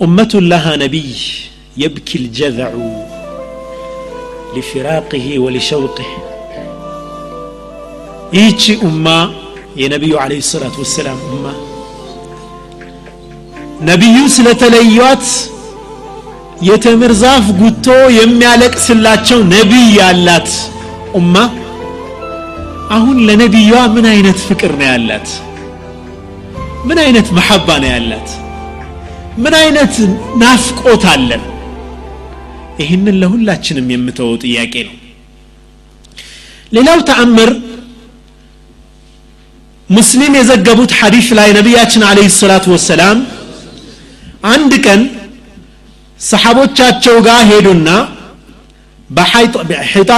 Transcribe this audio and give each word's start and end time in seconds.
أمة 0.00 0.32
لها 0.52 0.72
نبي 0.76 1.10
يبكي 1.76 2.16
الجذع 2.18 2.70
لفراقه 4.56 5.26
ولشوقه 5.44 6.10
ይህቺ 8.36 8.62
ኡማ 8.86 9.06
የነቢዩ 9.80 10.14
አለ 10.22 10.32
ሰላት 10.50 10.74
ወሰላም 10.82 11.18
ኡማ 11.34 11.44
ነቢዩ 13.88 14.16
ስለተለዩት 14.36 15.26
የተምር 16.68 17.12
ዛፍ 17.22 17.46
ጉቶ 17.60 17.86
የሚያለቅስላቸው 18.18 19.40
ነቢይ 19.54 19.86
ያላት 20.00 20.50
ኡማ 21.20 21.34
አሁን 22.96 23.16
ለነቢዩዋ 23.28 23.78
ምን 23.96 24.06
አይነት 24.14 24.38
ፍቅር 24.48 24.72
ነው 24.80 24.86
ያላት 24.92 25.28
ምን 26.88 26.98
አይነት 27.04 27.28
መሐባ 27.38 27.68
ነው 27.84 27.90
ያላት 27.94 28.28
ምን 29.37 29.53
አይነት 29.59 29.93
ናፍቆት 30.41 31.03
አለን? 31.11 31.43
ይህንን 32.81 33.15
ለሁላችንም 33.21 33.87
የምተወው 33.93 34.35
ጥያቄ 34.43 34.73
ነው። 34.87 34.95
ሌላው 36.71 36.99
ተአምር 37.09 37.49
ሙስሊም 39.89 40.33
የዘገቡት 40.39 40.91
ሐዲስ 40.99 41.27
ላይ 41.39 41.49
ነቢያችን 41.57 42.03
አለህ 42.09 42.27
ሰላቱ 42.37 42.65
ወሰላም 42.75 43.17
አንድ 44.51 44.73
ቀን 44.85 45.01
ሰሓቦቻቸው 46.19 47.15
ጋር 47.27 47.41
ሄዱና 47.49 47.89
በሒጣን 49.09 49.67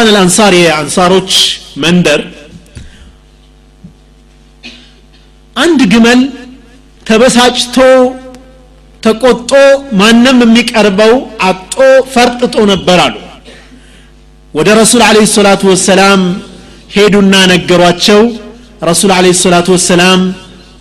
አልአንሳር 0.02 0.54
የአንሳሮች 0.59 1.32
መንደር 1.84 2.21
አንድ 5.55 5.82
ግመል 5.93 6.21
ተበሳጭቶ 7.05 7.77
ተቆጦ 9.03 9.52
ማንም 9.99 10.38
የሚቀርበው 10.43 11.13
አጦ 11.48 11.75
ፈርጥጦ 12.13 12.55
ነበር 12.71 12.99
አሉ። 13.05 13.15
ወደ 14.54 14.70
ረሱል 14.79 15.01
አለ 15.07 15.18
ሰላቱ 15.35 15.62
ወሰላም 15.71 16.21
ሄዱና 16.95 17.35
ነገሯቸው። 17.51 18.21
ረሱል 18.90 19.12
አለ 19.18 19.27
ሰላቱ 19.41 19.68
ወሰላም 19.76 20.21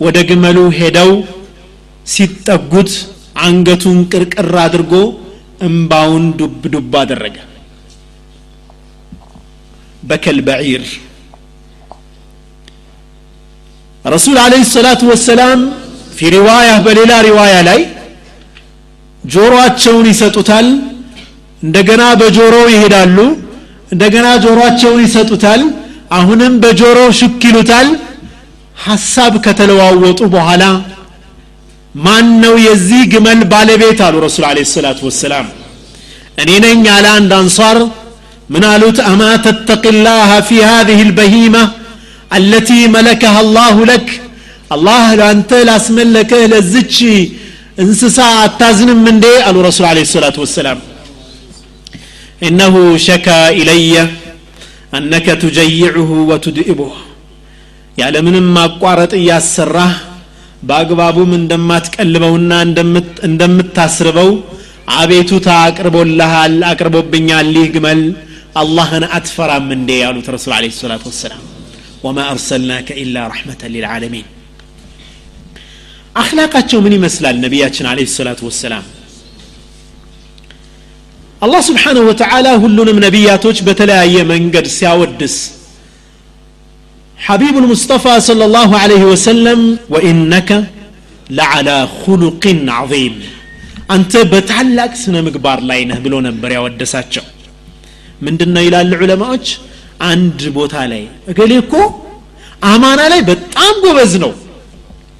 ወደ 0.05 0.17
ግመሉ 0.29 0.57
ሄደው 0.79 1.11
ሲጠጉት 2.07 2.91
አንገቱን 3.43 3.99
ቅርቅር 4.11 4.51
አድርጎ 4.65 4.93
እምባውን 5.67 6.25
ዱብ 6.39 6.63
ዱብ 6.73 6.93
አደረገ። 7.01 7.37
በከል 10.03 10.39
በዒር 10.47 10.85
ረሱል 14.05 14.37
አለ 14.43 14.53
ሰላቱ 14.73 15.01
ወሰላም 15.11 15.59
ፊ 16.15 16.29
ሪዋያ 16.35 16.71
በሌላ 16.85 17.11
ሪዋያ 17.27 17.55
ላይ 17.69 17.79
ጆሮአቸውን 19.24 20.06
ይሰጡታል 20.12 20.66
እንደገና 21.62 22.02
በጆሮው 22.20 22.66
ይሄዳሉ 22.74 23.18
እንደገና 23.94 24.26
ጆሮአቸውን 24.44 25.00
ይሰጡታል 25.06 25.62
አሁንም 26.18 26.54
በጆሮ 26.62 26.98
ሹክ 27.18 27.42
ይሉታል 27.48 27.88
ሐሳብ 28.86 29.32
ከተለዋወጡ 29.44 30.20
በኋላ 30.34 30.64
ማን 32.04 32.26
ነው 32.42 32.54
የዚህ 32.66 33.02
ግመል 33.12 33.40
ባለቤት 33.52 34.00
አሉ 34.06 34.16
ረሱል 34.26 34.44
አለ 34.50 34.58
ሰላቱ 34.74 35.00
ወሰላም 35.08 35.46
እኔ 36.42 36.50
ነኝ 36.64 36.82
አለ 36.96 37.06
አንድ 37.18 37.30
አንሷር 37.40 37.78
ምን 38.54 38.64
አሉት 38.72 38.98
አማ 39.10 39.22
ተተቂላህ 39.46 40.30
ፊ 40.48 40.50
هذه 40.70 40.98
البهيمة 41.08 41.62
التي 42.32 42.80
ملكها 42.96 43.40
الله 43.44 43.76
لك 43.92 44.08
الله 44.74 45.04
ለአንተ 45.18 45.50
ላስመለከህ 45.68 46.42
ለዝች 46.52 46.96
እንስሳ 47.82 48.18
አታዝንም 48.44 49.02
እንዴ 49.12 49.26
አሉ 49.48 49.56
ረሱል 49.68 49.86
አለ 49.90 49.98
ሰላቱ 50.14 50.38
ወሰላም 50.46 50.78
إنه 52.42 52.74
شكى 53.08 53.40
إلي 53.60 53.94
أنك 54.98 55.26
تجيعه 55.42 56.10
وتدئبه 56.30 56.92
ያለምንም 57.96 58.46
ማቋረጥ 58.56 59.12
እያሰራህ 59.20 59.94
በአግባቡም 60.62 61.30
እንደማትቀልበውና 61.38 62.52
እንደምታስርበው 63.28 64.30
አቤቱታ 64.98 65.48
አቅርቦልሃል 65.66 66.54
አቅርቦብኛል 66.70 67.50
ይህ 67.56 67.68
ግመል 67.74 68.00
አላህን 68.60 69.04
አትፈራም 69.16 69.66
እንዴ 69.76 69.90
ያሉት 70.04 70.28
ረሱል 70.34 70.52
አለ 70.58 70.70
ሰላት 70.80 71.02
ወሰላም 71.10 71.42
ወማ 72.04 72.18
አርሰልናከ 72.32 72.88
ኢላ 73.02 73.16
ረሕመተን 73.32 73.72
ሊልዓለሚን 73.74 74.26
አክላቃቸው 76.22 76.78
ምን 76.84 76.94
ይመስላል 76.98 77.36
ነቢያችን 77.44 77.86
አለ 77.90 77.98
ሰላት 78.18 78.40
ወሰላም 78.48 78.84
አላህ 81.46 81.60
ስብሓንሁ 81.70 82.02
ወተዓላ 82.10 82.48
ሁሉንም 82.64 82.98
ነቢያቶች 83.06 83.58
በተለያየ 83.68 84.16
መንገድ 84.34 84.68
ሲያወድስ 84.78 85.36
حبيب 87.26 87.54
المصطفى 87.62 88.14
صلى 88.28 88.44
الله 88.48 88.70
عليه 88.82 89.02
وسلم 89.12 89.60
وإنك 89.92 90.50
لعلى 91.38 91.78
خلق 92.02 92.44
عظيم 92.78 93.14
أنت 93.94 94.12
بتعلق 94.32 94.92
سنة 95.02 95.20
مقبار 95.26 95.58
لاينه 95.70 95.96
بلو 96.04 96.18
نبر 96.26 96.50
يا 96.56 96.60
ودساتشو 96.64 97.24
من 98.24 98.34
دنا 98.40 98.60
إلى 98.66 98.78
العلماء 98.86 99.44
عند 100.08 100.40
بوتا 100.56 100.84
لاي 100.90 101.04
قال 101.38 101.50
يكو 101.58 101.82
أمانة 102.72 103.04
لاي 103.12 103.20
بتعام 103.28 103.76
ጎበዝ 103.84 104.12
ነው 104.24 104.32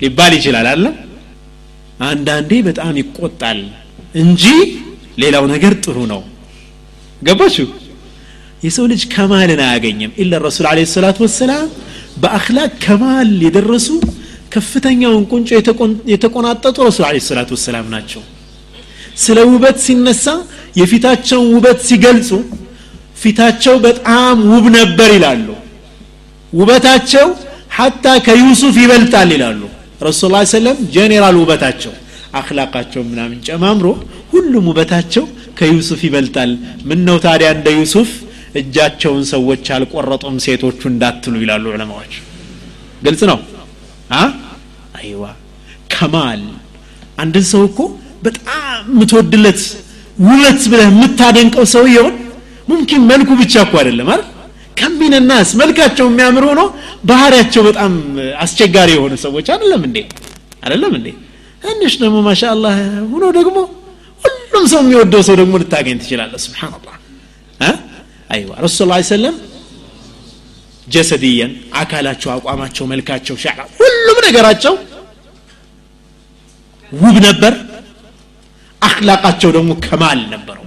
ሊባል 0.04 0.32
ይችላል 0.38 0.68
አለ 0.72 0.86
አንዳንዴ 2.08 2.52
በጣም 2.68 2.94
ይቆጣል 3.02 3.60
እንጂ 4.22 4.44
ሌላው 5.22 5.44
ነገር 5.54 5.74
ጥሩ 5.84 5.98
ነው። 6.14 6.22
ገባችሁ? 7.22 7.68
የሰው 8.64 8.86
ልጅ 8.92 9.02
ከማልን 9.14 9.62
አያገኝም 9.66 10.12
ኢላ 10.22 10.34
ረሱል 10.46 10.66
አለ 10.70 10.80
ሰላት 10.94 11.18
ወሰላም 11.24 11.66
በአክላቅ 12.22 12.72
ከማል 12.86 13.32
የደረሱ 13.46 13.88
ከፍተኛውን 14.54 15.24
ቁንጮ 15.32 15.50
የተቆናጠጡ 16.14 16.78
ረሱል 16.90 17.06
አለ 17.10 17.18
ሰላት 17.30 17.50
ወሰላም 17.56 17.88
ናቸው። 17.96 18.22
ስለ 19.24 19.40
ውበት 19.52 19.78
ሲነሳ 19.86 20.26
የፊታቸውን 20.80 21.48
ውበት 21.56 21.80
ሲገልጹ 21.90 22.30
ፊታቸው 23.22 23.76
በጣም 23.86 24.38
ውብ 24.52 24.66
ነበር 24.78 25.10
ይላሉ። 25.18 25.48
ውበታቸው 26.54 27.28
ሐታ 27.78 28.06
ከዩሱፍ 28.26 28.76
ይበልጣል 28.82 29.30
ይላሉ 29.36 29.62
ረሱል 30.02 30.32
ላ 30.34 30.42
ሰለም 30.52 30.78
ጄኔራል 30.96 31.36
ውበታቸው 31.42 31.94
አክላቃቸው 32.34 33.02
ምናምን 33.10 33.40
ጨማምሮ 33.48 33.88
ሁሉም 34.34 34.66
ውበታቸው 34.72 35.26
ከዩሱፍ 35.60 36.02
ይበልጣል። 36.08 36.52
ምን 36.90 37.00
ነው 37.08 37.18
ታዲያ 37.26 37.50
እንደ 37.58 37.68
ዩሱፍ 37.78 38.10
እጃቸውን 38.62 39.24
ሰዎች 39.34 39.66
አልቆረጡም 39.76 40.36
ሴቶቹ 40.46 40.82
እንዳትሉ 40.92 41.34
ይላሉ 41.44 41.66
ዑለማዎች። 41.74 42.14
ግልጽ 43.06 43.22
ነው? 43.32 43.40
አይዋ 45.00 45.24
ከማል። 45.94 46.44
አንድን 47.24 47.46
ሰው 47.52 47.64
እኮ 47.70 47.80
በጣም 48.24 48.60
የምትወድለት 48.92 49.62
ውበት 50.18 50.62
ብለህ 50.72 50.88
የምታደንቀው 50.90 51.66
ሰውየውን 51.74 52.16
ሙምኪን 52.70 53.04
መልኩ 53.12 53.30
ብቻ 53.42 53.54
እኮ 53.66 53.74
አይደለም 53.82 54.10
አይደል 54.14 54.30
ከሚን 54.78 55.14
ናስ 55.30 55.50
መልካቸው 55.60 56.06
የሚያምር 56.10 56.44
ሆኖ 56.50 56.62
ባህሪያቸው 57.06 57.62
በጣም 57.68 57.94
አስቸጋሪ 58.44 58.90
የሆኑ 58.96 59.14
ሰዎች 59.26 59.48
አይደለም 59.54 59.82
እንዴ? 59.88 59.98
አይደለም 60.64 60.94
እንዴ? 61.00 61.08
ትንሽ 61.64 61.94
ደግሞ 62.02 62.18
ማሻአላህ 62.28 62.76
ሆኖ 63.12 63.26
ደግሞ 63.38 63.58
ሁሉም 64.24 64.66
ሰው 64.72 64.80
የሚወደው 64.84 65.22
ሰው 65.28 65.36
ደግሞ 65.42 65.54
ልታገኝ 65.62 65.98
ትችላለህ። 66.02 66.42
ስብሓንላህ 66.46 66.96
አይዋ 68.30 68.52
ረሱል 68.66 68.88
ላ 68.92 69.00
ሰለም 69.10 69.36
ጀሰድየን 70.88 71.52
አካላቸው 71.76 72.30
አቋማቸው 72.34 72.86
መልካቸው 72.92 73.36
ሻ 73.44 73.48
ሁሉም 73.80 74.18
ነገራቸው 74.28 74.74
ውብ 76.92 77.18
ነበር። 77.28 77.54
አክላቃቸው 78.82 79.50
ደግሞ 79.58 79.72
ከማል 79.86 80.20
ነበረው። 80.34 80.66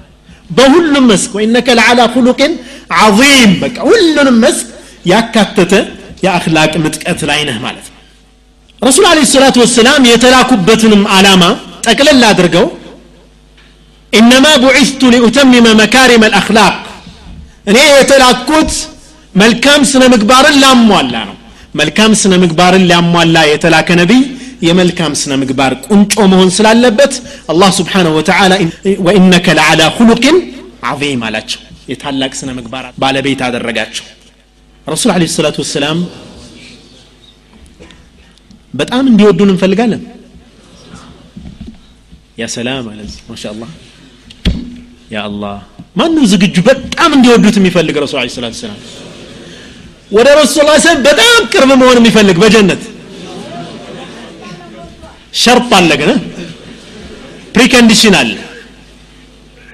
በሁሉም 0.51 1.05
መስክ 1.11 1.33
ወኢነከ 1.37 1.69
ለዓላ 1.79 2.01
ኩሉቅን 2.15 2.53
عظيم. 2.91 3.51
بك 3.63 3.77
ولن 3.91 4.41
مس 4.41 4.59
يا 5.07 5.21
كاتتة 5.35 5.81
يا 6.25 6.31
أخلاق 6.37 6.73
متكاتل 6.85 7.31
عينه 7.31 7.59
مالت 7.65 7.87
رسول 8.85 9.05
عليه 9.13 9.25
الصلاة 9.29 9.57
والسلام 9.63 10.05
يتلاكب 10.05 10.67
بطن 10.67 11.07
علامة 11.07 11.51
تأكل 11.83 12.09
لا 12.21 12.33
درجو 12.39 12.67
إنما 14.19 14.53
بعثت 14.65 15.03
لأتمم 15.13 15.67
مكارم 15.83 16.23
الأخلاق 16.31 16.75
أنا 17.69 17.83
يتلاكوت 18.01 18.73
ملكام 19.41 19.81
سنة 19.93 20.09
مكبار 20.15 20.45
اللام 20.53 20.91
ولا 20.91 21.25
ملكام 21.79 22.15
سنة 22.23 22.37
مكبار 22.45 22.73
اللام 22.81 23.15
لا 23.37 23.45
يتلاك 23.53 23.91
نبي 24.03 24.21
يا 24.63 24.73
የመልካም 24.73 25.13
مكبار 25.43 25.43
ምግባር 25.43 25.73
ቁንጮ 25.91 26.49
سلال 26.59 26.77
لبت 26.83 27.15
الله 27.53 27.71
سبحانه 27.81 28.13
وتعالى 28.19 28.57
وإنك 29.07 29.47
لعلى 29.59 29.87
خلق 29.99 30.25
عظيم 30.89 31.23
لك 31.35 31.51
የታላቅ 31.92 32.32
ስነ 32.40 32.50
ምግባር 32.58 32.86
ባለቤት 33.04 33.42
አደረጋቸው 33.48 34.06
ረሱል 34.88 35.12
አለ 35.16 35.26
ሰላቱ 35.36 35.58
ወሰላም 35.64 36.00
በጣም 38.74 39.04
እንዲወዱን 39.12 39.52
እንፈልጋለን 39.54 40.04
ያ 42.42 42.46
ሰላም 42.56 42.86
አለ 42.92 43.00
ማሻ 43.30 43.44
አላህ 43.54 43.72
ያ 45.12 45.24
አላህ 45.30 45.58
ማንም 46.00 46.26
ዝግጁ 46.34 46.58
በጣም 46.70 47.12
እንዲወዱት 47.18 47.56
የሚፈልግ 47.60 47.96
ረሱል 48.04 48.20
ለ 48.22 48.34
ሰላት 48.36 48.56
ሰላም 48.62 48.80
ወደ 50.12 50.28
ረሱል 50.42 50.66
ላ 50.70 50.76
ሰለም 50.86 51.02
በጣም 51.10 51.42
ቅርብ 51.54 51.72
መሆን 51.82 51.98
የሚፈልግ 52.02 52.38
በጀነት 52.44 52.82
ሸርጥ 55.42 55.70
አለ 55.80 55.92
ግን 56.02 56.12
ፕሪኮንዲሽን 57.56 58.16
አለ 58.22 58.32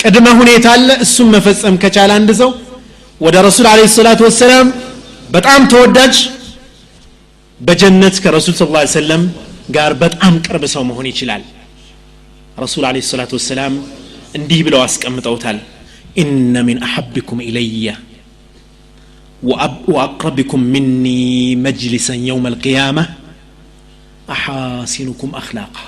ቅድመ 0.01 0.27
ሁኔታ 0.39 0.67
አለ 0.75 0.89
እሱም 1.05 1.29
መፈጸም 1.35 1.75
ከቻለ 1.83 2.11
አንድ 2.19 2.29
ሰው 2.41 2.49
ወደ 3.21 3.35
ረሱል 3.47 3.67
አለ 3.71 3.81
ሰላት 3.97 4.19
ወሰላም 4.25 4.67
በጣም 5.35 5.61
ተወዳጅ 5.73 6.15
በጀነት 7.59 8.15
ከረሱል 8.23 8.55
ስ 8.59 8.65
ላ 8.75 8.83
ሰለም 8.97 9.23
ጋር 9.75 9.91
በጣም 10.03 10.33
ቅርብ 10.45 10.63
ሰው 10.73 10.83
መሆን 10.89 11.07
ይችላል 11.11 11.43
ረሱል 12.63 12.83
አለ 12.89 12.99
ሰላት 13.11 13.31
ወሰላም 13.37 13.73
እንዲህ 14.39 14.59
ብለው 14.67 14.81
አስቀምጠውታል 14.87 15.57
ኢነ 16.23 16.55
ሚን 16.69 16.79
አሐብኩም 16.89 17.41
ኢለየ 17.49 17.87
وأقربكم 19.87 20.59
مني 20.75 21.25
مجلسا 21.57 22.15
يوم 22.29 22.47
القيامة 22.47 23.03
أحاسنكم 24.29 25.29
أخلاقا 25.35 25.85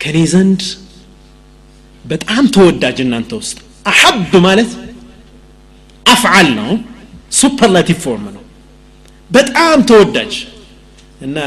ከኔ 0.00 0.16
ዘንድ 0.32 0.60
በጣም 2.05 2.43
ተወዳጅ 2.55 2.97
እናንተ 3.03 3.31
ውስጥ 3.41 3.57
أحب 3.85 4.17
ማለት 4.45 4.71
أفعل 6.05 6.47
ነው 6.59 6.71
superlative 7.31 7.99
form 8.03 8.25
ነው። 8.35 8.43
በጣም 9.29 9.77
ተወዳጅ 9.89 10.33
እና 11.21 11.37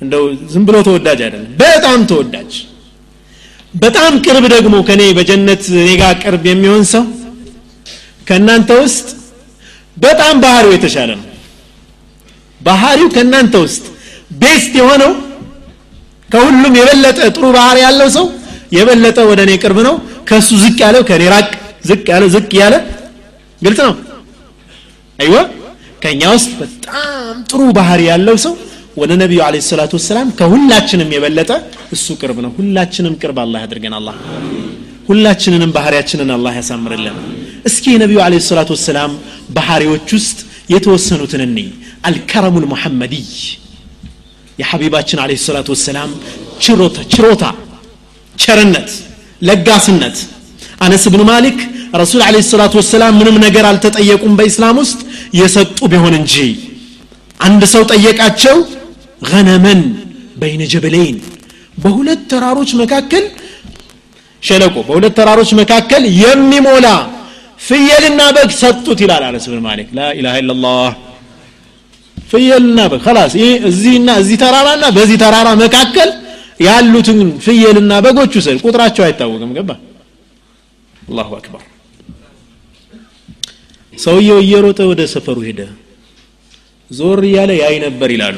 እንደው 0.00 0.22
ዝም 0.52 0.62
ብሎ 0.68 0.76
ተወዳጅ 0.88 1.18
አይደለም 1.26 1.50
በጣም 1.62 2.00
ተወዳጅ። 2.10 2.52
በጣም 3.74 4.12
ቅርብ 4.24 4.44
ደግሞ 4.54 4.76
ከኔ 4.88 5.02
በጀነት 5.18 5.62
እኔ 5.74 5.90
ጋር 6.00 6.14
ቅርብ 6.22 6.44
የሚሆን 6.50 6.84
ሰው 6.92 7.04
ከእናንተ 8.28 8.70
ውስጥ 8.82 9.06
በጣም 9.96 10.34
ባህሪው 10.42 10.72
የተሻለ 10.74 11.10
ነው። 11.20 11.28
ባህሪው 12.60 13.08
ከእናንተ 13.14 13.54
ውስጥ 13.64 13.84
ቤስት 14.42 14.72
የሆነው 14.80 15.12
ከሁሉም 16.28 16.74
የበለጠ 16.78 17.18
ጥሩ 17.34 17.44
ባህሪ 17.56 17.78
ያለው 17.86 18.08
ሰው 18.16 18.26
የበለጠ 18.72 19.18
ወደ 19.30 19.40
እኔ 19.46 19.52
ቅርብ 19.62 19.78
ነው። 19.88 19.94
ከእሱ 20.28 20.50
ዝቅ 20.62 20.78
ያለው 20.84 21.02
ከእኔ 21.08 21.24
ራቅ 21.34 21.48
ዝቅ 21.88 22.04
ያለ 22.12 22.24
ዝቅ 22.34 22.50
ያለ 22.60 22.74
ግልጽ 23.62 23.80
ነው። 23.88 23.94
አይወ 25.18 25.34
ከእኛ 26.02 26.22
ውስጥ 26.34 26.50
በጣም 26.60 27.34
ጥሩ 27.50 27.60
ባህሪ 27.78 28.02
ያለው 28.10 28.36
ሰው 28.44 28.54
ወደ 28.96 29.12
ነቢዩ 29.20 29.40
አለ 29.46 29.56
ሰላቱ 29.68 29.92
ወሰላም 29.98 30.28
ከሁላችንም 30.38 31.10
የበለጠ 31.14 31.50
እሱ 31.94 32.06
ቅርብ 32.20 32.38
ነው። 32.44 32.50
ሁላችንም 32.58 33.14
ቅርብ 33.22 33.38
አላህ 33.44 33.60
ያድርገን 33.64 33.94
አላህ። 33.98 34.16
ሁላችንንም 35.08 35.70
ባህሪያችንን 35.76 36.30
አላህ 36.36 36.52
ያሳምርልን። 36.58 37.16
እስኪ 37.68 37.84
የነቢዩ 37.94 38.18
አለ 38.24 38.34
ሰላቱ 38.48 38.70
ወሰላም 38.76 39.12
ባህሪዎች 39.56 40.08
ውስጥ 40.18 40.38
የተወሰኑትን 40.74 41.42
እኔ 41.46 41.58
አልከረሙ 42.08 42.56
ልሙሐመድይ 42.64 43.26
የሐቢባችን 44.58 45.20
አለ 45.22 45.32
ሰላቱ 45.46 45.68
ወሰላም 45.74 46.10
ችሮታ 47.14 47.44
ቸርነት 48.36 48.90
ለጋስነት። 49.42 50.16
አነስ 50.84 51.04
ብን 51.12 51.22
ማሊክ 51.28 51.58
ረሱል 52.00 52.20
አለ 52.26 52.36
ሰላቱ 52.46 52.74
ወሰላም 52.80 53.14
ምንም 53.20 53.36
ነገር 53.44 53.64
አልተጠየቁም 53.70 54.32
በኢስላም 54.38 54.76
ውስጥ 54.82 55.00
የሰጡ 55.40 55.78
ቢሆን 55.92 56.14
እንጂ። 56.20 56.34
አንድ 57.40 57.62
ሰው 57.74 57.82
ጠየቃቸው 57.92 58.56
ገነመን 59.22 59.80
በይነ 60.36 60.62
ጀበለይን። 60.72 61.16
በሁለት 61.78 62.20
ተራሮች 62.30 62.70
መካከል 62.82 63.24
ሸለቆ 64.42 64.76
በሁለት 64.88 65.14
ተራሮች 65.18 65.50
መካከል 65.60 66.02
የሚሞላ 66.22 66.86
ፍየልና 67.60 68.20
በግ 68.36 68.50
ሰጡት 68.62 68.98
ይላል 69.04 69.24
አነስ 69.28 69.44
ብን 69.50 69.60
ማሊክ። 69.66 69.88
ላኢላሃ 69.98 70.34
ኢላላህ 70.42 70.88
ፍየልና 72.16 72.80
በግ 72.92 73.06
ላስ 73.16 73.32
እዚህና 73.70 74.10
እዚህ 74.22 74.36
ተራራና 74.42 74.84
በዚህ 74.96 75.16
ተራራ 75.22 75.48
መካከል 75.62 76.10
ያሉትን 76.60 77.18
ፍየልና 77.44 77.92
በጎች 78.04 78.32
ውሰድ። 78.38 78.58
ቁጥራቸው 78.64 79.02
አይታወቅም። 79.06 79.50
ገባ? 79.56 79.70
አላሁ 81.02 81.30
አክበር። 81.38 81.62
ሰውየው 83.94 84.38
እየሮጠ 84.44 84.80
ወደ 84.90 85.00
ሰፈሩ 85.14 85.38
ሄደ። 85.48 85.60
ዞር 86.90 87.20
እያለ 87.28 87.50
ያይ 87.62 87.76
ነበር 87.84 88.08
ይላሉ። 88.14 88.36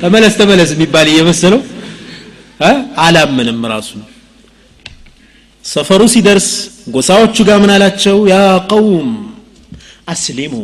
ተመለስ 0.00 0.34
ተመለስ 0.40 0.70
የሚባል 0.74 1.06
እየመሰለው 1.12 1.60
አላምንም 3.04 3.60
ራሱ 3.72 3.90
ሰፈሩ 5.64 6.02
ሲደርስ 6.12 6.46
ጎሳዎቹ 6.94 7.36
ጋር 7.48 7.58
ምን 7.62 7.70
አላቸው? 7.74 8.16
ያ 8.32 8.36
ቀውም 8.70 9.10
አስሊሙ 10.12 10.54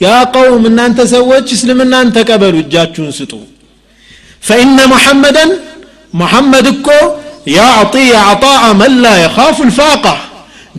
ያ 0.00 0.06
ቀውም 0.34 0.62
እናንተ 0.70 1.00
ሰዎች 1.12 1.48
እስልምናን 1.56 2.08
ተቀበሉ 2.16 2.54
እጃችሁን 2.62 3.10
ስጡ 3.18 3.32
ፈኢነ 4.42 4.78
ሙሐመደን 4.92 5.50
ሙሐመድ 6.14 6.66
እኮ 6.72 6.88
ያዕጢ 7.54 7.94
አዕጣአ 8.22 8.64
መን 8.80 8.94
ላ 9.04 9.12
የኻፉ 9.20 9.56
ልፋቃ 9.68 10.04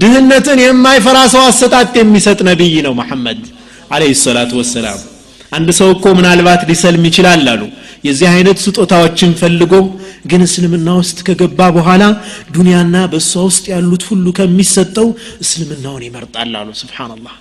ድህነትን 0.02 0.60
የማይፈራ 0.64 1.18
ሰው 1.34 1.42
አሰጣጥ 1.50 1.92
የሚሰጥ 2.00 2.40
ነቢይ 2.50 2.76
ነው 2.86 2.94
መሐመድ 3.00 3.42
አለህ 3.94 4.12
ሰላቱ 4.24 4.52
ወሰላም። 4.62 5.00
አንድ 5.52 5.70
ሰው 5.80 5.90
እኮ 5.96 6.06
ምናልባት 6.20 6.62
ሊሰልም 6.70 7.04
ይችላል 7.10 7.44
አሉ 7.54 7.62
የዚህ 8.04 8.28
አይነት 8.32 8.58
ስጦታዎችን 8.64 9.32
ፈልጎ 9.40 9.74
ግን 10.32 10.42
እስልምና 10.46 10.90
ውስጥ 11.00 11.20
ከገባ 11.28 11.60
በኋላ 11.78 12.04
ዱንያና 12.56 12.96
በእሷ 13.12 13.34
ውስጥ 13.48 13.64
ያሉት 13.74 14.04
ሁሉ 14.10 14.26
ከሚሰጠው 14.38 15.08
እስልምናውን 15.44 16.04
ይመርጣል 16.08 16.54
አሉ። 16.60 16.70
ስብሓንላህ 16.82 17.34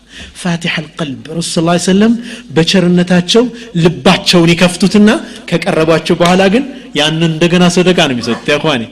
ፋቲሐ 0.43 0.75
አልቀልብ። 0.81 1.25
ረሱ 1.39 1.53
ስ 1.79 1.89
ሰለም 1.89 2.13
በቸርነታቸው 2.57 3.45
ልባቸውን 3.85 4.51
ይከፍቱትና 4.55 5.11
ከቀረቧቸው 5.51 6.17
በኋላ 6.23 6.43
ግን 6.55 6.65
ያንን 7.01 7.31
እንደገና 7.31 7.65
ሰደቃ 7.77 7.99
ነው 8.09 8.15
የሚሰጡት። 8.17 8.49
ያኳኔ 8.55 8.83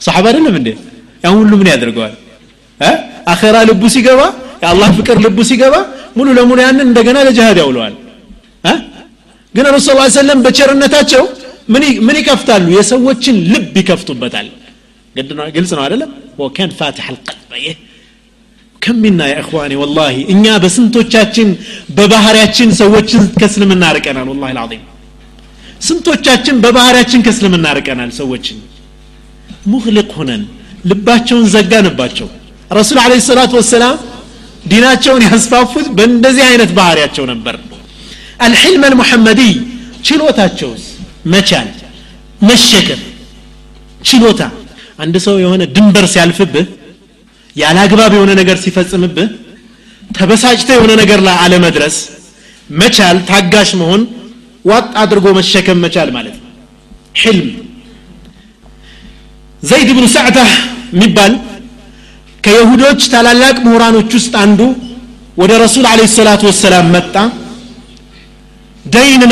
ሰሓባ 0.00 0.24
አይደለም 0.30 0.54
እንዴ? 0.60 0.68
ያን 1.24 1.34
ሁሉ 1.40 1.52
ምን 1.60 1.68
ያደርገዋል? 1.72 2.14
አኼራ 3.32 3.56
ልቡ 3.68 3.82
ሲገባ 3.94 4.20
የአላህ 4.62 4.88
ፍቅር 4.98 5.16
ልቡ 5.24 5.38
ሲገባ 5.48 5.74
ሙሉ 6.16 6.28
ለሙሉ 6.38 6.58
ያንን 6.66 6.86
እንደገና 6.88 7.18
ለጅሃድ 7.26 7.58
ያውለዋል 7.62 7.94
ግን 9.54 9.66
ረሱ 9.76 9.86
ስ 10.06 10.14
ሰለም 10.18 10.38
በቸርነታቸው 10.44 11.22
ምን 12.06 12.16
ይከፍታሉ? 12.20 12.64
የሰዎችን 12.78 13.36
ልብ 13.52 13.74
ይከፍቱበታል። 13.80 14.48
ግልጽ 15.56 15.70
ነው 15.76 15.82
አይደለም? 15.84 16.10
ወከን 16.40 16.70
ፋትሕ 16.78 17.06
ይህ 17.60 17.76
ከሚና 18.82 19.20
ያ 19.30 19.34
እኽዋኔ 19.42 19.72
ወላሂ 19.82 20.14
እኛ 20.34 20.44
በስንቶቻችን 20.62 21.48
በባህሪያችን 21.96 22.68
ሰዎችን 22.82 23.22
ከእስልምና 23.40 23.84
ርቀናል? 23.96 24.26
ወላሂ 24.32 24.50
ልዓዚም 24.58 24.84
ስንቶቻችን 25.80 26.56
በባህሪያችን 26.64 27.20
ከእስልምና 27.26 27.66
ርቀናል? 27.78 28.10
ሰዎችን 28.20 28.58
ሙክልቅ 29.72 30.08
ሆነን 30.18 30.42
ልባቸውን 30.90 31.46
ዘጋንባቸው። 31.54 32.28
ረሱል 32.70 32.98
አለ 33.04 33.12
ሰላቱ 33.28 33.52
ወሰላም 33.60 33.96
ዲናቸውን 34.70 35.22
ያስፋፉት 35.28 35.86
በእንደዚህ 35.96 36.44
አይነት 36.50 36.70
ባህሪያቸው 36.78 37.24
ነበር 37.32 37.54
አልሕልም 38.40 38.82
አልሙሐመዲይ 38.88 39.52
ችሎታቸውስ 40.06 40.84
መቻል 41.32 41.68
መሸከም 42.48 43.00
ችሎታ። 44.00 44.42
አንድ 44.98 45.14
ሰው 45.24 45.36
የሆነ 45.42 45.62
ድንበር 45.74 46.06
ሲያልፍብህ 46.12 46.66
ያለ 47.56 47.76
አግባብ 47.84 48.12
የሆነ 48.16 48.30
ነገር 48.40 48.56
ሲፈጽምብህ 48.64 49.28
ተበሳጭተ 50.10 50.68
የሆነ 50.76 50.92
ነገር 51.02 51.20
ላይ 51.26 51.36
አለመድረስ 51.44 51.96
መቻል 52.74 53.16
ታጋሽ 53.30 53.70
መሆን 53.80 54.02
ዋጥ 54.64 54.86
አድርጎ 55.02 55.26
መሸከም 55.38 55.78
መቻል 55.84 56.08
ማለት 56.16 56.36
ነው። 56.38 56.46
ሕልም። 57.22 57.48
ዘይድ 59.62 59.88
ብኑ 59.96 60.06
ሰዕዳ 60.14 60.38
የሚባል 60.94 61.32
ከይሁዶች 62.44 63.00
ታላላቅ 63.12 63.56
ምሁራኖች 63.64 64.10
ውስጥ 64.18 64.32
አንዱ 64.42 64.60
ወደ 65.40 65.52
ረሱል 65.64 65.84
አለ 65.90 66.00
ሰላቱ 66.14 66.42
ወሰላም 66.50 66.86
መጣ 66.94 67.14
ደይን 68.86 69.22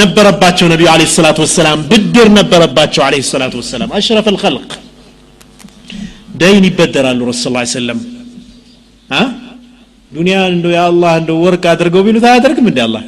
ነበረባቸው 0.00 0.66
ነቢዩ 0.72 0.88
አለ 0.92 1.02
ሰላቱ 1.14 1.38
ወሰላም 1.44 1.78
ብድር 1.90 2.28
ነበረባቸው 2.38 3.02
አለ 3.06 3.14
ሰላቱ 3.30 3.54
ወሰላም። 3.62 3.90
አሽረፍ 3.98 4.26
ልከልቅ 4.34 4.70
ደይን 6.42 6.64
ይበደራሉ 6.68 7.20
ረሱ 7.30 7.42
ስ 7.64 7.72
ሰለም 7.74 7.98
ዱኒያ 10.12 10.36
እንደ 10.50 10.66
የአላህ 10.74 11.12
እንደ 11.20 11.30
ወርቅ 11.44 11.64
አድርገው 11.72 12.02
ቢሉት 12.06 12.24
አያደርግም 12.30 12.66
እንዲ 12.70 12.78
አላህ? 12.86 13.02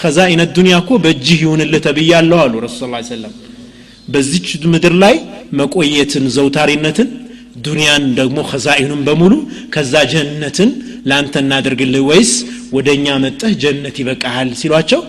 ከዛኢነ 0.00 0.42
ዱኒያ 0.56 0.74
እኮ 0.82 0.90
በእጅህ 1.04 1.38
ይሁንልህ 1.44 1.80
ተብያለሁ 1.86 2.38
አሉ 2.44 2.54
ረሱ 2.66 2.78
ስ 2.84 3.08
ሰለም 3.10 3.32
በዚች 4.08 4.48
ምድር 4.72 4.94
ላይ 5.02 5.14
መቆየትን 5.60 6.24
ዘውታሪነትን 6.36 7.08
ዱንያን 7.66 8.04
ደግሞ 8.18 8.38
ከዛኢኑን 8.50 9.00
በሙሉ 9.08 9.32
ከዛ 9.74 9.94
ጀነትን 10.12 10.70
ለአንተ 11.08 11.34
እናደርግልህ 11.44 12.02
ወይስ 12.10 12.32
ወደ 12.70 12.88
እኛ 12.96 13.06
መጠህ 13.24 13.52
ጀነት 13.62 13.96
ይበቃሃል 14.00 14.50
ሲሏቸው 14.60 15.00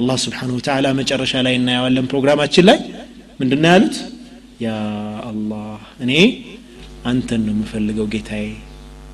አላህ 0.00 0.16
ስብሓን 0.24 0.50
ወተላ 0.56 0.86
መጨረሻ 0.98 1.32
ላይ 1.46 1.54
እናየዋለን 1.60 2.06
ፕሮግራማችን 2.10 2.64
ላይ። 2.68 2.78
ምንድን 3.40 3.60
ነው 3.64 3.70
ያሉት? 3.72 3.96
ያ 4.64 4.68
አላህ 5.30 5.66
እኔ 6.04 6.12
አንተን 7.10 7.40
ነው 7.46 7.54
የምፈልገው 7.56 8.06
ጌታዬ 8.14 8.46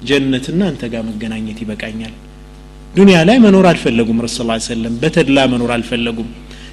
ጀነትና 0.08 0.60
አንተ 0.70 0.84
ጋር 0.92 1.02
መገናኘት 1.08 1.58
ይበቃኛል። 1.64 2.14
ዱንያ 2.94 3.18
ላይ 3.28 3.36
መኖር 3.44 3.66
አልፈለጉም 3.70 4.18
ረሱ 4.24 4.36
ስ 4.56 4.68
ሰለም 4.68 4.94
በተድላ 5.02 5.38
መኖር 5.52 5.70
አልፈለጉም። 5.76 6.28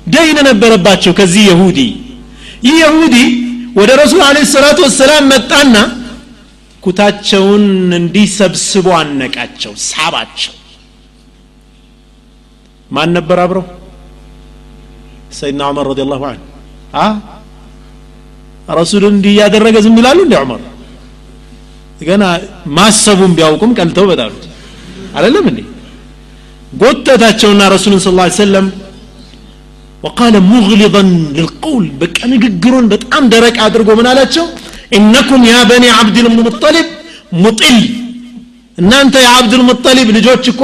ደይን 0.07 0.37
ነበረባቸው 0.49 1.13
ከዚህ 1.19 1.43
የሁዲ። 1.49 1.79
ይህ 2.67 2.75
የሁዲ 2.83 3.15
ወደ 3.79 3.91
ረሱል 4.01 4.21
አለ 4.27 4.37
ሰላቱ 4.53 4.79
ወሰላም 4.87 5.25
መጣና 5.33 5.75
ኩታቸውን 6.83 7.65
እንዲሰብስቡ 7.99 8.87
አነቃቸው 8.99 9.73
ሳባቸው 9.85 10.53
ማን 12.96 13.10
ነበር 13.16 13.38
አብረው 13.44 13.64
ሰይድና 15.38 15.62
ዑመር 15.70 15.86
ረዲ 15.90 16.02
ላሁ 16.12 16.22
አንሁ 16.28 16.42
ረሱልን 18.78 19.14
እንዲህ 19.16 19.32
እያደረገ 19.34 19.76
ዝም 19.84 19.96
ይላሉ 20.00 20.18
እንዲ 20.26 20.34
ዑመር 20.42 20.62
ገና 22.08 22.24
ማሰቡን 22.78 23.32
ቢያውቁም 23.36 23.70
ቀልተው 23.78 24.06
በጣሉት 24.10 24.42
አይደለም 25.16 25.44
እንዴ 25.50 25.60
ጎተታቸውና 26.82 27.62
ረሱልን 27.76 28.02
ስ 28.06 28.16
ላ 28.20 28.26
ሰለም 28.42 28.68
وقال 30.04 30.34
مغلظا 30.52 31.02
للقول 31.36 31.84
በቃ 32.02 32.18
ንግግሩን 32.32 32.84
በጣም 32.92 33.22
ደረቅ 33.32 33.56
አድርጎ 33.66 33.88
ምን 33.98 34.06
አላቸው 34.10 34.44
ኢነኩም 34.98 35.42
ያ 35.50 35.54
በኒ 35.70 35.84
ዓብድ 35.98 36.16
ልሙጠሊብ 36.26 36.88
ሙጢል 37.44 37.78
እናንተ 38.78 39.14
የዓብድ 39.24 39.52
ልሙጠሊብ 39.60 40.08
ልጆች 40.16 40.44
እኮ 40.52 40.62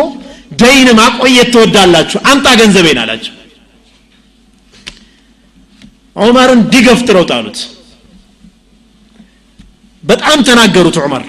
ደይን 0.58 0.90
ማቆየት 1.00 1.50
ትወዳላችሁ። 1.54 2.20
አንጣ 2.32 2.48
ገንዘቤን 2.60 3.00
አላቸው። 3.02 3.34
ዑመርን 6.16 6.62
ዲገፍጥረው 6.74 7.26
ጣሉት። 7.32 7.58
በጣም 10.04 10.38
ተናገሩት 10.48 10.98
ዑመር። 11.04 11.24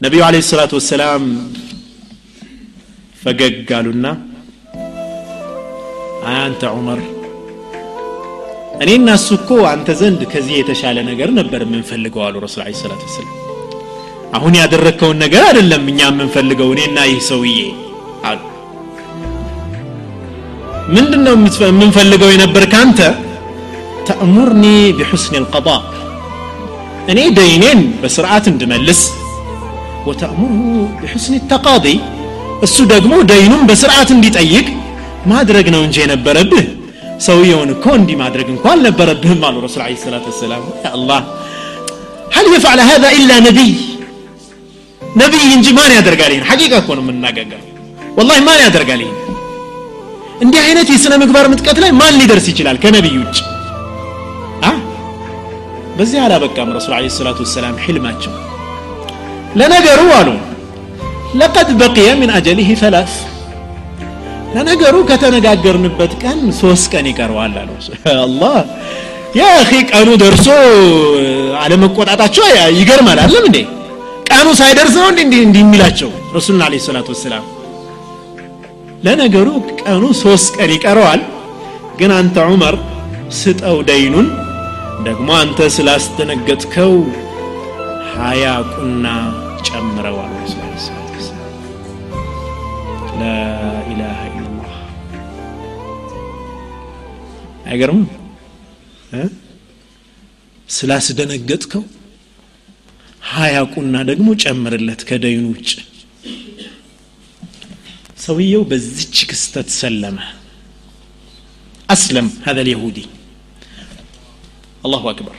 ነቢዩ 0.00 0.20
አለ 0.26 0.36
ሰላቱ 0.46 0.72
ወሰላም 0.78 1.24
ፈገግ 3.22 3.68
አሉና 3.78 4.06
አንተ 6.34 6.62
ዑመር 6.74 7.00
እኔና 8.82 9.08
እሱ 9.18 9.28
እኮ 9.38 9.50
አንተ 9.72 9.88
ዘንድ 10.00 10.20
ከዚህ 10.32 10.54
የተሻለ 10.58 10.98
ነገር 11.10 11.30
ነበር 11.38 11.60
የምንፈልገው 11.64 12.22
አሉ 12.26 12.36
ረሱል 12.44 12.62
ለ 12.66 12.74
ሰላት 12.82 13.02
ወሰላም 13.08 13.32
አሁን 14.32 14.52
ያደረግከውን 14.60 15.18
ነገር 15.24 15.42
አይደለም 15.48 15.82
እኛ 15.92 16.00
የምንፈልገው 16.10 16.68
እኔና 16.74 16.98
ይህ 17.10 17.20
ሰውዬ 17.30 17.58
አሉ 18.28 18.40
ምንድን 20.94 21.22
ነው 21.26 21.34
የምንፈልገው 21.70 22.30
የነበር 22.34 22.64
ካንተ 22.74 23.00
ተእሙርኒ 24.08 24.64
ቢሑስን 24.98 25.36
ልቀባ 25.42 25.68
እኔ 27.12 27.20
ደይኔን 27.38 27.80
በስርዓት 28.02 28.46
እንድመልስ 28.52 29.00
ወተእሙሩ 30.08 30.54
ቢሑስን 31.00 31.34
ተቃዲ 31.52 31.86
እሱ 32.66 32.76
ደግሞ 32.94 33.12
ደይኑን 33.30 33.62
በስርዓት 33.70 34.10
እንዲጠይቅ 34.16 34.66
ማድረግ 35.32 35.66
ነው 35.74 35.82
እንጂ 35.86 35.96
የነበረብህ 36.02 36.66
ሰውየውን 37.26 37.70
እኮ 37.74 37.86
እንዲህ 38.00 38.16
ማድረግ 38.22 38.46
እንኳን 38.54 38.72
አልነበረብህም 38.74 39.40
አሉ 39.48 39.56
ረሱል 39.66 39.82
ለ 39.86 39.98
ሰላት 40.06 40.26
ወሰላም 40.32 40.64
አላህ 40.96 41.20
هل 42.36 42.46
يفعل 42.56 42.80
هذا 42.82 43.08
إلا 43.18 43.36
نبي 43.48 43.70
ነቢይ 45.21 45.45
እንጂ 45.55 45.67
ማን 45.77 45.91
ያደርጋል 45.97 46.31
ይህን 46.33 46.45
ሐቂቃ 46.49 46.73
እኮ 46.81 46.89
ነው 46.97 47.03
የምናገገረው 47.05 47.63
ወላሂ 48.17 48.39
ማን 48.47 48.59
ያደርጋል 48.65 49.01
ይህን 49.03 49.15
እንዲህ 50.43 50.59
አይነት 50.65 50.87
የሥነ 50.93 51.13
ምግባር 51.21 51.45
ምጥቀት 51.53 51.77
ላይ 51.83 51.91
ማን 51.99 52.17
ሊደርስ 52.21 52.47
ይችላል 52.51 52.77
ከነቢይ 52.83 53.15
ውጭ 53.21 53.37
በዚህ 55.97 56.19
አላበቃም 56.23 56.69
ረሱል 56.75 56.93
ለ 57.03 57.07
ሰላቱ 57.15 57.39
ወሰላም 57.45 57.75
ሕልማቸው 57.83 58.33
ለነገሩ 59.59 60.01
አሉ 60.17 60.29
ለቀድ 61.39 61.69
በቅየ 61.79 62.09
ምን 62.19 62.29
አጀሊህ 62.35 62.69
ሰላስ 62.81 63.13
ለነገሩ 64.55 64.95
ከተነጋገርንበት 65.09 66.11
ቀን 66.21 66.39
ሶስት 66.59 66.85
ቀን 66.93 67.07
ይቀረዋል 67.11 67.55
አለ 67.61 67.69
አላህ 68.25 68.57
ያ 69.39 69.47
አኺ 69.55 69.71
ቀኑ 69.91 70.09
ደርሶ 70.21 70.47
አለመቆጣጣቸው 71.63 72.45
ይገርማል 72.79 73.19
አለም 73.25 73.43
እንዴ 73.49 73.57
ቀኑ 74.32 74.48
ሳይደርስ 74.60 74.94
ነው 74.98 75.08
እንዲ 75.14 75.34
እንዲህ 75.46 75.60
የሚላቸው? 75.62 76.10
ረሱልና 76.36 76.62
አለ 76.66 76.74
ሰላቱ 76.86 77.08
ወሰላም 77.14 77.44
ለነገሩ 79.04 79.48
ቀኑ 79.82 80.02
ሶስት 80.22 80.48
ቀን 80.56 80.70
ይቀረዋል። 80.74 81.22
ግን 81.98 82.10
አንተ 82.18 82.36
ዑመር 82.46 82.76
ስጠው 83.38 83.78
ደይኑን። 83.88 84.28
ደግሞ 85.06 85.28
አንተ 85.40 85.68
ስላስደነገጥከው 85.76 86.92
ሀያ 88.12 88.44
ቁና 88.72 89.06
ጨምረዋል። 89.68 90.28
ላኢላሃ 93.20 94.20
ኢላላህ 94.30 94.70
አይገርምም? 97.70 98.06
ስላስደነገጥከው 100.68 101.84
ሀያቁና 103.22 103.96
ደግሞ 104.08 104.28
ጨምርለት 104.42 105.00
ከደይኑ 105.08 105.44
ውጭ። 105.52 105.70
ሰውየው 108.24 108.62
በዚች 108.70 109.16
ክስተት 109.30 109.68
ሰለመ። 109.78 110.18
አስለም 111.88 112.26
ሀ 112.44 112.54
ልይሁዲ 112.58 112.98
አላሁ 114.84 115.02
አክበር። 115.12 115.36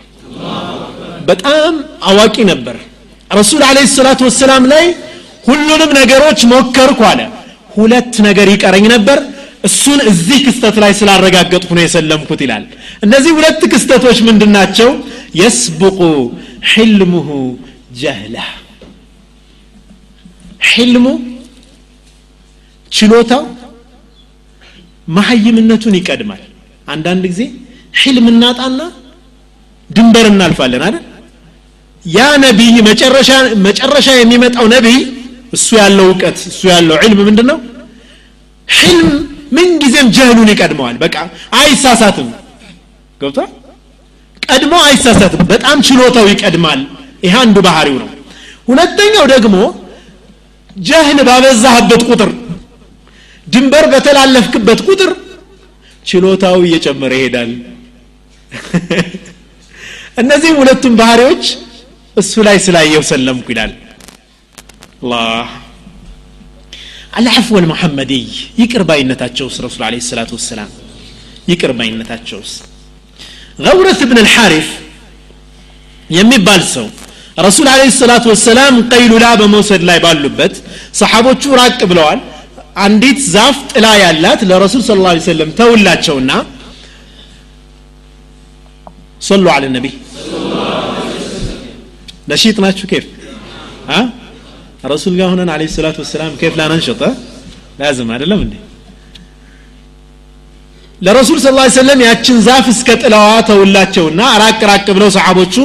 በጣም 1.30 1.74
አዋቂ 2.10 2.36
ነበር። 2.52 2.78
ረሱል 3.32 3.62
አለ 3.68 3.78
ሰላቱ 3.94 4.22
ወሰላም 4.28 4.63
ላይ 4.74 4.86
ሁሉንም 5.48 5.92
ነገሮች 6.00 6.40
ሞከርኩ 6.52 7.00
አለ። 7.12 7.22
ሁለት 7.75 8.16
ነገር 8.28 8.48
ይቀረኝ 8.54 8.86
ነበር። 8.94 9.20
እሱን 9.68 10.00
እዚህ 10.12 10.40
ክስተት 10.46 10.75
ላይ 10.84 10.92
ስላረጋገጥኩ 11.00 11.70
ነው 11.78 11.84
የሰለምኩት 11.84 12.42
ይላል። 12.46 12.63
እነዚህ 13.06 13.32
ሁለት 13.38 13.62
ክስተቶች 13.74 14.18
ምንድናቸው 14.28 14.90
የስብቁ 15.36 16.00
ሕልሙሁ 16.72 17.30
ጀህላ። 17.94 18.38
ሕልሙ 20.70 21.06
ችሎታው 22.92 23.44
መሀይምነቱን 25.08 25.96
ይቀድማል። 26.00 26.42
አንዳንድ 26.88 27.24
ጊዜ 27.32 27.42
ሕልም 27.94 28.28
እናጣና 28.32 28.80
ድንበር 29.90 30.26
እናልፋለን 30.32 30.84
አይደል? 30.88 31.04
ያ 32.06 32.20
ነቢይ 32.44 32.76
መጨረሻ 33.68 34.08
የሚመጣው 34.20 34.66
ነቢይ 34.76 34.98
እሱ 35.54 35.68
ያለው 35.82 36.06
እውቀት 36.10 36.38
እሱ 36.50 36.62
ያለው 36.74 36.96
ዕልም 37.04 37.20
ምንድን 37.28 37.48
ነው 37.52 37.58
ሕልም 38.68 39.10
ምንጊዜም 39.56 40.08
ጀህሉን 40.16 40.50
ይቀድመዋል። 40.54 40.96
በቃ 41.04 41.16
አይሳሳትም። 41.60 42.30
ገብቷል? 43.22 43.50
ቀድሞ 44.44 44.74
አይሳሳትም። 44.88 45.42
በጣም 45.52 45.78
ችሎታው 45.88 46.26
ይቀድማል 46.32 46.80
ይህ 47.24 47.34
አንዱ 47.42 47.58
ባህሪው 47.68 47.98
ነው። 48.03 48.10
ሁለተኛው 48.68 49.25
ደግሞ 49.34 49.56
ጀህል 50.84 51.20
ባበዛህበት 51.27 52.01
ቁጥር 52.10 52.32
ድንበር 53.48 53.86
በተላለፍክበት 53.94 54.80
ቁጥር 54.88 55.12
ችሎታው 56.06 56.58
እየጨመረ 56.65 57.13
ይሄዳል። 57.20 57.51
እነዚህም 60.22 60.58
ሁለቱም 60.62 60.94
ባህሪዎች 61.00 61.44
እሱ 62.18 62.34
ላይ 62.48 62.58
ስላየው 62.65 63.03
ሰለምኩ 63.10 63.48
ይላል። 63.53 63.72
አላህ 65.01 65.48
አልዓፍወ 67.13 67.58
ልሙሐመድይ 67.63 68.25
ይቅር 68.60 68.84
ባይነታቸውስ 68.89 69.56
ረሱል 69.65 69.84
አለ 69.88 69.96
ሰላቱ 70.08 70.32
ወሰላም 70.38 70.70
ይቅር 71.51 71.72
ባይነታቸውስ 71.80 72.51
ገውረት 73.60 74.01
ብን 74.10 74.20
ልሓሪፍ 74.20 74.68
የሚባል 76.10 76.62
ሰው 76.74 76.88
ረሱል 77.47 77.67
አለ 77.73 77.83
ሰላቱ 78.02 78.25
ወሰላም 78.33 78.75
ቀይሉላ 78.93 79.26
በመውሰድ 79.40 79.83
ላይ 79.88 79.99
ባሉበት 80.05 80.55
ሰሓቦቹ 81.00 81.43
ራቅ 81.61 81.81
ብለዋል 81.90 82.21
አንዲት 82.85 83.19
ዛፍ 83.35 83.59
ጥላ 83.73 83.87
ያላት 84.05 84.40
ለረሱል 84.50 84.83
ስለ 84.88 84.99
ላ 85.09 85.17
ሰለም 85.33 85.52
ተውላቸውና 85.61 86.33
صلوا 89.28 89.52
على 89.57 89.67
النبي 89.71 89.93
نشيط 92.31 92.57
ناتشو 92.64 92.87
كيف 92.93 93.05
ها 93.90 94.00
رسول 94.95 95.11
الله 95.12 95.28
هنا 95.33 95.52
عليه 95.57 95.69
الصلاة 95.73 95.97
والسلام 96.02 96.33
كيف 96.40 96.52
لا 96.61 96.67
ننشط 96.73 97.00
ها؟ 97.07 97.11
لازم 97.81 98.07
هذا 98.14 98.26
لم 98.33 98.43
ለረሱል 101.07 101.38
ስ 101.45 101.49
ላ 101.59 101.64
ሰለም 101.81 102.00
ያችን 102.09 102.37
ዛፍ 102.47 102.67
እስከ 102.75 102.88
ጥላዋ 103.02 103.28
ተውላቸውና 103.49 104.21
ራቅ 104.43 104.61
ራቅ 104.71 104.87
ብለው 104.97 105.11
ሰሓቦቹ 105.17 105.57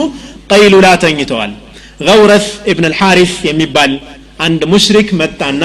ቀይሉላ 0.52 0.88
ተኝተዋል 1.04 1.52
ገውረፍ 2.08 2.46
ኢብን 2.72 2.86
አልሓሪፍ 2.90 3.34
የሚባል 3.50 3.92
አንድ 4.46 4.62
ሙሽሪክ 4.74 5.10
መጣና 5.22 5.64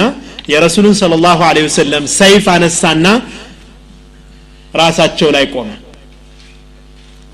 የረሱሉን 0.51 0.95
ስለ 0.99 1.13
ላሁ 1.25 1.41
ለ 1.55 1.63
ወሰለም 1.65 2.05
ሰይፍ 2.19 2.45
አነሳና 2.53 3.07
ራሳቸው 4.73 5.29
ላይ 5.35 5.45
ቆመ 5.53 5.69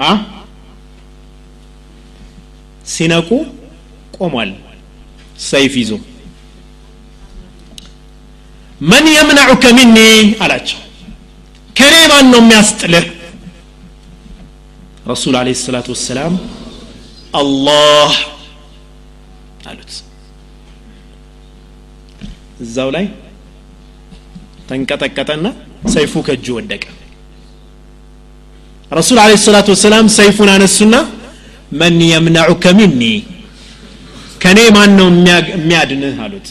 አ 0.02 0.12
ሲነቁ 2.94 3.30
ቆሟል 4.18 4.52
ሰይፍ 5.50 5.74
ይዞ 5.82 5.92
መን 8.82 9.06
የምነዑከ 9.16 9.66
ሚኒ 9.78 9.98
አላቸው 10.46 10.80
ከኔ 11.76 11.96
ማን 12.12 12.28
ነው 12.34 12.40
የሚያስጥልህ 12.44 13.06
ረሱል 15.12 15.36
አለ 15.40 15.50
ሰላቱ 15.64 15.88
ወሰላም 15.96 16.34
አላህ 17.40 18.12
አሉት 19.72 19.94
እዛው 22.66 22.90
ላይ 22.96 23.06
ተንቀጠቀጠና 24.70 25.48
ሰይፉ 25.96 26.14
ከእጁ 26.28 26.48
ወደቀ 26.60 26.84
ረሱል 28.92 29.18
አለ 29.24 29.32
ሰላቱ 29.46 29.68
ወሰላም 29.76 30.08
ሰይፉን 30.18 30.50
አነሱና 30.54 30.96
መን 31.80 31.98
የምነዑከ 32.12 32.66
ሚኒ 32.80 33.02
ከኔ 34.44 34.60
ማን 34.76 34.92
ነው 35.00 35.08
የሚያድንህ 35.58 36.18
አሉት 36.26 36.48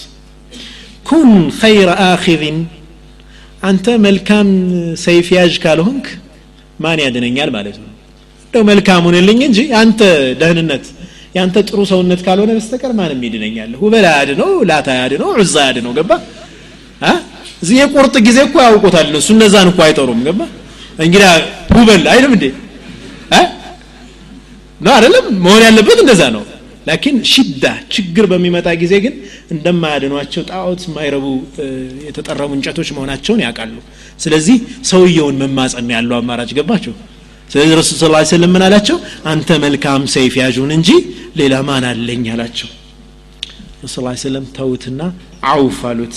ኩን 1.08 1.30
ኸይረ 1.60 1.90
አኺዝን 2.06 2.58
አንተ 3.68 3.86
መልካም 4.06 4.48
ሰይፍ 5.04 5.26
ያዥ 5.36 5.54
ካልሆንክ 5.64 6.06
ማን 6.84 7.00
ያድነኛል 7.04 7.50
ማለት 7.56 7.76
ነው 7.82 7.90
እንደው 8.49 8.63
መልካም 8.69 9.01
ሁንልኝ 9.07 9.39
እንጂ 9.47 9.59
አንተ 9.79 9.99
ደህንነት 10.39 10.85
ያንተ 11.35 11.57
ጥሩ 11.67 11.79
ሰውነት 11.89 12.21
ካልሆነ 12.25 12.51
በስተቀር 12.57 12.91
ማንም 12.99 13.19
ይድነኛል 13.25 13.71
ሁበላ 13.81 14.05
ያድነው 14.19 14.51
ላታ 14.69 14.87
ያድነው 14.99 15.29
ዑዛ 15.35 15.55
ያድነው። 15.67 15.91
ገባ? 15.97 16.11
እዚህ 17.61 17.75
የቁርጥ 17.79 18.15
ጊዜ 18.27 18.37
እኮ 18.47 18.55
ያውቁታል 18.65 19.05
እነሱ። 19.11 19.27
እነዛን 19.35 19.67
እኮ 19.71 19.79
አይጠሩም። 19.87 20.21
ገባ? 20.27 20.41
እንግዲህ 21.05 21.27
ሁበል 21.75 22.05
አይልም 22.13 22.33
እንዴ? 22.37 22.45
ነው 24.81 24.91
አይደለም? 24.97 25.25
መሆን 25.45 25.61
ያለበት 25.67 25.99
እንደዛ 26.03 26.21
ነው። 26.35 26.43
ላኪን 26.87 27.17
ሽዳ 27.31 27.63
ችግር 27.93 28.25
በሚመጣ 28.31 28.67
ጊዜ 28.81 28.93
ግን 29.05 29.13
እንደማያድኗቸው 29.53 30.43
ጣዖት 30.51 30.81
የማይረቡ 30.87 31.25
የተጠረቡ 32.07 32.51
እንጨቶች 32.57 32.89
መሆናቸውን 32.97 33.41
ያውቃሉ። 33.45 33.75
ስለዚህ 34.19 34.57
ሰውየውን 34.91 35.37
መማፀን 35.43 35.89
ያለው 35.95 36.17
አማራጭ። 36.19 36.49
ገባቸው 36.59 36.93
ስለዚህ 37.50 37.74
ረሱል 37.80 37.96
ስ 38.00 38.30
ሰለም 38.34 38.52
ምን 38.54 38.62
አላቸው 38.66 38.96
አንተ 39.32 39.58
መልካም 39.64 40.02
ሰይፍ 40.14 40.34
ያዡን 40.42 40.70
እንጂ 40.76 40.90
ሌላ 41.40 41.54
ማን 41.68 41.84
አለኝ 41.90 42.24
አላቸው 42.34 42.70
ረሱ 43.84 43.94
ሰለም 44.24 44.44
ተውትና 44.56 45.00
አውፍ 45.50 45.78
አሉት 45.90 46.16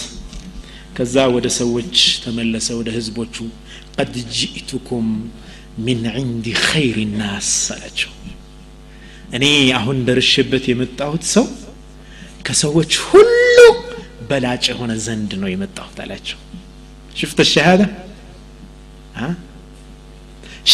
ከዛ 0.97 1.15
ወደ 1.35 1.47
ሰዎች 1.59 1.95
ተመለሰ 2.23 2.67
ወደ 2.79 2.89
ህዝቦቹ 2.97 3.35
ቀድ 3.97 4.15
ጅእቱኩም 4.37 5.07
ሚን 5.85 6.03
ዕንዲ 6.15 6.47
ኸይር 6.63 6.97
ናስ 7.19 7.51
አላቸው 7.75 8.11
እኔ 9.37 9.45
አሁን 9.79 9.97
ደርሽበት 10.07 10.65
የመጣሁት 10.71 11.23
ሰው 11.35 11.45
ከሰዎች 12.47 12.93
ሁሉ 13.07 13.57
በላጭ 14.29 14.63
የሆነ 14.71 14.93
ዘንድ 15.05 15.31
ነው 15.41 15.49
የመጣሁት 15.53 15.97
አላቸው 16.05 16.39
ሽፍተ 17.19 17.41
ሸሃዳ 17.53 17.83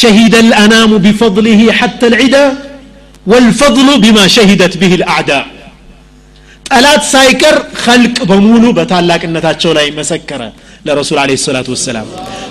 شهد 0.01 0.35
الأنام 0.45 0.91
بفضله 1.05 1.61
حتى 1.79 2.05
العدا 2.11 2.45
والفضل 3.31 3.87
بما 4.03 4.23
شهدت 4.35 4.73
به 4.81 4.91
الأعداء 4.99 5.45
ጠላት 6.69 7.03
ሳይቀር 7.13 7.55
ኸልቅ 7.83 8.17
በሙሉ 8.29 8.63
በታላቅነታቸው 8.77 9.71
ላይ 9.77 9.87
መሰከረ 9.99 10.41
ለረሱል 10.87 11.17
አለ 11.23 11.31
ሰላቱ 11.45 11.67
ወሰላም 11.75 12.07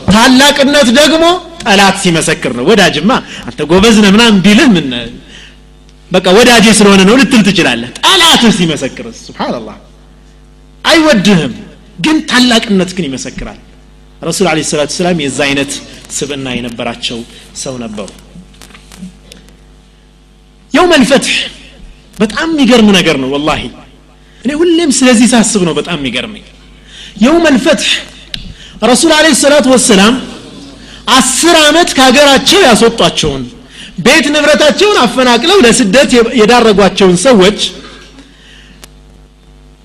ታላቅነት 0.09 0.89
ደግሞ 1.01 1.25
ጠላት 1.65 1.97
ሲመሰክር 2.05 2.53
ነው 2.59 2.65
ወዳጅማ 2.71 3.11
አንተ 3.49 3.61
ጎበዝ 3.71 3.97
ነህ 4.05 4.11
ምናምን 4.17 4.39
ቢልህ 4.45 4.69
ምን 4.77 4.87
በቃ 6.11 6.27
ወዳጄ 6.39 6.67
ስለሆነ 6.79 7.01
ነው 7.09 7.15
ልትል 7.21 7.43
ትችላለህ 7.49 7.91
ጠላትህ 8.01 8.53
ሲመሰክር 8.61 9.07
ስብሓንላህ 9.27 9.77
አይወድህም 10.85 11.53
ግን 12.05 12.17
ታላቅነት 12.31 12.91
ግን 12.97 13.05
ይመሰክራል 13.09 13.59
ረሱል 14.29 14.47
አለ 14.53 14.59
ሰላቱ 14.73 14.93
ሰላም 15.01 15.21
የዛ 15.25 15.39
አይነት 15.49 15.73
ስብና 16.16 16.48
የነበራቸው 16.56 17.20
ሰው 17.62 17.76
ነበሩ። 17.84 18.10
የውም 20.74 20.92
አልፈትሕ 20.96 21.36
በጣም 22.16 22.48
የሚገርም 22.52 22.90
ነገር 22.98 23.16
ነው 23.24 23.30
ወላሂ። 23.36 23.64
እኔ 24.42 24.52
ሁሌም 24.62 24.92
ስለዚህ 24.98 25.28
ሳስብ 25.34 25.62
ነው 25.68 25.74
በጣም 25.80 25.98
የሚገርመኝ። 26.00 26.46
የውም 27.24 27.46
አልፈትሕ 27.52 27.92
ረሱል 28.84 29.12
አለ 29.16 29.28
ሰላቱ 29.42 29.68
ወሰላም 29.76 30.16
አስር 31.10 31.56
ዓመት 31.68 31.90
ከሀገራቸው 31.98 32.60
ያስወጧቸውን 32.68 33.44
ቤት 34.06 34.26
ንብረታቸውን 34.34 34.98
አፈናቅለው 35.04 35.58
ለስደት 35.66 36.10
የዳረጓቸውን 36.40 37.18
ሰዎች 37.26 37.60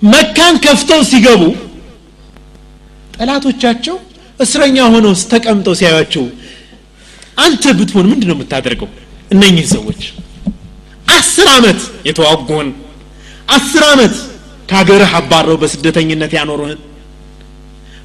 መካን 0.05 0.55
ከፍተው 0.63 1.01
ሲገቡ 1.09 1.41
ጠላቶቻቸው 3.15 3.95
እስረኛ 4.39 4.77
ሆነው 4.93 5.13
ተቀምጠው 5.33 5.73
ሲያዩቸው 5.79 6.23
አንተ 7.43 7.63
ብትሆን 7.77 8.05
ምንድን 8.11 8.27
ነው 8.29 8.35
የምታደርገው? 8.37 8.89
እነኝህ 9.33 9.67
ሰዎች 9.75 10.01
አስር 11.15 11.47
ዓመት 11.55 11.79
የተዋጉን 12.07 12.67
አስር 13.55 13.83
ዓመት 13.93 14.15
ከሀገርህ 14.69 15.11
አባረው 15.19 15.57
በስደተኝነት 15.61 16.31
ያኖሩህን 16.37 16.79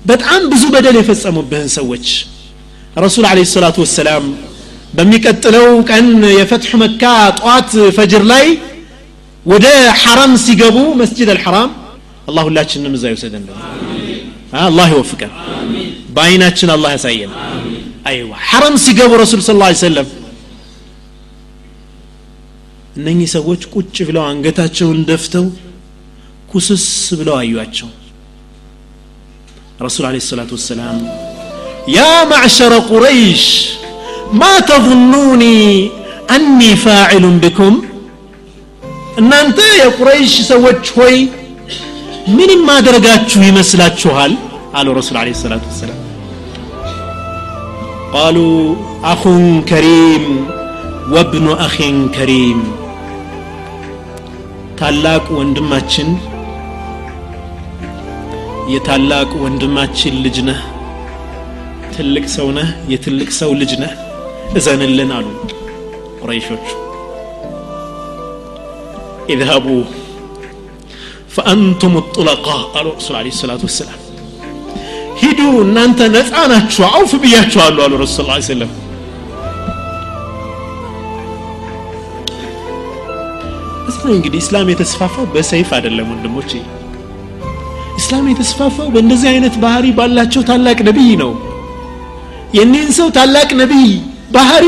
በጣም 0.05 0.43
ብዙ 0.53 0.65
በደል 0.75 0.97
የፈጸሙብህን 0.99 1.69
ሰዎች 1.77 2.07
ረሱል 2.99 3.25
አለ 3.31 3.39
ሰላቱ 3.53 3.77
ወሰላም 3.85 4.25
በሚቀጥለው 4.97 5.67
ቀን 5.91 6.07
የፈትሑ 6.39 6.73
መካ 6.83 7.03
ጠዋት 7.39 7.71
ፈጅር 7.97 8.23
ላይ 8.33 8.47
ወደ 9.45 9.67
ሐረም 10.03 10.33
ሲገቡ 10.45 10.77
መስጅድ 11.01 11.29
አልሐራም 11.35 11.71
አላህ 12.29 12.43
ሁላችንም 12.49 12.95
እዛ 12.97 13.05
ይውሰደን። 13.13 13.45
አላህ 14.63 14.87
ይወፍቀን 14.93 15.33
بعيناتنا 16.19 16.73
الله 16.77 16.91
يسعينا 16.97 17.37
أيوة 18.11 18.37
حرم 18.51 18.75
سيقاب 18.85 19.13
رسول 19.23 19.41
صلى 19.47 19.55
الله 19.57 19.69
عليه 19.71 19.85
وسلم 19.87 20.07
نني 23.05 23.27
سويت 23.35 23.63
كوتش 23.73 23.99
فيلو 24.07 24.23
عن 24.29 24.37
قتاتشو 24.47 24.87
اندفتو 24.97 25.45
كوسس 26.51 27.15
بلو 27.19 27.35
أيواتشو 27.43 27.89
رسول 29.87 30.05
عليه 30.11 30.23
الصلاة 30.25 30.51
والسلام 30.55 30.97
يا 31.99 32.13
معشر 32.33 32.73
قريش 32.91 33.45
ما 34.41 34.55
تظنوني 34.71 35.63
أني 36.37 36.71
فاعل 36.85 37.25
بكم 37.45 37.73
أن 39.19 39.33
أنت 39.43 39.59
يا 39.83 39.89
قريش 39.99 40.33
سويت 40.51 40.81
شوي 40.91 41.19
من 42.39 42.51
ما 42.69 42.77
درجات 42.89 43.23
شوي 43.33 43.49
مسلات 43.61 43.95
شوال 44.03 44.33
قالوا 44.75 44.95
رسول 45.01 45.17
عليه 45.23 45.35
الصلاة 45.39 45.61
والسلام 45.69 46.08
ቃሉ 48.14 48.38
አኹን 49.12 49.46
ከሪም 49.70 50.26
ወብኑ 51.14 51.48
አኺን 51.66 51.98
ከሪም 52.16 52.60
ታላቅ 54.80 55.26
ወንድማችን 55.40 56.10
የታላቅ 58.74 59.32
ወንድማችን 59.44 60.16
ልጅ 60.26 60.38
ነህ 60.50 60.62
ትልቅ 61.96 62.26
ሰው 62.38 62.48
ነህ 62.58 62.70
የትልቅ 62.94 63.30
ሰው 63.42 63.52
ልጅ 63.62 63.74
ነህ 63.84 63.94
እዘንልን 64.60 65.12
አሉ 65.18 65.28
ቁረይሾቹ 66.22 66.66
اذهبوا 69.30 69.84
فأنتم 71.30 71.98
الطلقاء 71.98 72.62
قالوا 72.74 72.94
رسول 72.96 73.16
عليه 73.16 73.30
الصلاة 73.30 73.62
والسلام 73.62 74.00
ሂዱ 75.21 75.41
እናንተ 75.63 76.01
ነፃ 76.15 76.33
ናችሁ 76.53 76.83
አውፍ 76.91 77.13
ብያችኋለሁ 77.23 77.83
አሉ 77.87 77.95
ረሱ 78.03 78.17
ስ 78.19 78.47
ሰለም 78.49 78.71
እዚህ 83.89 84.11
እንግዲህ 84.17 84.41
እስላም 84.45 84.69
የተስፋፋው 84.73 85.27
በሰይፍ 85.35 85.71
አይደለም 85.77 86.09
ወንድሞቼ። 86.13 86.51
እስላም 87.99 88.27
የተስፋፋው 88.31 88.89
በእንደዚህ 88.95 89.29
አይነት 89.33 89.55
ባህሪ 89.65 89.87
ባላቸው 89.99 90.43
ታላቅ 90.51 90.79
ነቢይ 90.89 91.13
ነው። 91.23 91.33
የኒህን 92.59 92.93
ሰው 92.99 93.09
ታላቅ 93.17 93.49
ነቢይ 93.63 93.89
ባህሪ 94.37 94.67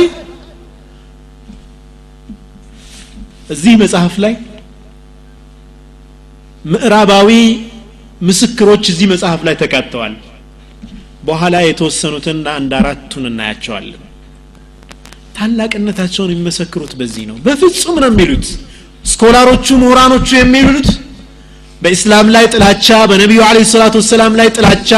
እዚህ 3.50 3.74
መጽሐፍ 3.82 4.14
ላይ 4.24 4.34
ምዕራባዊ 6.64 7.30
ምስክሮች 8.20 8.84
እዚህ 8.92 9.06
መጽሐፍ 9.12 9.40
ላይ 9.46 9.54
ተካተዋል 9.62 10.14
በኋላ 11.22 11.56
የተወሰኑትን 11.64 12.38
አንድ 12.54 12.72
አራቱን 12.78 13.24
እናያቸዋለን። 13.30 14.02
ታላቅነታቸውን 15.36 16.30
የሚመሰክሩት 16.32 16.92
በዚህ 17.00 17.24
ነው። 17.30 17.36
በፍጹም 17.46 17.96
ነው 18.02 18.10
የሚሉት። 18.12 18.46
ስኮላሮቹ 19.04 19.66
ምሁራኖቹ 19.82 20.28
የሚሉት 20.38 20.88
በኢስላም 21.82 22.26
ላይ 22.34 22.44
ጥላቻ 22.54 22.88
በነቢዩ 23.10 23.40
አለ 23.46 23.58
ሰላቱ 23.70 23.94
ወሰላም 24.02 24.32
ላይ 24.40 24.48
ጥላቻ 24.56 24.90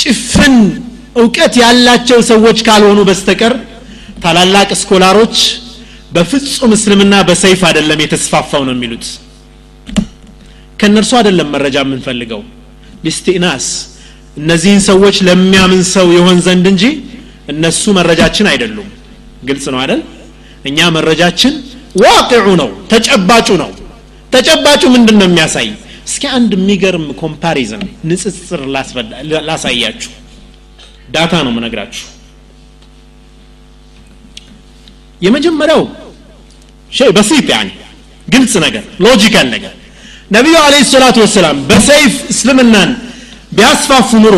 ጭፍን 0.00 0.54
እውቀት 1.16 1.54
ያላቸው 1.62 2.18
ሰዎች 2.30 2.58
ካልሆኑ 2.66 3.00
በስተቀር 3.08 3.54
ታላላቅ 4.24 4.68
ስኮላሮች 4.80 5.36
በፍጹም 6.14 6.72
እስልምና 6.76 7.14
በሰይፍ 7.28 7.60
አይደለም 7.68 8.00
የተስፋፋው 8.04 8.62
ነው 8.68 8.74
የሚሉት። 8.76 9.06
ከእነርሱ 10.80 11.12
አይደለም 11.18 11.48
መረጃ 11.54 11.76
የምንፈልገው። 11.84 12.40
ቢስቲናስ 13.04 13.66
እነዚህን 14.36 14.80
ሰዎች 14.88 15.16
ለሚያምን 15.26 15.82
ሰው 15.94 16.06
ይሆን 16.16 16.38
ዘንድ 16.46 16.66
እንጂ 16.72 16.84
እነሱ 17.52 17.82
መረጃችን 17.98 18.46
አይደሉም። 18.52 18.88
ግልጽ 19.48 19.64
ነው 19.72 19.78
አይደል? 19.82 20.00
እኛ 20.68 20.78
መረጃችን 20.96 21.54
ዋቅዑ 22.02 22.46
ነው 22.60 22.70
ተጨባጩ 22.92 23.48
ነው። 23.62 23.70
ተጨባጩ 24.32 24.82
ምንድን 24.94 25.16
ነው 25.20 25.26
የሚያሳይ? 25.28 25.68
እስኪ 26.08 26.24
አንድ 26.36 26.50
የሚገርም 26.56 27.06
comparison 27.20 27.82
ንጽጽር 28.10 28.60
ላሳያችሁ። 29.48 30.12
data 31.14 31.32
ነው 31.46 31.52
ምነግራችሁ 31.56 32.04
የመጀመሪያው 35.20 35.82
شيء 36.92 37.10
بسيط 37.16 37.46
يعني 37.52 37.68
ግልጽ 38.26 38.54
ነገር 38.64 38.84
logical 39.04 39.46
ነገር። 39.54 39.74
ነቢዩ 40.32 40.54
عليه 40.62 40.74
الصلاة 40.92 41.16
والسلام 41.24 41.56
በሰይፍ 41.68 42.14
እስልምናን 42.32 42.90
ቢያስፋፉ 43.56 44.10
ኑሮ 44.24 44.36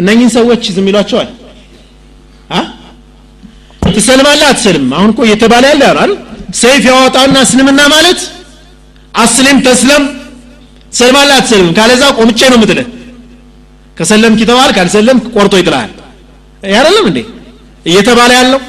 እነኝህን 0.00 0.30
ሰዎች 0.36 0.62
ዝም 0.76 0.86
ይሏቸዋል? 0.90 1.28
ትሰልማለህ 3.96 4.46
አትሰልም? 4.50 4.84
አሁን 4.96 5.10
እኮ 5.12 5.20
እየተባለ 5.26 5.64
ያለ 5.70 5.82
አይደል? 5.92 6.10
ሰይፍ 6.60 6.82
ያወጣና 6.90 7.36
እስልምና 7.46 7.80
ማለት 7.94 8.20
አስሊም 9.14 9.58
ተስለም 9.66 10.02
ሰልማለህ 10.92 11.34
አትሰልም 11.38 11.68
ካለዛ 11.78 12.02
ቆምጬ 12.18 12.40
ነው 12.52 12.58
ምትልህ 12.62 12.86
ከሰለምክ 13.96 14.40
ይተዋል 14.44 14.70
ካልሰለምክ 14.76 15.24
ቆርጦ 15.36 15.54
ይጥላል 15.60 15.90
ያደለም 16.72 17.06
እንዴ? 17.10 17.18
እየተባለ 17.86 18.30
ያለው 18.38 18.60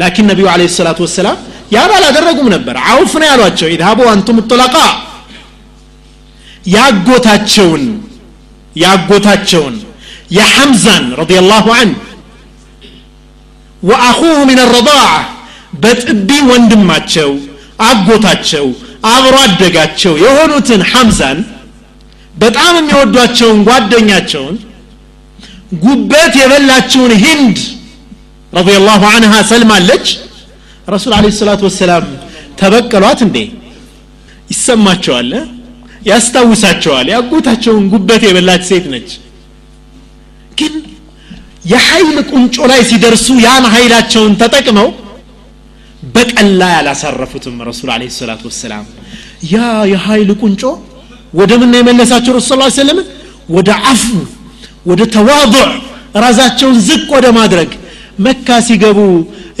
ላኪን 0.00 0.26
ነቢዩ 0.30 0.46
አለ 0.52 0.60
ሰላቱ 0.76 0.98
ወሰላም 1.06 1.36
ያን 1.74 1.90
አላደረጉም 1.96 2.48
ነበር። 2.54 2.76
አውፍ 2.88 3.12
ነው 3.20 3.26
ያሏቸው። 3.30 3.68
ኢድሃቡ 3.74 4.00
አንቱም 4.12 4.38
ጡለቃ 4.50 4.74
ያጎታቸውን 6.74 7.82
ያጎታቸውን 8.76 9.76
የሐምዛን 10.36 11.04
ረዲየላሁ 11.20 11.66
ዐን 11.76 11.90
ወአኹሁ 13.82 14.20
ምን 14.48 14.60
ረዳዓ 14.74 15.04
በጥቢ 15.82 16.30
ወንድማቸው 16.50 17.30
አጎታቸው 17.88 18.66
አብሮ 19.10 19.34
አደጋቸው 19.46 20.14
የሆኑትን 20.24 20.82
ሐምዛን 20.92 21.38
በጣም 22.34 22.72
የሚወዷቸውን 22.78 23.60
ጓደኛቸውን 23.68 24.56
ጉበት 25.82 26.32
የበላችውን 26.40 27.12
ሂንድ 27.24 27.58
ረዲየላሁ 28.52 29.02
ዐንሃ 29.10 29.32
ሰልማለች። 29.50 30.06
ረሱል 30.88 31.12
አለ 31.16 31.30
ሰላቱ 31.38 31.62
ወሰላም 31.68 32.04
ተበቀሏት 32.60 33.20
እንዴ? 33.26 33.36
ይሰማቸዋል 34.52 35.30
ያስታውሳቸዋል። 36.02 37.06
ያጎታቸውን 37.14 37.84
ጉበት 37.92 38.22
የበላች 38.26 38.62
ሴት 38.70 38.86
ነች። 38.92 39.10
ግን 40.58 40.74
የኃይል 41.72 42.18
ቁንጮ 42.30 42.56
ላይ 42.70 42.80
ሲደርሱ 42.90 43.26
ያን 43.46 43.64
ኃይላቸውን 43.74 44.34
ተጠቅመው 44.42 44.88
በቀላ 46.14 46.62
ያላሳረፉትም 46.74 47.56
ረሱል 47.68 47.88
አለ 47.94 48.02
ሰላቱ 48.18 48.42
ወሰላም። 48.50 48.84
ያ 49.52 49.56
የኃይል 49.92 50.30
ቁንጮ 50.42 50.62
ወደ 51.34 51.52
ምን 51.60 51.72
የመለሳቸው 51.78 52.32
ረሱ 52.38 52.50
ስ 52.60 52.76
ሰለም 52.78 52.98
ወደ 53.56 53.70
አፉ 53.90 54.04
ወደ 54.90 55.02
ተዋضዕ 55.14 55.66
ራሳቸውን 56.24 56.76
ዝቅ 56.86 57.06
ወደ 57.16 57.26
ማድረግ። 57.38 57.70
መካ 58.26 58.48
ሲገቡ 58.66 58.98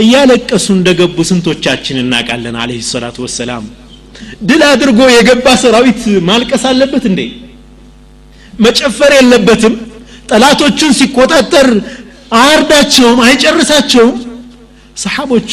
እያለቀሱ 0.02 0.66
እንደገቡ 0.76 1.16
ስንቶቻችን 1.28 1.96
እናውቃለን 2.02 2.56
አለህ 2.62 2.80
ሰላቱ 2.90 3.16
ወሰላም 3.26 3.64
ድል 4.48 4.62
አድርጎ 4.70 5.00
የገባ 5.12 5.46
ሰራዊት 5.62 6.00
ማልቀስ 6.28 6.64
አለበት 6.70 7.04
እንዴ 7.10 7.20
መጨፈር 8.64 9.12
የለበትም 9.18 9.74
ጠላቶቹን 10.30 10.92
ሲቆጣጠር 10.98 11.68
አያርዳቸውም 12.38 13.20
አይጨርሳቸውም 13.26 14.16
ሰሓቦቹ 14.96 15.52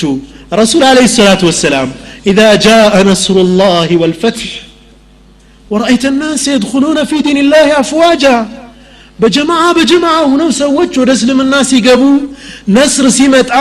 ረሱል 0.60 0.84
አለህ 0.90 1.08
ሰላት 1.16 1.42
ወሰላም 1.50 1.90
ኢዛ 2.30 2.42
ጃአ 2.66 2.94
ነስሩ 3.10 3.38
ላህ 3.60 3.90
ወልፈትሕ 4.02 4.52
ወረአይተ 5.72 6.06
ናስ 6.18 6.44
የድኩሉነ 6.52 7.00
ፊ 7.10 7.22
ዲን 7.26 7.40
ላህ 7.52 7.70
አፍዋጃ 7.82 8.26
በጀማዓ 9.20 9.64
በጀማዓ 9.78 10.18
ሁነው 10.32 10.50
ሰዎች 10.62 10.94
ወደ 11.02 11.12
እስልምና 11.18 11.56
ሲገቡ 11.70 12.02
ነስር 12.76 13.06
ሲመጣ 13.18 13.52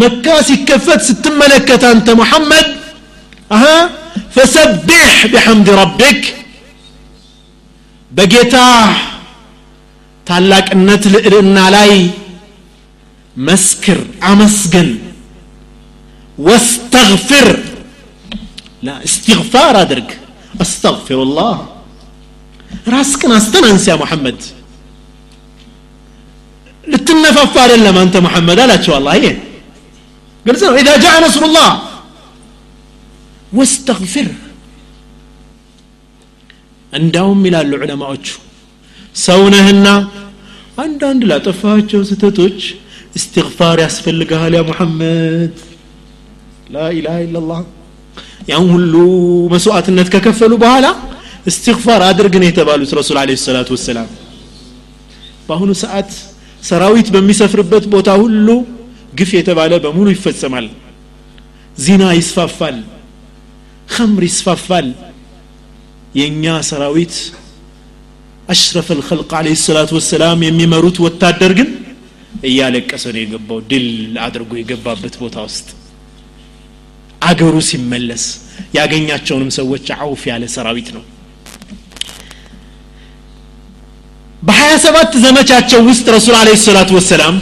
መካ 0.00 0.26
ሲከፈት 0.48 1.00
ስትመለከት 1.08 1.82
አንተ 1.90 2.14
ሙሐመድ 2.20 2.66
أها 3.51 3.77
فسبح 4.35 5.25
بحمد 5.33 5.67
ربك 5.81 6.21
بقيتا 8.11 8.67
ታላቅነት 10.27 11.03
ልዕልና 11.13 11.57
ላይ 11.75 11.91
መስክር 13.35 13.99
አመስግን 14.29 14.89
ወስተግፍር 16.37 17.47
ላ 18.87 18.93
እስትግፋር 19.07 19.75
አድርግ 19.81 20.09
አስተግፊሩላህ 20.63 21.55
ራስቅን 22.95 23.31
አስተናንስ 23.39 23.85
ያ 23.91 23.95
ሙሐመድ 24.03 24.39
ልትነፋፋ 26.83 27.53
አይደለም 27.65 27.97
አንተ 28.03 28.15
ሙሐመድ 28.27 28.59
አላቸው 28.65 28.93
አላ 28.99 29.09
ይሄ 29.19 29.27
ግልጽ 30.45 30.61
ነው 30.69 30.77
ኢዛ 30.81 30.89
ጃ 31.03 31.07
ነስሩላህ 31.25 31.67
ወስተግፊር። 33.56 34.28
እንዳውም 36.92 37.40
ይላሉ 37.48 37.70
ዑለማዎቹ 37.78 38.26
ሰውነህና 39.24 39.86
አንዳንድ 40.84 41.22
ላጠፋቸው 41.30 42.00
ስተቶች 42.10 42.58
እስትግፋር 43.18 43.76
ያስፈልግሃል 43.84 44.54
ያ 44.56 44.62
ሙሐመድ። 44.68 45.54
ላኢላሃ 46.74 47.16
ኢላላህ 47.26 47.60
ያን 48.50 48.66
ሁሉ 48.74 48.94
መስዋዕትነት 49.52 50.08
ከከፈሉ 50.14 50.52
በኋላ 50.62 50.86
እስትግፋር 51.50 52.00
አድርግ 52.08 52.34
ነው 52.40 52.48
የተባሉት 52.48 52.90
ረሱል 52.98 53.16
አለ 53.20 53.36
ሰላቱ 53.44 53.68
ወሰላም። 53.76 54.08
በአሁኑ 55.48 55.70
ሰዓት 55.82 56.10
ሰራዊት 56.62 57.08
በሚሰፍርበት 57.14 57.84
ቦታ 57.92 58.10
ሁሉ 58.22 58.48
ግፍ 59.18 59.30
የተባለ 59.36 59.72
በሙሉ 59.84 60.06
ይፈጸማል። 60.14 60.66
ዚና 61.76 62.02
ይስፋፋል 62.18 62.76
ከምር 63.86 64.24
ይስፋፋል 64.28 64.88
የእኛ 66.14 66.44
ሰራዊት 66.68 67.14
አሽረፍ 68.48 68.88
ልከልቅ 68.98 69.30
አለ 69.38 69.48
ሰላቱ 69.62 69.90
ወሰላም 69.98 70.40
የሚመሩት 70.46 70.96
ወታደር 71.04 71.52
ግን 71.58 71.70
እያለቀሰ 72.48 73.04
ነው 73.14 73.20
የገባው 73.22 73.58
ድል 73.70 73.86
አድርጎ 74.26 74.50
የገባበት 74.58 75.14
ቦታ 75.22 75.36
ውስጥ። 75.48 75.68
አገሩ 77.22 77.56
ሲመለስ 77.68 78.24
ያገኛቸውንም 78.78 79.50
ሰዎች 79.58 79.86
አውፍ 79.96 80.22
ያለ 80.30 80.44
ሰራዊት 80.54 80.88
ነው። 80.96 81.04
በሀያ 84.42 84.72
ሰባት 84.84 85.12
ዘመቻቸው 85.24 85.80
ውስጥ 85.88 86.06
ረሱል 86.16 86.34
አለ 86.40 86.50
ሰላቱ 86.64 86.90
ወሰላም 86.98 87.36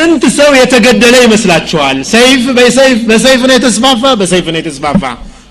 ስንት 0.00 0.22
ሰው 0.38 0.50
የተገደለ 0.60 1.14
ይመስላችኋል 1.24 1.98
ሰይፍ 2.12 2.42
በሰይፍ 2.58 2.98
በሰይፍ 3.10 3.40
ነው 3.48 3.54
የተስፋፋ 3.56 4.02
በሰይፍ 4.20 4.46
ነው 4.54 4.60
የተስፋፋ 4.60 5.02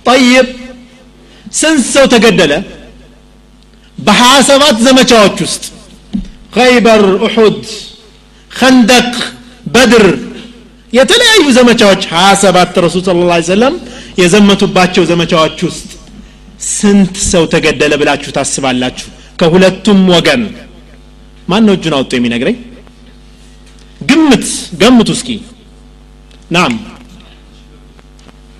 ጠይብ 0.10 0.48
ስንት 1.60 1.84
ሰው 1.96 2.06
ተገደለ 2.14 2.54
በሀያ 3.98 4.38
ሰባት 4.50 4.78
ዘመቻዎች 4.88 5.38
ውስጥ 5.46 5.64
ኸይበር 6.56 7.04
ኡሑድ 7.28 7.62
ከንደቅ 8.52 9.12
በድር 9.74 10.06
የተለያዩ 10.94 11.46
ዘመቻዎች 11.58 12.04
ሀያ 12.14 12.28
ሰባት 12.44 12.74
ረሱል 12.86 13.02
ስለ 13.08 13.24
ላ 13.32 13.38
ሰለም 13.50 13.74
የዘመቱባቸው 14.22 15.04
ዘመቻዎች 15.12 15.58
ውስጥ 15.68 15.88
ስንት 16.76 17.16
ሰው 17.32 17.44
ተገደለ 17.54 17.94
ብላችሁ 18.02 18.32
ታስባላችሁ 18.38 19.08
ከሁለቱም 19.42 20.00
ወገን 20.14 20.44
ማን 21.50 21.66
ነው 21.68 21.74
እጁን 21.78 21.96
አውጥቶ 21.98 22.14
የሚነግረኝ 22.18 22.56
ግምት 24.21 24.47
ገምቱ 24.81 25.09
እስኪ። 25.17 25.29
ናም። 26.55 26.73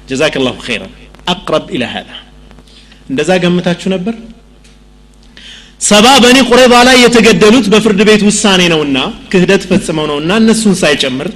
ጀዛክ 0.09 0.35
ላሁ 0.45 0.57
ኸይረን። 0.67 0.93
አቅረብ 1.33 1.65
ኢላ 1.75 1.85
ሀዛ። 1.93 2.09
እንደዛ 3.11 3.31
ገምታችሁ 3.45 3.89
ነበር? 3.95 4.15
ሰባ 5.89 6.07
በኒ 6.23 6.39
ቁረይባ 6.49 6.75
ላይ 6.89 6.97
የተገደሉት 7.03 7.67
በፍርድ 7.73 8.01
ቤት 8.09 8.23
ውሳኔ 8.29 8.63
ነውና 8.73 8.99
ክህደት 9.33 9.63
ፈጽመው 9.71 10.07
ነውና 10.11 10.31
እነሱን 10.43 10.75
ሳይጨምር 10.83 11.29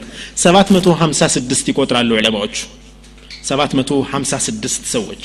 756 0.43 1.71
ይቆጥራሉ 1.73 2.11
ዑለማዎቹ። 2.19 2.57
756 3.45 4.91
ሰዎች 4.95 5.23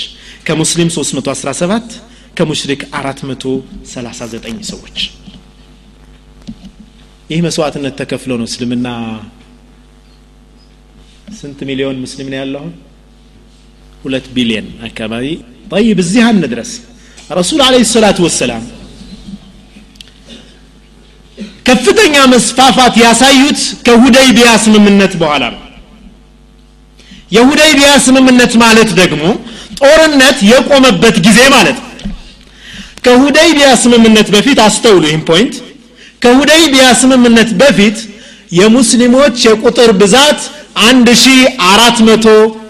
ከሙስሊም 0.48 0.90
317 0.96 1.90
ከሙሽሪክ 2.38 2.82
439 2.96 4.62
ሰዎች 4.72 4.98
ይህ 7.30 7.40
መስዋዕትነት 7.46 7.94
ተከፍሎ 8.00 8.32
ነው 8.40 8.48
እስልምና 8.50 8.88
ስንት 11.40 11.60
ሚሊዮን 11.70 11.98
ሙስሊም 12.04 12.28
ነው 12.32 12.38
ያለው 12.40 12.64
ሁለት 14.04 14.28
ቢሊየን 14.36 14.68
አካባቢ። 14.88 15.26
ጠይብ 15.72 15.98
እዚህ 16.04 16.22
አንድረስ። 16.30 16.72
ረሱል 17.38 17.62
አለ 17.66 17.76
ሰላቱ 17.92 18.20
ወሰላም 18.28 18.64
ከፍተኛ 21.68 22.16
መስፋፋት 22.34 22.94
ያሳዩት 23.04 23.60
ከሁደይቢያ 23.86 24.50
ስምምነት 24.66 25.14
በኋላ 25.22 25.44
ነው። 25.56 25.62
የሁደይቢያ 27.36 27.90
ስምምነት 28.06 28.54
ማለት 28.64 28.92
ደግሞ 29.00 29.24
ጦርነት 29.82 30.38
የቆመበት 30.52 31.18
ጊዜ 31.28 31.40
ማለት 31.56 31.78
ነው። 31.82 31.88
ከሁደይቢያ 33.06 33.68
ስምምነት 33.84 34.28
በፊት 34.36 34.60
አስተውሉ 34.66 35.04
ይህም 35.10 35.24
ፖይንት 35.30 35.56
ከሁደይቢያ 36.22 36.86
ስምምነት 37.02 37.50
በፊት 37.62 37.98
የሙስሊሞች 38.52 39.36
የቁጥር 39.48 39.90
ብዛት 40.02 40.40
አንድ 40.88 41.08
ሺ 41.22 41.26
አራት 41.70 41.98
መቶ 42.08 42.26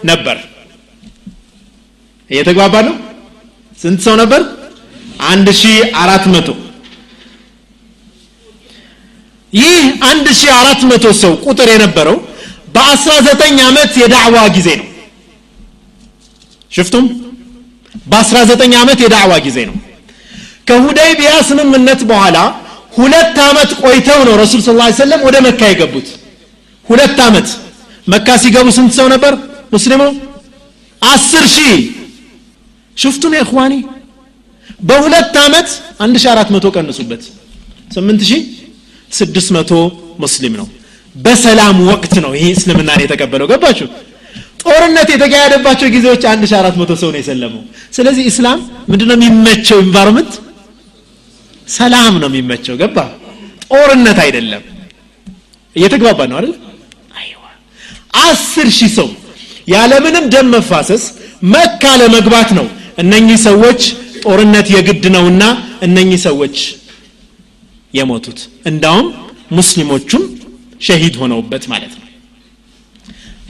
ነበር። 0.09 0.37
እየተግባባ 2.29 2.75
ነው? 2.87 2.95
ስንት 3.77 3.99
ሰው 4.05 4.15
ነበር? 4.21 4.41
አንድ 5.29 5.47
ሺ 5.53 5.63
አራት 6.01 6.25
መቶ። 6.33 6.47
ይህ 9.53 9.77
አንድ 10.09 10.27
ሺ 10.39 10.51
አራት 10.57 10.81
መቶ 10.89 11.05
ሰው 11.21 11.33
ቁጥር 11.45 11.67
የነበረው 11.73 12.17
በአስራ 12.75 13.11
ዘጠኝ 13.27 13.55
ዓመት 13.69 13.91
የዳዕዋ 14.01 14.37
ጊዜ 14.57 14.69
ነው። 14.81 14.87
ሽፍቱም 16.71 17.05
በአስራ 18.05 18.37
ዘጠኝ 18.49 18.73
ዓመት 18.81 18.99
የዳዕዋ 19.03 19.33
ጊዜ 19.47 19.57
ነው። 19.69 19.77
ከሁደይቢያ 20.67 21.31
ስምምነት 21.49 22.01
በኋላ 22.09 22.37
ሁለት 22.99 23.37
ዓመት 23.47 23.69
ቆይተው 23.81 24.19
ነው 24.27 24.33
ረሱል 24.41 24.61
ስ 24.61 24.69
ሰለም 24.99 25.21
ወደ 25.27 25.37
መካ 25.45 25.61
የገቡት። 25.71 26.07
ሁለት 26.85 27.17
ዓመት 27.27 27.47
መካ 28.07 28.27
ሲገቡ 28.43 28.67
ስንት 28.77 28.91
ሰው 28.97 29.07
ነበር? 29.13 29.33
ሙስሊሙ 29.73 30.01
አስር 31.01 31.45
ሺህ። 31.55 31.79
ሽፍቱም 32.97 33.33
የእኽዋኒ 33.37 33.73
በሁለት 34.89 35.35
ዓመት 35.43 35.69
አንድ 36.03 36.15
ሺ 36.21 36.27
አራት 36.33 36.49
መቶ 36.55 36.65
ቀንሱበት 36.75 37.23
ስምንት 37.95 38.21
ሺህ 38.29 38.41
ስድስት 39.11 39.49
መቶ 39.57 39.71
ሙስሊም 40.23 40.53
ነው። 40.59 40.67
በሰላም 41.15 41.77
ወቅት 41.91 42.13
ነው 42.23 42.31
ይሄ 42.37 42.45
እስልምናን 42.57 42.99
የተቀበለው። 43.03 43.47
ገባችሁ? 43.51 43.87
ጦርነት 44.63 45.09
የተካሄደባቸው 45.13 45.87
ጊዜዎች 45.95 46.23
አንድ 46.31 46.43
ሺ 46.49 46.55
አራት 46.59 46.75
መቶ 46.81 46.91
ሰው 47.01 47.09
ነው 47.13 47.19
የሰለመው። 47.21 47.61
ስለዚህ 47.97 48.23
ኢስላም 48.31 48.59
ምንድነው 48.91 49.15
የሚመቸው? 49.19 49.77
environment 49.85 50.31
ሰላም 51.69 52.13
ነው 52.21 52.29
የሚመቸው። 52.31 52.75
ገባ? 52.81 52.97
ጦርነት 53.71 54.19
አይደለም። 54.25 54.63
እየተግባባ 55.75 56.19
ነው 56.29 56.37
አይደል? 56.39 56.53
أيوا! 57.19 57.41
አስር 58.23 58.67
ሺህ 58.77 58.91
ሰው 58.97 59.09
ያለምንም 59.67 60.25
ደም 60.33 60.47
መፋሰስ 60.53 61.03
መካ 61.53 61.83
ለመግባት 62.01 62.49
ነው። 62.57 62.67
እነኚህ 62.97 63.37
ሰዎች 63.47 63.81
ጦርነት 64.23 64.67
የግድ 64.75 65.03
ነውና 65.15 65.43
እነኚህ 65.85 66.19
ሰዎች 66.27 66.55
የሞቱት። 67.93 68.39
እንዳውም 68.69 69.07
ሙስሊሞቹም 69.51 70.23
ሸሂድ 70.81 71.15
ሆነውበት 71.21 71.63
ማለት 71.71 71.93
ነው። 71.99 72.05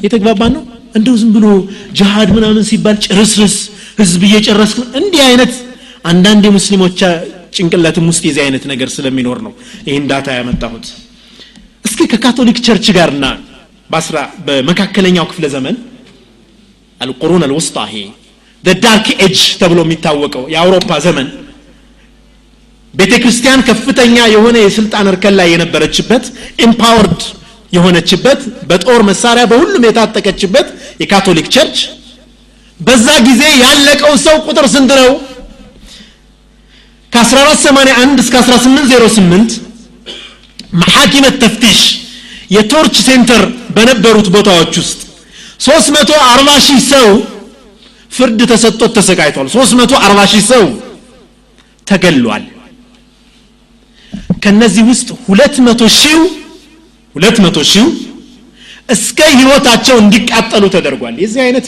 የተግባባን 0.03 0.51
ነው? 0.57 0.63
እንደው 0.95 1.15
ዝም 1.21 1.31
ብሎ 1.35 1.45
ጅሃድ 1.97 2.29
ምናምን 2.35 2.63
ሲባል 2.69 2.95
ጭርስርስ 3.05 3.55
ህዝብ 3.99 4.21
እየጨረስ 4.27 4.71
እንዲህ 4.99 5.21
አይነት 5.25 5.51
አንዳንድ 6.05 6.43
የሙስሊሞች 6.47 6.99
ጭንቅላትም 7.53 8.07
ውስጥ 8.11 8.23
የዚህ 8.27 8.41
አይነት 8.45 8.63
ነገር 8.71 8.89
ስለሚኖር 8.95 9.39
ነው 9.45 9.53
ይህን 9.87 10.05
data 10.11 10.37
ያመጣሁት። 10.37 10.85
እስኪ 11.85 12.07
ከ 12.11 12.20
Catholic 12.20 12.57
church 12.65 12.87
ጋርና 12.97 13.25
በመካከለኛው 14.47 15.25
ክፍለ 15.29 15.45
ዘመን 15.53 15.75
القرون 17.01 17.43
الوسطى 17.47 17.77
ይሄ 17.89 17.97
Dark 18.81 19.07
Age 19.25 19.39
ተብሎ 19.59 19.79
የሚታወቀው 19.85 20.43
የአውሮፓ 20.53 20.91
ዘመን 21.05 21.27
ቤተ 22.93 23.13
ክርስቲያን 23.23 23.61
ከፍተኛ 23.67 24.17
የሆነ 24.33 24.57
የስልጣን 24.63 25.07
እርከን 25.11 25.35
ላይ 25.39 25.47
የነበረችበት 25.53 26.23
empowered 26.65 27.21
የሆነችበት 27.73 28.39
በጦር 28.69 29.01
መሳሪያ 29.09 29.43
በሁሉም 29.51 29.83
የታጠቀችበት 29.87 30.67
የ 31.01 31.10
Catholic 31.10 31.47
church 31.55 31.77
በዛ 32.79 33.07
ጊዜ 33.27 33.43
ያለቀው 33.63 34.13
ሰው 34.25 34.35
ቁጥር 34.47 34.65
ስንት 34.73 34.91
ነው 34.99 35.09
ከ1481 37.11 38.21
እስከ 38.23 38.35
1808 38.43 39.57
محاكم 40.81 41.35
التفتيش 41.43 41.79
የ 42.55 42.64
torture 42.64 42.95
center 43.07 43.43
በነበሩት 43.75 44.27
ቦታዎች 44.35 44.73
ውስጥ 44.81 44.99
340 45.65 46.53
ሺህ 46.67 46.79
ሰው 46.91 47.07
ፍርድ 48.11 48.39
ተሰጥቶት 48.51 48.91
ተሰቃይቷል። 48.97 49.47
340 49.55 50.27
ሺህ 50.31 50.43
ሰው 50.51 50.63
ተገሏል። 51.87 52.45
ከነዚህ 54.43 54.83
ውስጥ 54.91 55.09
200 55.29 55.89
ሺው 55.97 56.21
200 57.15 57.65
ሺው 57.71 57.87
እስከነ 58.89 59.19
ህይወታቸው 59.33 59.97
እንዲቃጠሉ 60.03 60.63
ተደርጓል። 60.75 61.15
የዚህ 61.23 61.41
አይነት 61.45 61.65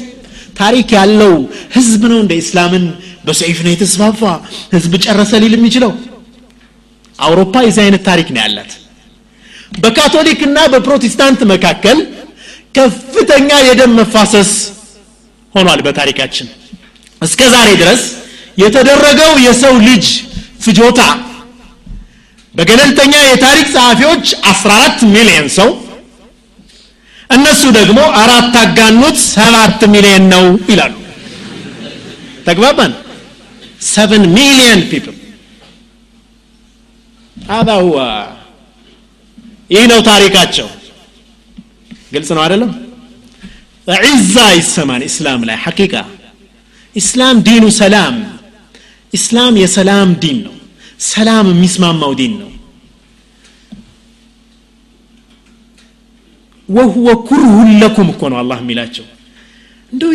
ታሪክ 0.60 0.90
ያለው 0.98 1.34
ህዝብ 1.76 2.02
ነው 2.12 2.20
እንደ 2.24 2.34
እስላምን 2.44 2.86
በሰይፍ 3.24 3.58
ነው 3.66 3.72
የተስፋፋ። 3.74 4.22
ህዝብ 4.74 4.94
ጨረሰ 5.06 5.32
ሊል 5.44 5.54
የሚችለው? 5.58 5.92
አውሮፓ 7.20 7.54
የዚህ 7.66 7.82
አይነት 7.86 8.04
ታሪክ 8.10 8.28
ነው 8.36 8.42
ያላት። 8.44 8.72
በካቶሊክና 9.82 10.58
በፕሮቴስታንት 10.72 11.42
መካከል 11.52 11.98
ከፍተኛ 12.78 13.50
የደም 13.68 13.92
መፋሰስ 14.00 14.52
ሆኗል 15.56 15.80
በታሪካችን። 15.86 16.48
እስከ 17.22 17.42
ዛሬ 17.56 17.70
ድረስ 17.82 18.02
የተደረገው 18.62 19.32
የሰው 19.46 19.76
ልጅ 19.88 20.06
ፍጆታ 20.64 21.02
በገለልተኛ 22.54 23.14
የታሪክ 23.24 23.68
ጸሐፊዎች 23.76 24.26
14 24.50 25.06
ሚሊዮን 25.14 25.48
ሰው 25.58 25.70
እነሱ 27.30 27.62
ደግሞ 27.78 28.00
አራት 28.22 28.56
አጋኑት 28.64 29.18
ሰባት 29.30 29.82
ሚሊዮን 29.94 30.26
ነው 30.34 30.44
ይላሉ። 30.72 30.94
ተግባባን 32.48 32.94
ሰቨን 33.93 34.25
ሚሊዮን 34.39 34.81
ፒፕል 34.91 35.17
هذا 37.37 37.75
هو 37.83 37.97
ይህ 39.75 39.85
ነው 39.91 40.01
ታሪካቸው 40.11 40.69
ግልጽ 42.15 42.29
ነው 42.37 42.43
አይደለም 42.45 42.71
ዒዛ 44.05 44.37
ይሰማን 44.59 45.03
ኢስላም 45.09 45.41
ላይ 45.49 45.57
ሐቂቃ 45.65 45.95
ኢስላም 46.95 47.37
ዲኑ 47.49 47.65
ሰላም 47.81 48.15
ኢስላም 49.13 49.55
የሰላም 49.63 50.09
ዲን 50.23 50.39
ነው 50.47 50.55
ሰላም 51.13 51.47
የሚስማማው 51.53 52.13
ዲን 52.21 52.33
ነው 52.43 52.51
ወሁወ 56.69 57.09
ኩርሁን 57.29 57.69
ለኩም 57.83 58.09
እኮ 58.15 58.23
ነው 58.33 58.39
አላህ 58.43 58.59
የሚላቸው 58.63 59.07
እንደው 59.93 60.13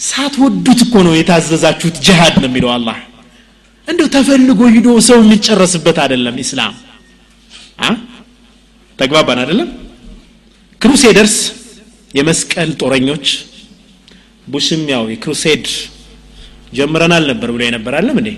ሳትወዱት 0.00 0.80
እኮ 0.84 0.94
ነው 1.06 1.14
የታዘዛችሁት 1.16 1.96
ጅሃድ 2.06 2.34
ነው 2.42 2.48
የሚለው 2.50 2.70
አላህ። 2.76 2.98
እንደው 3.88 4.08
ተፈልጎ 4.14 4.60
ሂዶ 4.74 4.88
ሰው 5.08 5.18
የሚጨረስበት 5.22 5.98
አይደለም 6.04 6.36
ኢስላም። 6.42 6.74
ተግባባን 8.98 9.38
አይደለም? 9.42 9.68
ክሩሴደርስ 10.80 11.36
የመስቀል 12.10 12.70
ጦረኞች 12.80 13.26
ቡሽም 14.46 14.82
ያው 14.92 15.04
የክሩሴድ 15.12 15.64
ጀምረናል 16.76 17.24
ነበር 17.30 17.48
ብሎ 17.54 17.62
የነበር 17.66 17.94
አለም 18.00 18.16
እንዴ? 18.20 18.30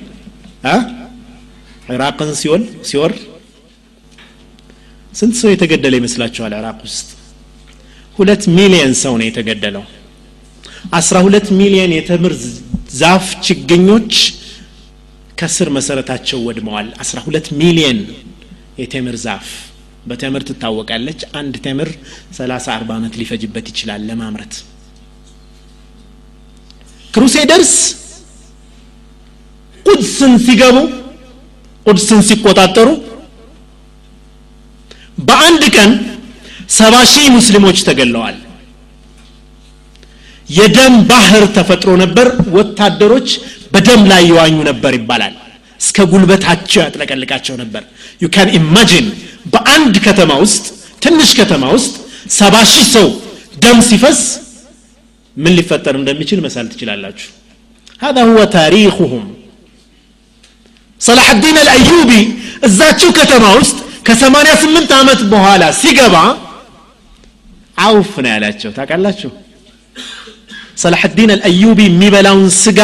ኢራቅን 1.93 2.31
ሲወል 2.41 2.63
ሲወር 2.89 3.13
ስንት 5.13 5.35
ሰው 5.41 5.51
የተገደለ 5.53 5.95
ይመስላችኋል 6.01 6.53
ኢራቅ 6.59 6.79
ውስጥ? 6.87 7.09
ሁለት 8.19 8.43
ሚሊየን 8.57 8.95
ሰው 9.03 9.15
ነው 9.21 9.27
የተገደለው 9.29 9.85
አስራ 10.91 11.17
ሁለት 11.27 11.47
ሚሊየን 11.59 11.93
የተምር 11.97 12.33
ዛፍ 12.95 13.27
ችግኞች 13.47 14.15
ከስር 15.39 15.69
መሰረታቸው 15.77 16.39
ወድመዋል። 16.47 16.89
አስራ 17.03 17.19
ሁለት 17.27 17.47
ሚሊየን 17.61 18.01
የቴምር 18.81 19.17
ዛፍ 19.25 19.47
በተምር 20.07 20.43
ትታወቃለች። 20.49 21.21
አንድ 21.41 21.55
ተምር 21.65 21.89
30 22.37 22.71
40 22.75 22.95
ዓመት 22.97 23.15
ሊፈጅበት 23.21 23.67
ይችላል 23.73 24.03
ለማምረት። 24.09 24.55
ክሩሴደርስ 27.15 27.73
ቁድስን 29.87 30.35
ሲገቡ 30.45 30.77
ቁድስን 31.87 32.21
ሲቆጣጠሩ 32.29 32.89
በአንድ 35.29 35.63
ቀን 35.77 35.91
ሰባ 36.77 36.95
ሺህ 37.13 37.27
ሙስሊሞች 37.37 37.79
ተገለዋል 37.89 38.37
የደም 40.52 40.96
ባህር 41.10 41.44
ተፈጥሮ 41.58 41.92
ነበር 42.04 42.28
ወታደሮች 42.58 43.30
በደም 43.74 44.02
ላይ 44.12 44.22
ይዋኙ 44.30 44.58
ነበር 44.70 44.94
ይባላል 45.00 45.34
እስከ 45.82 46.06
ጉልበታቸው 46.12 46.82
ያጥለቀልቃቸው 46.86 47.56
ነበር 47.64 47.84
ዩ 48.24 48.28
ካን 48.36 48.50
ኢማጂን 48.60 49.08
በአንድ 49.54 49.96
ከተማ 50.08 50.32
ውስጥ 50.44 50.66
ትንሽ 51.04 51.32
ከተማ 51.40 51.64
ውስጥ 51.78 51.94
ሰባ 52.38 52.56
ሺህ 52.72 52.88
ሰው 52.96 53.08
ደም 53.64 53.80
ሲፈስ 53.90 54.22
ምን 55.38 55.54
ሊፈጠር 55.60 55.96
እንደሚችል 56.02 56.42
መሳል 56.48 56.68
ትችላላችሁ 56.74 57.30
هذا 58.00 58.22
هو 58.30 58.40
تاريخهم 58.60 59.24
صلاح 61.02 61.28
الدين 61.36 61.58
الأيوبي 61.66 62.22
እዛችው 62.68 63.10
ከተማ 63.20 63.46
ውስጥ 63.60 63.78
ከ88 64.08 64.92
ዓመት 65.00 65.20
በኋላ 65.32 65.64
ሲገባ 65.82 66.16
አውፍ 67.78 68.12
ነው 68.24 68.30
ያላቸው 68.34 68.70
ታውቃላችሁ 68.78 69.32
ሰላሐዲን 70.84 71.32
አልአዩቢ 71.36 71.80
የሚበላውን 71.88 72.48
ስጋ 72.64 72.80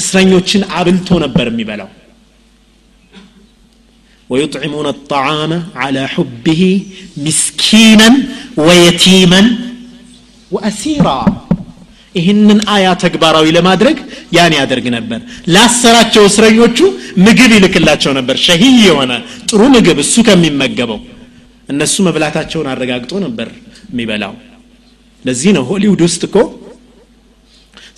እስረኞችን 0.00 0.62
አብልቶ 0.78 1.08
ነበር 1.26 1.46
የሚበላው 1.52 1.90
ويطعمون 4.30 4.86
الطعام 4.96 5.52
على 5.82 6.02
حبه 6.14 6.62
مسكينا 7.26 8.08
ويتيما 8.66 9.40
وأسيرا 10.54 11.20
ይህንን 12.18 12.58
አያ 12.74 12.86
ተግባራዊ 13.04 13.46
ለማድረግ 13.56 13.96
ያን 14.36 14.52
ያደርግ 14.58 14.86
ነበር 14.96 15.20
ላሰራቸው 15.54 16.24
እስረኞቹ 16.30 16.78
ምግብ 17.26 17.50
ይልክላቸው 17.56 18.12
ነበር 18.18 18.36
ሸሂ 18.46 18.62
የሆነ 18.88 19.12
ጥሩ 19.48 19.60
ምግብ 19.74 19.98
እሱ 20.04 20.14
ከሚመገበው 20.28 21.00
እነሱ 21.72 21.94
መብላታቸውን 22.08 22.68
አረጋግጦ 22.72 23.12
ነበር 23.26 23.48
የሚበላው 23.92 24.34
ለዚህ 25.22 25.50
ነው 25.56 25.64
ሆሊውድ 25.70 26.00
ውስጥ 26.06 26.22
እኮ 26.28 26.36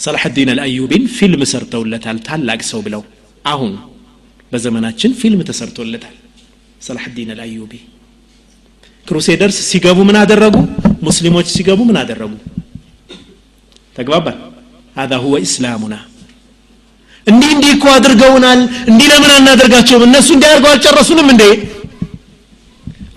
ሰላሐዲን 0.05 0.49
አልአዩቢን 0.55 1.05
ፊልም 1.17 1.43
ሰርተውለታል 1.53 2.19
ታላቅ 2.29 2.61
ሰው 2.71 2.81
ብለው 2.87 3.03
አሁን 3.45 3.73
በዘመናችን 4.53 5.13
ፊልም 5.21 5.41
ተሰርቶለታል 5.49 6.17
ሰላሐዲን 6.81 7.31
አልአዩቢ 7.35 7.73
ክሩሴደርስ 9.07 9.59
ሲገቡ 9.71 9.99
ምን 10.09 10.17
አደረጉ 10.23 10.57
ሙስሊሞች 11.09 11.49
ሲገቡ 11.57 11.81
ምን 11.91 11.99
አደረጉ 12.03 12.33
ተግባባል 13.97 14.39
هذا 14.97 15.17
هو 15.25 15.35
اسلامنا 15.47 16.01
እንዲህ 17.27 17.51
እንዲህ 17.55 17.71
እኮ 17.77 17.87
አድርገውናል 17.97 18.61
እንዲህ 18.91 19.07
ለምን 19.13 19.31
አናደርጋቸውም 19.37 20.03
እነሱ 20.09 20.29
እንዲህ 20.35 20.49
አድርገው 20.51 20.71
አልጨረሱንም 20.75 21.29
እንዴ 21.33 21.43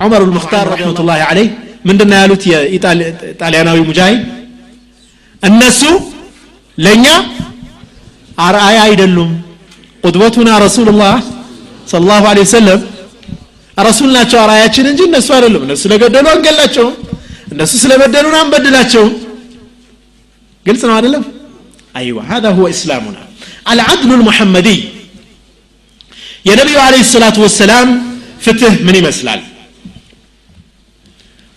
ዑመር 0.04 0.22
ልሙክታር 0.28 0.66
ረሕመቱላህ 0.74 1.20
አለይህ 1.30 1.50
ምንድነው 1.90 2.18
ያሉት 2.22 2.44
የጣሊያናዊ 2.76 3.80
ሙጃሂድ 3.90 4.22
እነሱ 5.50 5.82
ለእኛ 6.78 7.06
አርአያ 8.48 8.80
አይደሉም 8.88 9.32
ቁድበቱና 10.04 10.50
ረሱሉላህ 10.66 11.16
ስለ 11.92 12.02
ላሁ 12.10 12.26
ለ 12.38 12.42
ወሰለም 12.46 12.82
ረሱል 13.88 14.10
ናቸው 14.18 14.38
አርአያችን 14.44 14.86
እንጂ 14.92 15.02
እነሱ 15.10 15.28
አይደሉም 15.38 15.64
እነሱ 15.68 15.82
ስለገደሉ 15.86 16.26
አንገላቸውም 16.36 16.96
እነሱ 17.54 17.72
ስለበደሉን 17.84 18.38
አንበድላቸውም 18.44 19.14
قلت 20.66 20.84
ነው 20.90 20.96
አይደለም 21.00 21.24
ايوه 22.00 22.22
هذا 22.34 22.50
هو 22.58 22.64
اسلامنا 22.76 23.24
العدل 23.74 24.10
المحمدي 24.20 24.80
يا 26.48 26.54
نبي 26.62 26.76
عليه 26.88 27.02
الصلاه 27.08 27.38
والسلام 27.44 27.88
ፍትህ 28.46 28.74
ምን 28.88 28.96
ይመስላል 29.02 29.40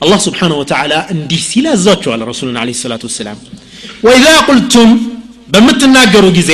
አላህ 0.02 0.20
ስብሓን 0.26 0.52
ወተላ 0.60 0.94
እንዲህ 1.14 1.42
ሲል 1.50 1.66
አዟቸዋል 1.72 2.22
ረሱሉን 2.30 2.58
ለ 2.62 2.76
ሰላት 2.82 3.04
ወሰላም። 3.08 3.38
وإذا 4.06 4.28
قلتم 4.48 4.90
በምትናገሩ 5.54 6.26
ጊዜ 6.38 6.52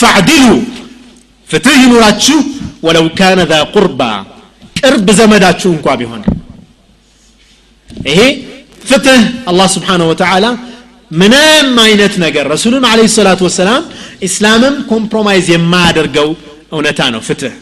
فاعدلوا 0.00 0.44
ፍትህ 1.48 1.76
ይኑራችሁ 1.82 2.38
ولو 2.86 3.06
كان 3.18 3.40
ذا 3.50 3.56
قربى 3.74 4.00
ቅርብ 4.78 5.08
ዘመዳችሁ 5.18 5.70
እንኳ 5.76 5.88
ቢሆን። 6.00 6.22
ይሄ 8.06 8.20
ፍትህ 8.88 9.20
አላህ 9.50 9.66
سبحانه 9.76 10.02
وتعالى 10.10 10.44
ምንም 11.12 11.68
አይነት 11.84 12.14
ነገር 12.24 12.44
ረሱሉ 12.54 12.84
عليه 12.98 13.08
الصلاة 13.16 13.40
والسلام 13.46 13.82
ኢስላምም 14.28 14.76
compromise 14.92 15.46
የማያደርገው 15.54 16.28
እውነታ 16.74 17.00
ነው 17.14 17.20
ፍትህ። 17.28 17.54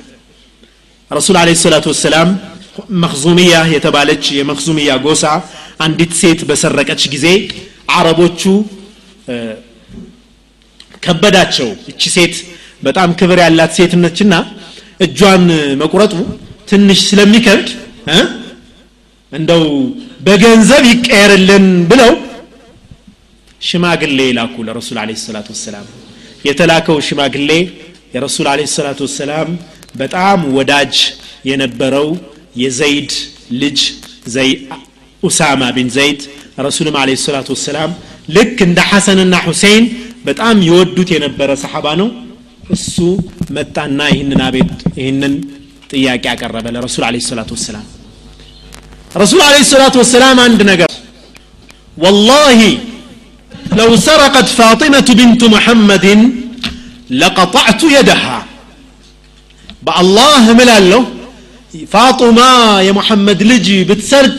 ረሱል 1.11 1.37
عليه 1.49 1.55
الصلاة 1.65 1.87
والسلام 1.93 2.29
መክዙሚያ 3.03 3.55
የተባለች 3.75 4.25
የመክዙሚያ 4.39 4.91
ጎሳ 5.05 5.25
አንዲት 5.87 6.13
ሴት 6.21 6.41
በሰረቀች 6.49 7.03
ጊዜ 7.15 7.27
አረቦቹ 7.97 8.43
ከበዳቸው። 11.05 11.69
እቺ 11.91 12.03
ሴት 12.17 12.35
በጣም 12.87 13.11
ክብር 13.21 13.39
ያላት 13.45 13.73
ሴት 13.79 13.93
ነችና 14.05 14.35
እጇን 15.07 15.45
መቁረጡ 15.83 16.15
ትንሽ 16.71 17.01
ስለሚከብድ 17.09 17.69
እንደው 19.33 19.65
በገንዘብ 20.27 20.85
ይቀየርልን 20.93 21.67
ብለው 21.91 22.13
ሽማግሌ 23.61 24.19
ላኩ 24.39 24.55
ለረሱል 24.67 24.99
አለ 25.03 25.11
ሰላት 25.25 25.49
ወሰላም። 25.55 25.87
የተላከው 26.49 26.99
ሽማግሌ 27.09 27.51
የረሱል 28.15 28.47
አለ 28.53 28.61
ሰላት 28.77 29.01
ወሰላም 29.07 29.49
በጣም 29.97 30.41
ወዳጅ 30.57 30.95
የነበረው 31.51 32.09
የዘይድ 32.55 33.11
ልጅ 33.63 33.79
ኡሳማ 35.23 35.63
ቢን 35.77 35.89
ዘይድ 35.97 36.21
ረሱልም 36.67 36.97
አለ 37.01 37.11
ሰላቱ 37.25 37.49
ወሰላም 37.57 37.91
ልክ 38.37 38.59
እንደ 38.67 38.81
ሐሰንና 38.91 39.35
ሁሴን 39.47 39.85
በጣም 40.27 40.57
የወዱት 40.67 41.09
የነበረ 41.15 41.51
ሰሓባ 41.63 41.87
ነው 42.01 42.09
እሱ 42.75 42.97
መጣና 43.57 44.01
ይህንን 44.13 44.41
አቤት 44.47 44.71
ይህንን 45.01 45.33
ጥያቄ 45.93 46.25
አቀረበ 46.33 46.67
ለረሱል 46.75 47.05
አለ 47.09 47.17
ሰላቱ 47.29 47.51
ወሰላም 47.57 47.87
ረሱል 49.15 49.41
አለ 49.47 49.57
ሰላቱ 49.73 49.95
ወሰላም 50.03 50.39
አንድ 50.47 50.61
ነገር 50.71 50.91
ወላሂ 52.05 52.61
ለው 53.79 53.91
ሰረቀት 54.05 54.49
ፋጢመቱ 54.59 55.09
ብንቱ 55.21 55.43
ሙሐመድን 55.55 56.21
ለቀጣዕቱ 57.21 57.83
የደሃ 57.95 58.25
በአላህ 59.87 60.43
እምላለሁ 60.53 61.01
ፋጡማ 61.91 62.39
የሙሐመድ 62.87 63.41
ልጅ 63.51 63.67
ብትሰርቅ 63.89 64.39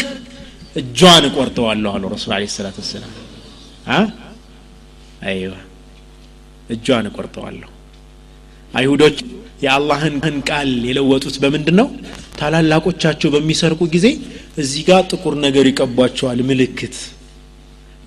እጇን 0.76 1.24
እቆርጠዋለሁ 1.30 1.92
አሉ 1.96 2.04
ረሱል 2.14 2.32
አለ 2.36 2.44
ሰላት 2.56 2.78
ወሰላም። 2.82 3.14
አይዋ 5.26 5.54
እጇን 6.70 7.08
እቆርጠዋለሁ። 7.10 7.70
አይሁዶች 8.72 9.18
የአላህን 9.64 10.16
ቃል 10.50 10.70
የለወጡት 10.90 11.36
በምንድን 11.44 11.76
ነው 11.80 11.88
ታላላቆቻቸው 12.40 13.30
በሚሰርቁ 13.34 13.82
ጊዜ 13.96 14.08
እዚህ 14.58 14.84
ጋር 14.88 15.02
ጥቁር 15.12 15.36
ነገር 15.46 15.66
ይቀቧቸዋል 15.72 16.40
ምልክት። 16.50 16.96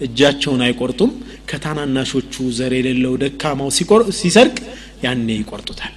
እጃቸውን 0.00 0.62
አይቆርጡም። 0.66 1.12
ከታናናሾቹ 1.50 2.34
ዘር 2.56 2.72
የሌለው 2.76 3.14
ደካማው 3.22 3.68
ሲሰርቅ 4.20 4.56
ያኔ 5.04 5.28
ይቆርጡታል። 5.38 5.94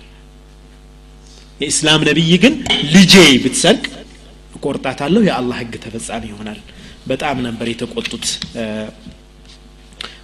የእስላም 1.60 2.02
ነቢይ 2.08 2.32
ግን 2.44 2.54
ልጄ 2.94 3.14
ብትሰርቅ 3.42 3.84
እቆርጣታለሁ 4.56 5.20
የአላህ 5.26 5.56
ህግ 5.62 5.74
ተፈጻሚ 5.84 6.22
ይሆናል 6.32 6.60
በጣም 7.10 7.36
ነበር 7.46 7.66
የተቆጡት 7.72 8.24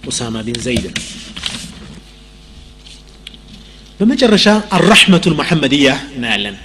ኡሳማ 0.09 0.35
ቢን 0.47 0.59
ዘይድ 0.65 0.85
በመጨረሻ 3.99 4.47
አራሕመቱ 4.77 5.25
ልመሐመድያ 5.33 5.87
እናያለን 6.15 6.57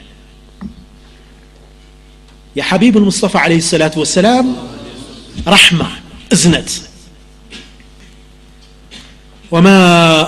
የሐቢብ 2.56 2.96
ልሙስጠፋ 3.02 3.34
አለ 3.44 3.54
ሰላት 3.72 3.94
ወሰላም 4.02 4.48
ረሕማ 5.56 5.82
እዝነት 6.36 6.70
وما 9.52 9.78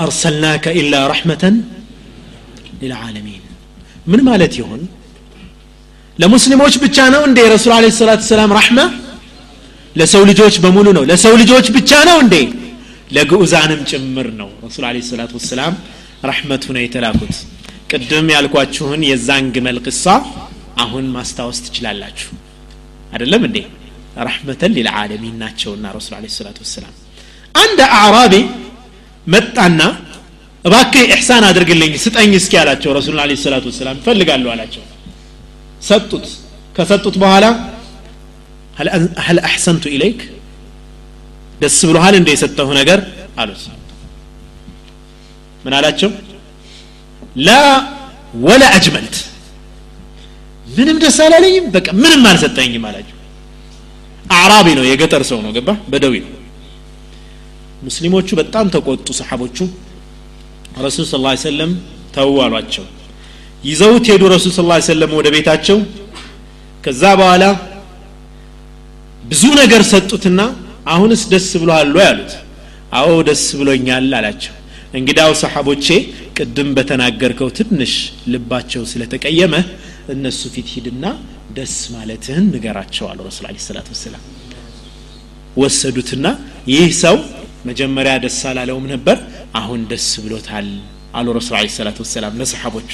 أرسلناك 0.06 0.64
إلا 0.80 1.00
رحمة 1.06 1.44
للعالمين 2.82 3.39
ምን 4.11 4.21
ማለት 4.27 4.53
ይሆን? 4.59 4.81
ለሙስሊሞች 6.17 6.73
ብቻ 6.83 6.97
ነው 7.13 7.21
እንዴ 7.27 7.39
ረሱል 7.53 7.71
አለ 7.75 7.85
ሰላት 7.99 8.21
ሰላም 8.29 8.51
ራሕማ 8.57 8.79
ለሰው 9.95 10.23
ልጆች 10.29 10.55
በሙሉ 10.63 10.87
ነው። 10.97 11.03
ለሰው 11.09 11.33
ልጆች 11.41 11.67
ብቻ 11.77 11.91
ነው 12.09 12.17
እንዴ? 12.23 12.35
ለግዑዛንም 13.15 13.81
ጭምር 13.91 14.27
ነው 14.41 14.49
ረሱል 14.65 14.83
አለ 14.89 14.97
ሰላት 15.09 15.31
ወሰላም 15.37 15.73
ረሕመቱ 16.29 16.63
ነው 16.75 16.81
የተላኩት። 16.83 17.35
ቅድም 17.91 18.27
ያልኳችሁን 18.35 19.01
የዛን 19.09 19.45
ግመል 19.55 19.77
ቅሳ 19.85 20.05
አሁን 20.83 21.05
ማስታወስ 21.15 21.59
ትችላላችሁ። 21.65 22.29
አይደለም 23.13 23.43
እንዴ? 23.47 23.57
ረሕመተን 24.25 24.71
ሊልዓለሚን 24.77 25.35
ናቸውና 25.41 25.85
ረሱል 25.97 26.13
አለ 26.17 26.25
ሰላት 26.37 26.57
ወሰላም። 26.63 26.93
አንድ 27.55 27.79
አዕራቢ 27.97 28.33
መጣና 29.27 29.81
እባክህ 30.64 31.02
ኢሕሳን 31.08 31.44
አድርግልኝ 31.50 31.92
ስጠኝ 32.04 32.30
እስኪ 32.40 32.52
አላቸው 32.62 32.90
ረሱል 32.98 33.18
አለ 33.24 33.32
ሰላት 33.44 33.64
ወሰላም 33.70 33.96
እፈልጋለሁ 34.00 34.50
አላቸው 34.54 34.84
ሰጡት 35.88 36.26
ከሰጡት 36.76 37.16
በኋላ 37.24 37.46
هل 39.26 39.36
أحسنت 39.48 39.84
إليك 39.94 40.20
ደስ 41.60 41.78
ብሎሃል 41.88 42.14
እንደ 42.18 42.28
የሰጠሁ 42.34 42.68
ነገር 42.78 42.98
አሉት 43.42 43.62
ምን 45.64 45.72
አላቸው 45.78 46.10
ላ 47.46 47.50
ወላ 48.44 48.64
አጅመልት 48.76 49.16
ምንም 50.68 50.96
ደስ 51.04 51.16
አላለኝም 51.24 51.66
በቃ 51.76 51.88
ምንም 52.02 52.22
አልሰጠኝም 52.30 52.84
አላቸው 52.88 53.16
አዕራቢ 54.38 54.68
ነው 54.78 54.84
የገጠር 54.90 55.22
ሰው 55.30 55.38
ነው 55.44 55.50
ገባ 55.56 55.68
በደዊ 55.92 56.14
ነው 56.24 56.32
ሙስሊሞቹ 57.86 58.28
በጣም 58.40 58.66
ተቆጡ 58.76 59.08
ሰሓቦቹ 59.20 59.58
ረሱል 60.77 61.05
ስ 61.05 61.15
ሰለም 61.43 61.71
ተው 62.15 62.31
አሏቸው። 62.45 62.85
ይዘውት 63.65 64.05
ሄዱ 64.11 64.23
ረሱል 64.35 64.53
ስ 64.53 64.61
ሰለም 64.91 65.11
ወደ 65.19 65.27
ቤታቸው። 65.35 65.77
ከዛ 66.85 67.03
በኋላ 67.19 67.43
ብዙ 69.23 69.43
ነገር 69.61 69.81
ሰጡትና 69.91 70.39
አሁንስ 70.93 71.21
ደስ 71.33 71.49
ብሎሃል 71.61 71.91
ያሉት 72.01 72.31
አዎ 72.99 73.11
ደስ 73.27 73.43
ብሎኛል 73.59 74.07
አላቸው። 74.19 74.53
እንግዳው 74.99 75.31
ሰሓቦቼ 75.41 75.85
ቅድም 76.37 76.69
በተናገርከው 76.77 77.49
ትንሽ 77.57 77.93
ልባቸው 78.33 78.83
ስለተቀየመ 78.91 79.53
እነሱ 80.13 80.41
ፊት 80.53 80.67
ሂድና 80.75 81.05
ደስ 81.57 81.75
ማለትህን 81.93 82.45
ንገራቸው 82.53 83.05
አሉ 83.11 83.19
ረሱል 83.29 83.45
ሰላት 83.67 83.87
ወሰዱትና 85.57 86.25
ይህ 86.73 86.89
ሰው 87.03 87.15
መጀመሪያ 87.68 88.12
ደስ 88.24 88.38
አላለውም 88.50 88.86
ነበር 88.92 89.18
አሁን 89.60 89.80
ደስ 89.90 90.08
ብሎታል 90.24 90.68
አሉ 91.18 91.26
ረሱል 91.38 91.54
አለ 91.58 91.68
ሰላት 91.76 91.98
ወሰላም 92.04 92.34
ለሰሓቦቹ 92.40 92.90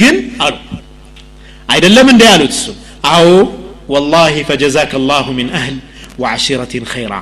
ግን 0.00 0.16
አሉ 0.46 0.56
አይደለም 1.68 2.06
እንደ 2.12 2.22
ያሉት 2.30 2.52
እሱ 2.56 2.66
አዎ 3.12 3.26
ወላሂ 3.94 4.34
ፈጀዛከ 4.48 5.00
ላሁ 5.10 5.26
ሚን 5.38 5.50
አህል 5.58 5.76
ወዓሺረትን 6.22 6.86
ኸይራ 6.92 7.14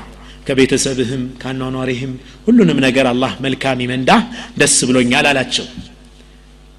ከቤተሰብህም 0.48 1.22
ከአኗኗሪህም 1.40 2.12
ሁሉንም 2.46 2.78
ነገር 2.86 3.06
አላህ 3.12 3.32
መልካም 3.46 3.78
ይመንዳ 3.84 4.10
ደስ 4.60 4.76
ብሎኛል 4.88 5.26
አላቸው 5.30 5.66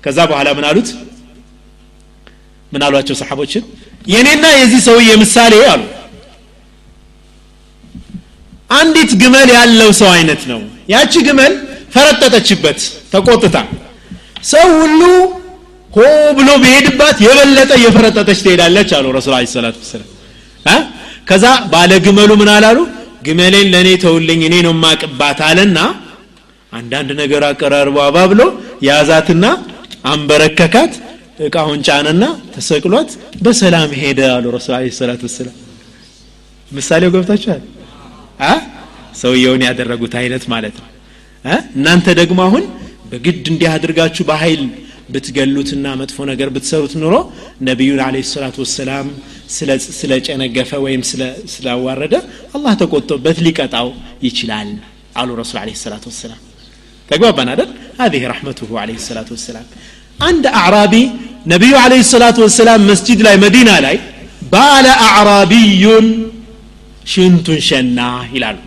ከዛ 0.03 0.18
በኋላ 0.32 0.49
ምን 0.57 0.65
አሉት 0.70 0.89
ምን 2.72 2.82
አሏቸው 2.88 3.15
ሰሓቦችን 3.22 3.63
የእኔና 4.11 4.45
የዚህ 4.59 4.82
ሰውዬ 4.88 5.11
ምሳሌ 5.24 5.53
አሉ 5.74 5.84
አንዲት 8.73 9.12
ግመል 9.23 9.49
ያለው 9.57 9.91
ሰው 10.01 10.11
አይነት 10.16 10.43
ነው። 10.51 10.61
ያቺ 10.93 11.12
ግመል 11.29 11.53
ፈረጠጠችበት 11.95 12.79
ተቆጥታ። 13.12 13.57
ሰው 14.53 14.66
ሁሉ 14.81 15.01
ሆ 15.91 16.03
ብሎ 16.39 16.49
ቢሄድባት 16.62 17.16
የበለጠ 17.25 17.70
እየፈረጠጠች 17.79 18.39
ትሄዳለች 18.45 18.91
አሉ 18.99 19.07
ረሱል 19.16 19.35
አለ 19.39 19.47
ሰላት 19.55 19.77
ወሰላም። 19.83 20.09
ከዛ 21.29 21.45
ባለ 21.73 21.93
ግመሉ 22.07 22.31
ምን 22.41 22.51
አላሉ? 22.55 22.79
ግመሌን 23.27 23.66
ለእኔ 23.73 23.89
ተውልኝ 24.05 24.41
እኔ 24.49 24.55
ነው 24.66 24.73
ማቅባት 24.85 25.41
አለና 25.49 25.79
አንዳንድ 26.73 27.11
ነገር 27.20 27.43
አቀራርቦ 27.49 27.97
አባ 28.07 28.16
ብሎ 28.31 28.43
ያዛትና 28.89 29.45
አንበረከካት 30.12 30.93
እቃውን 31.47 31.81
ጫነና 31.87 32.25
ተሰቅሏት 32.55 33.11
በሰላም 33.45 33.91
ሄደ 34.01 34.20
አሉ 34.35 34.45
ረሱል 34.57 34.75
አለ 34.79 34.91
ሰላት 34.99 35.23
ወሰላም። 35.27 35.57
ምሳሌው 36.70 37.11
ገብታችኋል 37.14 37.62
ሰውየውን 39.22 39.61
ያደረጉት 39.68 40.13
አይነት 40.22 40.43
ማለት 40.53 40.76
ነው 40.82 40.88
እናንተ 41.78 42.07
ደግሞ 42.22 42.39
አሁን 42.47 42.63
በግድ 43.11 43.45
እንዲህ 43.53 43.70
አድርጋችሁ 43.76 44.24
በኃይል 44.30 44.61
ብትገሉትና 45.13 45.88
መጥፎ 46.01 46.18
ነገር 46.32 46.49
ብትሰሩት 46.55 46.93
ኑሮ 47.03 47.15
ነቢዩን 47.68 48.01
አለ 48.05 48.15
ሰላት 48.34 48.55
ወሰላም 48.63 49.07
ስለጨነገፈ 49.99 50.72
ወይም 50.86 51.03
ስላዋረደ 51.53 52.15
አላህ 52.57 52.74
ተቆጥቶበት 52.82 53.38
ሊቀጣው 53.47 53.89
ይችላል 54.28 54.72
አሉ 55.22 55.30
ረሱል 55.41 55.59
አለ 55.63 55.72
ሰላት 55.86 56.05
ወሰላም 56.11 56.41
ተግባባን 57.11 57.49
አይደል 57.53 57.70
هذه 58.01 58.22
رحمته 58.34 58.70
عليه 58.82 58.97
الصلاة 59.01 59.30
والسلام 59.34 59.65
عند 60.20 60.45
أعرابي 60.61 61.03
نبي 61.53 61.72
عليه 61.86 62.01
الصلاة 62.07 62.38
والسلام 62.43 62.80
مسجد 62.91 63.18
لا 63.26 63.34
مدينة 63.45 63.76
لا 63.86 63.91
بال 64.53 64.86
أعرابي 65.07 65.84
ሽንቱን 67.07 67.61
ሸና 67.68 67.98
ይላሉ 68.34 68.59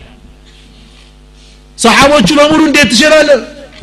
ሰሓቦቹ 1.77 2.27
በሙሉ 2.39 2.61
እንዴት 2.69 2.89
ትሸናለ 2.93 3.29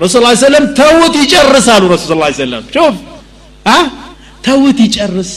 ረሱ 0.03 0.15
ላ 0.25 0.29
ሰለም 0.45 0.65
ተውት 0.79 1.15
ይጨርሳሉ 1.23 1.83
ረሱ 1.95 2.05
ስ 2.11 2.15
ሰለም 2.43 2.63
ሾፍ 2.77 2.97
ተውት 4.47 4.79
ይጨርስ 4.87 5.33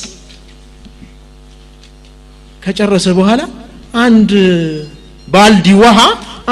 ከጨረሰ 2.63 3.07
በኋላ 3.19 3.41
አንድ 4.05 4.31
ባልዲ 5.27 5.67
ውሃ 5.81 5.99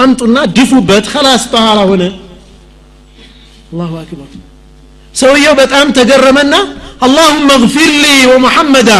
አምጡና 0.01 0.37
ድፉበት 0.57 1.05
ከላስ 1.13 1.43
ጠኋላ 1.53 1.79
ሆነ 1.89 2.03
አላሁ 3.71 3.91
አክበር 4.01 4.29
ሰውየው 5.15 5.53
በጣም 5.61 5.87
ተገረመና 5.97 6.53
አላሁመ 7.05 7.49
እግፊር 7.59 7.89
ሊ 8.03 8.07
ወሙሐመዳ 8.31 8.91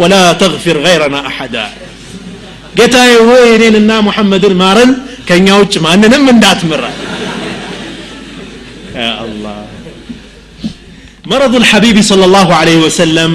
ወላ 0.00 0.14
ተግፊር 0.42 0.76
ገይረና 0.86 1.16
አሐዳ 1.30 1.56
ጌታዬ 2.79 3.11
ሆይ 3.27 3.45
እኔንና 3.57 3.91
ሙሐመድን 4.07 4.53
ማረን 4.61 4.91
ከእኛ 5.27 5.47
ውጭ 5.61 5.73
ማንንም 5.87 6.23
እንዳትምራ 6.35 6.83
يا 9.01 9.11
الله 9.25 9.59
مرض 11.31 11.53
الحبيب 11.61 11.97
صلى 12.11 12.25
الله 12.29 12.47
عليه 12.59 12.77
وسلم 12.85 13.31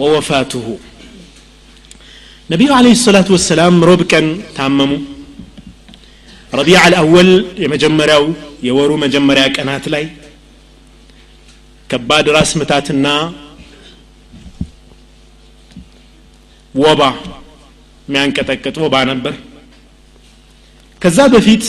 ووفاته 0.00 0.66
نبي 2.52 2.66
عليه 2.78 2.94
الصلاة 2.98 3.28
والسلام 3.34 3.74
ربكا 3.90 4.20
تامموا 4.56 5.00
ربيع 6.58 6.80
الأول 6.90 7.28
يمجمريو 7.64 8.24
يورو 8.68 8.94
مجمريا 9.04 9.46
كانت 9.56 9.84
لاي 9.94 10.06
ከባድ 11.90 12.26
ራስ 12.36 12.50
ምታትና 12.60 13.06
ወባ 16.74 17.00
የሚያንቀጠቅጥ 18.10 18.76
ወባ 18.84 18.96
ነበር 19.10 19.34
ከዛ 21.02 21.20
በፊት 21.34 21.64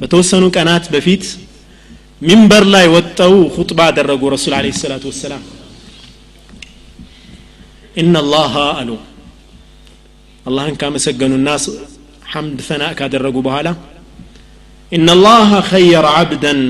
በተወሰኑ 0.00 0.44
ቀናት 0.56 0.84
በፊት 0.94 1.24
ሚንበር 2.28 2.64
ላይ 2.74 2.86
ወጠው 2.94 3.34
ሁጥባ 3.56 3.80
አደረጉ 3.90 4.22
ረሱል 4.34 4.54
አለ 4.58 4.66
ሰላቱ 4.82 5.04
ወሰላም 5.12 5.42
ኢናላሃ 8.02 8.54
አሉ 8.80 8.90
አላህን 10.50 10.76
ካመሰገኑና 10.82 11.48
ሐምድ 12.32 12.60
ፈና 12.68 12.84
ካደረጉ 12.98 13.36
በኋላ 13.48 13.68
ኢናላሃ 14.92 15.50
ኸየረ 15.72 16.06
ዓብደን 16.20 16.62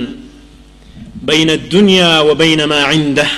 بين 1.22 1.50
الدنيا 1.50 2.12
وبين 2.20 2.60
ما 2.64 2.80
عنده 2.84 3.28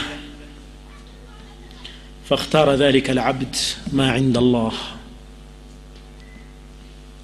فاختار 2.28 2.68
ذلك 2.74 3.06
العبد 3.10 3.54
ما 3.92 4.06
عند 4.10 4.36
الله 4.36 4.72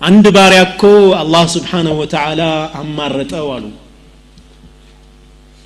አንድ 0.04 0.26
ባሪያ 0.36 0.62
እኮ 0.68 0.82
አላህ 1.20 1.44
ስብሓንሁ 1.54 1.94
ወተዓላ 2.02 2.42
አማረጠው 2.80 3.48
አሉ። 3.56 3.66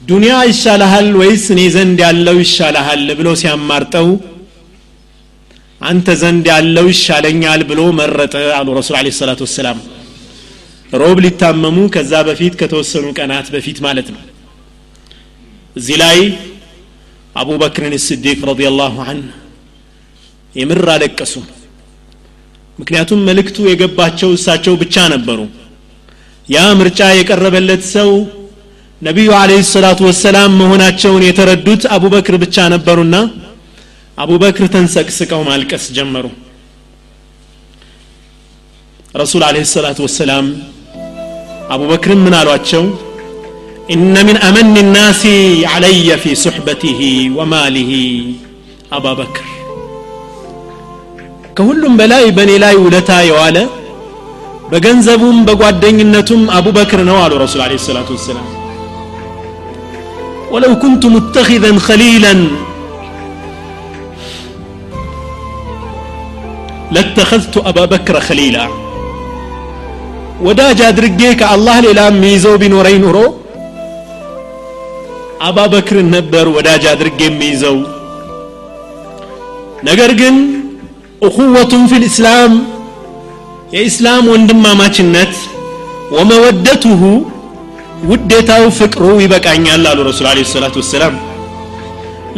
ዱንያ 0.02 0.34
ይሻልሃል 0.50 1.08
ወይስ 1.22 1.46
እኔ 1.54 1.62
ዘንድ 1.76 2.00
ያለው 2.06 2.38
ይሻልሃል 2.44 3.06
ብሎ 3.20 3.30
ሲያማርጠው 3.42 4.10
አንተ 5.82 6.08
ዘንድ 6.22 6.46
ያለው 6.54 6.86
ይሻለኛል 6.92 7.62
ብሎ 7.70 7.82
መረጠ 8.00 8.36
አሉ 8.58 8.68
ረሱል 8.80 8.96
አለ 9.00 9.10
ሰላት 9.20 9.42
ወሰላም። 9.46 9.80
ሮብ 10.94 11.18
ሊታመሙ 11.26 11.78
ከዛ 11.96 12.14
በፊት 12.28 12.54
ከተወሰኑ 12.60 13.06
ቀናት 13.18 13.48
በፊት 13.56 13.78
ማለት 13.86 14.08
ነው። 14.16 14.22
እዚህ 15.76 15.98
ላይ 16.04 16.20
አቡበክርን 17.36 17.94
ስዲቅ 18.06 18.40
ረዲየላሁ 18.50 18.96
አንህ 19.06 19.34
የምር 20.56 20.88
አለቀሱም። 20.94 21.46
ምክንያቱም 22.81 23.21
መልእክቱ 23.29 23.57
የገባቸው 23.71 24.31
እሳቸው 24.37 24.75
ብቻ 24.83 25.05
ነበሩ 25.15 25.41
ያ 26.47 26.63
ምርጫ 26.81 27.01
የቀረበለት 27.19 27.83
ሰው 27.97 28.11
ነቢዩ 29.03 29.29
አለህ 29.41 29.61
ሰላቱ 29.75 30.01
ወሰላም 30.09 30.51
መሆናቸውን 30.61 31.23
የተረዱት 31.29 31.83
አቡበክር 31.97 32.37
ብቻ 32.45 32.67
ነበሩና 32.75 33.17
አቡበክር 34.19 34.67
ተንሰቅስቀው 34.75 35.41
ማልቀስ 35.49 35.85
ጀመሩ 35.99 36.27
ረሱል 39.23 39.43
አለህ 39.49 39.65
ሰላቱ 39.77 39.99
ወሰላም 40.09 40.47
አቡበክርን 41.77 42.21
ምን 42.27 42.37
አሏቸው 42.43 42.85
إن 43.91 44.15
من 44.27 44.37
أمن 44.39 44.77
الناس 44.77 45.23
علي 45.65 46.09
في 46.17 46.35
صحبته 46.37 47.01
وماله 47.37 47.93
أبا 48.93 49.13
بكر 49.13 49.45
ከሁሉም 51.58 51.94
በላይ 52.00 52.26
በእኔ 52.38 52.52
ላይ 52.64 52.76
ውለታ 52.84 53.12
የዋለ 53.28 53.58
በገንዘቡም 54.72 55.38
በጓደኝነቱም 55.48 56.42
አቡበክር 56.58 57.02
ነው 57.10 57.18
አሉ 57.24 57.34
ረሱል 57.44 57.62
አለ 57.66 57.78
ሰላቱ 57.86 58.10
ወሰላም 58.18 58.48
ወለው 60.54 60.74
ኩንቱ 60.82 61.04
ሙተኪዘን 61.14 61.78
ከሊላን 61.86 62.42
ለተኸዝቱ 66.96 67.56
አባበክረ 67.70 68.18
ከሊላ 68.28 68.58
ወዳጅ 70.48 70.80
አድርጌ 70.90 71.22
ከአላህ 71.40 71.78
ሌላ 71.86 72.02
የሚይዘው 72.10 72.56
ቢኖረኝ 72.62 72.98
ኑሮ 73.06 73.18
አባበክርን 75.48 76.08
ነበር 76.16 76.46
ወዳጅ 76.56 76.84
አድርጌ 76.94 77.20
የሚይዘው 77.28 77.78
ነገር 79.88 80.12
ግን 80.22 80.36
እኹወቱን 81.23 81.85
ፊ 81.91 82.01
ልእስላም 82.05 82.53
የኢስላም 83.75 84.25
ወንድማማችነት 84.33 85.35
ወመወደቱሁ 86.17 87.03
ውዴታው 88.11 88.65
ፍቅሩ 88.79 89.05
ይበቃኛል 89.25 89.85
አሉ 89.91 89.99
ረሱል 90.09 90.27
አለ 90.31 90.45
ሰላቱ 90.53 90.77
ወሰላም 90.83 91.15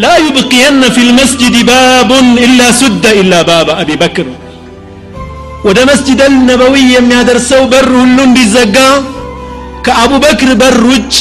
ላ 0.02 0.10
ዩብቅየነ 0.24 0.82
ፊ 0.94 1.06
ልመስጅድ 1.08 1.56
ባቡን 1.68 2.28
ኢላ 2.46 2.62
ሱደ 2.80 3.04
ኢላ 3.20 3.34
ባባ 3.48 3.68
አቢ 3.82 3.90
በክር 4.02 4.28
ወደ 5.68 5.78
መስጅድ 5.90 6.20
ነበዊ 6.48 6.74
የሚያደርሰው 6.94 7.62
በር 7.72 7.88
ሁሉ 8.00 8.16
እንዲዘጋ 8.28 8.76
ከአቡበክር 9.86 10.50
በር 10.62 10.78
ውጭ 10.90 11.14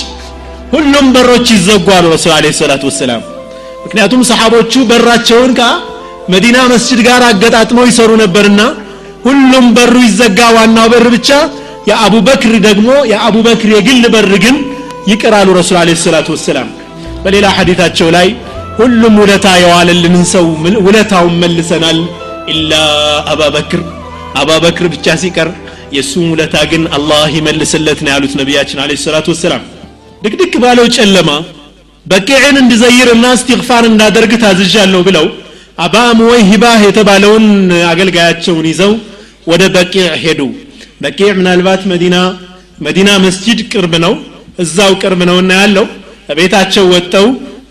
ሁሉም 0.73 1.07
በሮች 1.15 1.47
ይዘጉ 1.55 1.87
አሉ 1.97 2.05
ረሱል 2.15 2.31
አለ 2.37 2.51
ሰላቱ 2.59 2.83
ወሰላም 2.91 3.21
ምክንያቱም 3.85 4.21
ሰሓቦቹ 4.29 4.73
በራቸውን 4.89 5.51
ከመዲና 6.28 6.58
መስጅድ 6.70 6.98
ጋር 7.06 7.20
አገጣጥመው 7.26 7.84
ይሰሩ 7.88 8.10
ነበርና 8.20 8.62
ሁሉም 9.22 9.66
በሩ 9.76 9.94
ይዘጋ 10.04 10.40
ዋናው 10.56 10.86
በር 10.92 11.06
ብቻ 11.14 11.28
የአቡበክር 11.88 12.52
ደግሞ 12.66 12.88
የአቡበክር 13.10 13.70
የግል 13.74 14.02
በር 14.14 14.28
ግን 14.42 14.56
ይቅራሉ 15.10 15.48
ረሱል 15.58 15.76
አለ 15.82 15.94
ሰላቱ 16.02 16.28
ወሰላም። 16.34 16.68
በሌላ 17.24 17.46
ሐዲታቸው 17.56 18.10
ላይ 18.16 18.28
ሁሉም 18.80 19.16
ውለታ 19.22 19.46
የዋለልንን 19.62 20.24
ሰው 20.34 20.44
ውለታውን 20.86 21.34
መልሰናል? 21.42 21.98
ኢላ 22.52 22.72
አባበክር። 23.32 23.82
አባበክር 24.42 24.86
ብቻ 24.94 25.16
ሲቀር 25.22 25.50
የእሱም 25.96 26.28
ውለታ 26.34 26.56
ግን 26.70 26.84
አላህ 26.96 27.26
ይመልስለት 27.38 27.98
ነው 28.04 28.12
ያሉት 28.14 28.36
ነቢያችን 28.42 28.84
አለ 28.84 29.00
ሰላቱ 29.06 29.28
ወሰላም። 29.34 29.64
ድቅድቅ 30.22 30.54
ባለው 30.62 30.88
ጨለማ 30.98 31.30
በቂዕን 32.06 32.56
እንድዘይርና 32.62 33.26
እስትግፋር 33.36 33.84
እንዳደርግ 33.90 34.32
ታዝዣለሁ 34.44 35.02
ብለው 35.10 35.26
አባ 35.85 35.95
ሙወይሂባህ 36.19 36.79
የተባለውን 36.87 37.45
አገልጋያቸውን 37.91 38.67
ይዘው 38.71 38.93
ወደ 39.51 39.63
በቂዕ 39.75 40.09
ሄዱ 40.23 40.41
በቂዕ 41.03 41.29
ምናልባት 41.39 41.81
መዲና 41.91 42.17
መዲና 42.85 43.09
መስጂድ 43.25 43.59
ቅርብ 43.71 43.93
ነው 44.05 44.13
እዛው 44.63 44.91
ቅርብ 45.01 45.19
ነውና 45.29 45.51
ያለው 45.61 45.85
ቤታቸው 46.39 46.85
ወጠው 46.93 47.27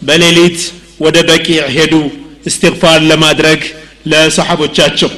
በሌሊት 0.09 0.59
ወደ 1.05 1.16
በቂዕ 1.28 1.61
ሄዱ 1.76 1.95
እስትግፋር 2.49 3.01
ለማድረግ 3.11 3.61
ለሰሓቦቻቸው 4.12 5.11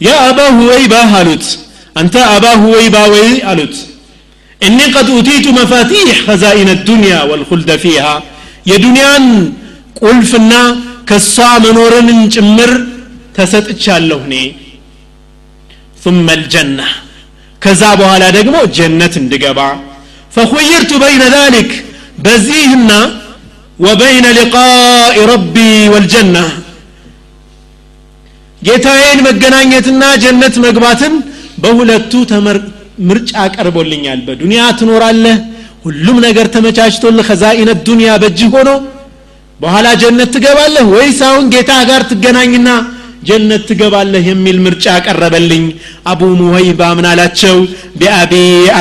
ያ 0.00 0.10
አባ 0.28 0.40
ሁወይባ 0.58 0.94
አሉት 1.20 1.46
አንተ 2.00 2.16
አባ 2.34 2.46
ሁወይባ 2.64 2.96
ወይ 3.14 3.30
አሉት 3.52 3.76
እኒ 4.60 4.78
ቀድ 4.94 5.08
ኡቲቱ 5.16 5.46
መፋቲሕ 5.58 6.08
ኸዛኢነ 6.26 6.70
ዱንያ 6.88 7.14
ወልኹልደ 7.30 7.70
ፊሃ 7.84 8.04
የዱንያን 8.70 9.24
ቁልፍና 10.02 10.52
ከሷ 11.10 11.34
መኖርንን 11.64 12.20
ጭምር 12.36 12.72
ተሰጥቻለሁ 13.36 14.20
እኔ 14.28 14.34
ثم 16.04 16.26
الجنة 16.38 16.86
ከዛ 17.62 17.82
በኋላ 18.00 18.24
ደግሞ 18.38 18.54
ጀነት 18.76 19.14
እንድገባ 19.22 19.60
فخيرت 20.34 20.90
بين 21.04 21.22
ذلك 21.38 21.70
በዚህና 22.24 22.90
وبين 23.84 24.26
لقاء 24.38 25.14
ربي 25.32 25.74
والجنة 25.92 26.44
ጌታዬን 28.66 29.18
መገናኘትና 29.26 30.02
ጀነት 30.22 30.54
መግባትን 30.66 31.12
በሁለቱ 31.62 32.12
ምርጫ 33.08 33.32
ቀርቦልኛል 33.54 34.20
በዱንያ 34.26 34.60
ትኖራለህ 34.78 35.36
ሁሉም 35.86 36.16
ነገር 36.26 36.46
ተመቻችቶልህ 36.54 37.26
ከዛኢነ 37.28 37.70
ዱንያ 37.88 38.08
በእጅህ 38.22 38.48
ሆኖ 38.56 38.70
በኋላ 39.62 39.86
ጀነት 40.02 40.30
ትገባለህ 40.36 40.84
ወይስ 40.96 41.20
አሁን 41.28 41.46
ጌታ 41.54 41.72
ጋር 41.90 42.02
ትገናኝና 42.10 42.68
ጀነት 43.28 43.62
ትገባለህ 43.70 44.24
የሚል 44.30 44.58
ምርጫ 44.66 44.86
ቀረበልኝ 45.06 45.64
አቡ 46.10 46.20
ሙወይባ 46.42 46.80
ምን 46.98 47.06
አላቸው 47.12 47.56
ቢአቢ 48.00 48.32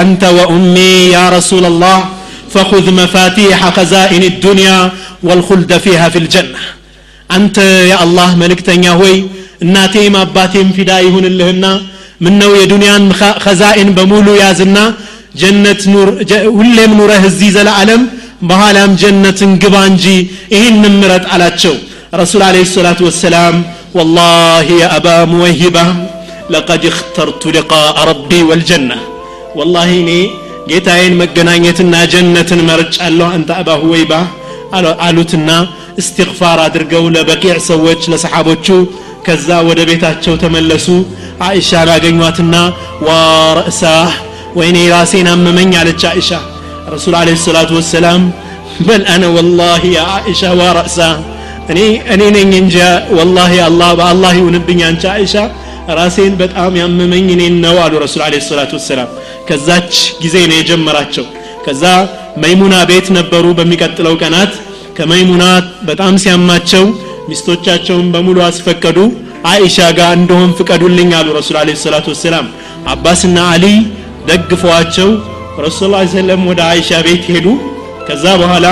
አንተ 0.02 0.24
ወኡሚ 0.40 0.76
ያ 1.16 1.26
ረሱላ 1.38 1.74
ላህ 1.84 2.00
فخذ 2.54 2.86
مفاتيح 3.02 3.60
خزائن 3.78 4.24
الدنيا 4.34 4.78
والخلد 5.28 5.72
فيها 5.86 6.06
في 6.14 6.20
الجنة 6.24 6.62
أنت 7.30 7.58
يا 7.92 7.98
الله 8.06 8.30
ملكتنيا 8.44 8.94
هوي 9.00 9.18
እናቴም 9.66 10.16
አባቴም 10.24 10.68
ፊዳ 10.78 10.92
ይሁንልህና 11.06 11.66
ምነው 12.26 12.52
የዱንያን 12.60 13.04
ኸዛኢን 13.46 13.90
በሙሉ 13.98 14.28
ያዝና 14.42 14.78
ጀነት 15.42 15.82
ኑር 15.94 16.10
ሁሌም 16.58 16.92
ኑረህ 17.00 17.24
እዚህ 17.32 17.50
ዘለዓለም 17.56 18.02
በኋላም 18.49 18.93
ጀነትን 19.03 19.53
ግባ 19.63 19.77
እንጂ 19.91 20.05
ይህን 20.55 20.83
ምረጥ 21.01 21.25
አላቸው 21.35 21.75
ረሱል 22.21 22.43
አለ 22.49 22.57
ሰላቱ 22.75 23.01
ወሰላም 23.09 23.55
ወላሂ 23.99 24.69
የአባ 24.83 25.07
ሙወሂባ 25.33 25.77
ለቀድ 26.55 26.85
እክተርቱ 26.91 27.43
ሊቃ 27.57 27.73
ረቢ 28.09 28.31
ወልጀና 28.51 28.91
ወላሂ 29.59 29.91
እኔ 30.03 30.11
ጌታዬን 30.71 31.15
መገናኘትና 31.21 31.95
ጀነትን 32.13 32.61
መርጫለሁ 32.69 33.29
አንተ 33.37 33.51
አባ 33.61 33.71
ሁወይባ 33.85 34.13
አሉትና 35.07 35.51
እስትግፋር 36.01 36.59
አድርገው 36.67 37.05
ለበቂዕ 37.15 37.57
ሰዎች 37.71 38.03
ለሰሓቦቹ 38.13 38.67
ከዛ 39.27 39.49
ወደ 39.69 39.81
ቤታቸው 39.89 40.35
ተመለሱ 40.45 40.87
አይሻን 41.49 41.91
አገኟትና 41.97 42.55
ዋ 43.07 43.11
ረእሳህ 43.59 44.13
ወይኔ 44.59 44.79
ራሴን 44.95 45.29
አመመኝ 45.35 45.71
አለች 45.83 46.03
አይሻ 46.13 46.31
ረሱል 46.93 47.15
አለ 47.19 47.29
ሰላቱ 47.45 47.71
ወሰላም 47.79 48.23
በል 48.87 49.03
አነ 49.15 49.25
ወላሂ 49.37 49.83
ያ 49.97 50.03
አይሻ 50.19 50.43
ዋረእሳ 50.61 50.99
እኔ 51.73 51.81
እኔ 52.15 52.23
ነኝ 52.37 52.51
እንጂ 52.61 52.77
ወላሂ 53.19 53.53
አላህ 53.67 53.91
በአላህ 53.99 54.33
ይሁንብኝ 54.39 54.81
አንቺ 54.89 55.05
አይሻ 55.15 55.35
ራሴን 55.99 56.35
በጣም 56.41 56.73
ያመመኝ 56.81 57.27
እኔን 57.35 57.55
ነው 57.65 57.77
አሉ 57.85 57.95
ረሱል 58.05 58.23
አለ 58.27 58.35
ሰላቱ 58.49 58.73
ወሰላም። 58.79 59.09
ከዛች 59.49 59.93
ጊዜ 60.23 60.37
ነው 60.51 60.57
የጀመራቸው። 60.59 61.25
ከዛ 61.65 61.85
መይሙና 62.43 62.75
ቤት 62.91 63.07
ነበሩ 63.19 63.47
በሚቀጥለው 63.59 64.15
ቀናት። 64.23 64.53
ከመይሙና 64.97 65.45
በጣም 65.89 66.15
ሲያማቸው 66.23 66.85
ሚስቶቻቸውን 67.29 68.07
በሙሉ 68.15 68.39
አስፈቀዱ። 68.49 68.99
አይሻ 69.53 69.79
ጋር 69.99 70.13
እንደሆን 70.19 70.51
ፍቀዱልኝ 70.59 71.11
አሉ 71.19 71.29
ረሱል 71.39 71.57
አለ 71.61 71.71
ሰላቱ 71.85 72.07
ወሰላም። 72.15 72.47
አባስና 72.93 73.39
አሊ 73.55 73.65
ደግፈዋቸው 74.29 75.09
ረሱል 75.59 75.91
ላ 75.93 75.99
ሰለም 76.13 76.43
ወደ 76.51 76.61
አይሻ 76.69 76.91
ቤት 77.07 77.25
ሄዱ። 77.31 77.47
ከዛ 78.07 78.25
በኋላ 78.41 78.67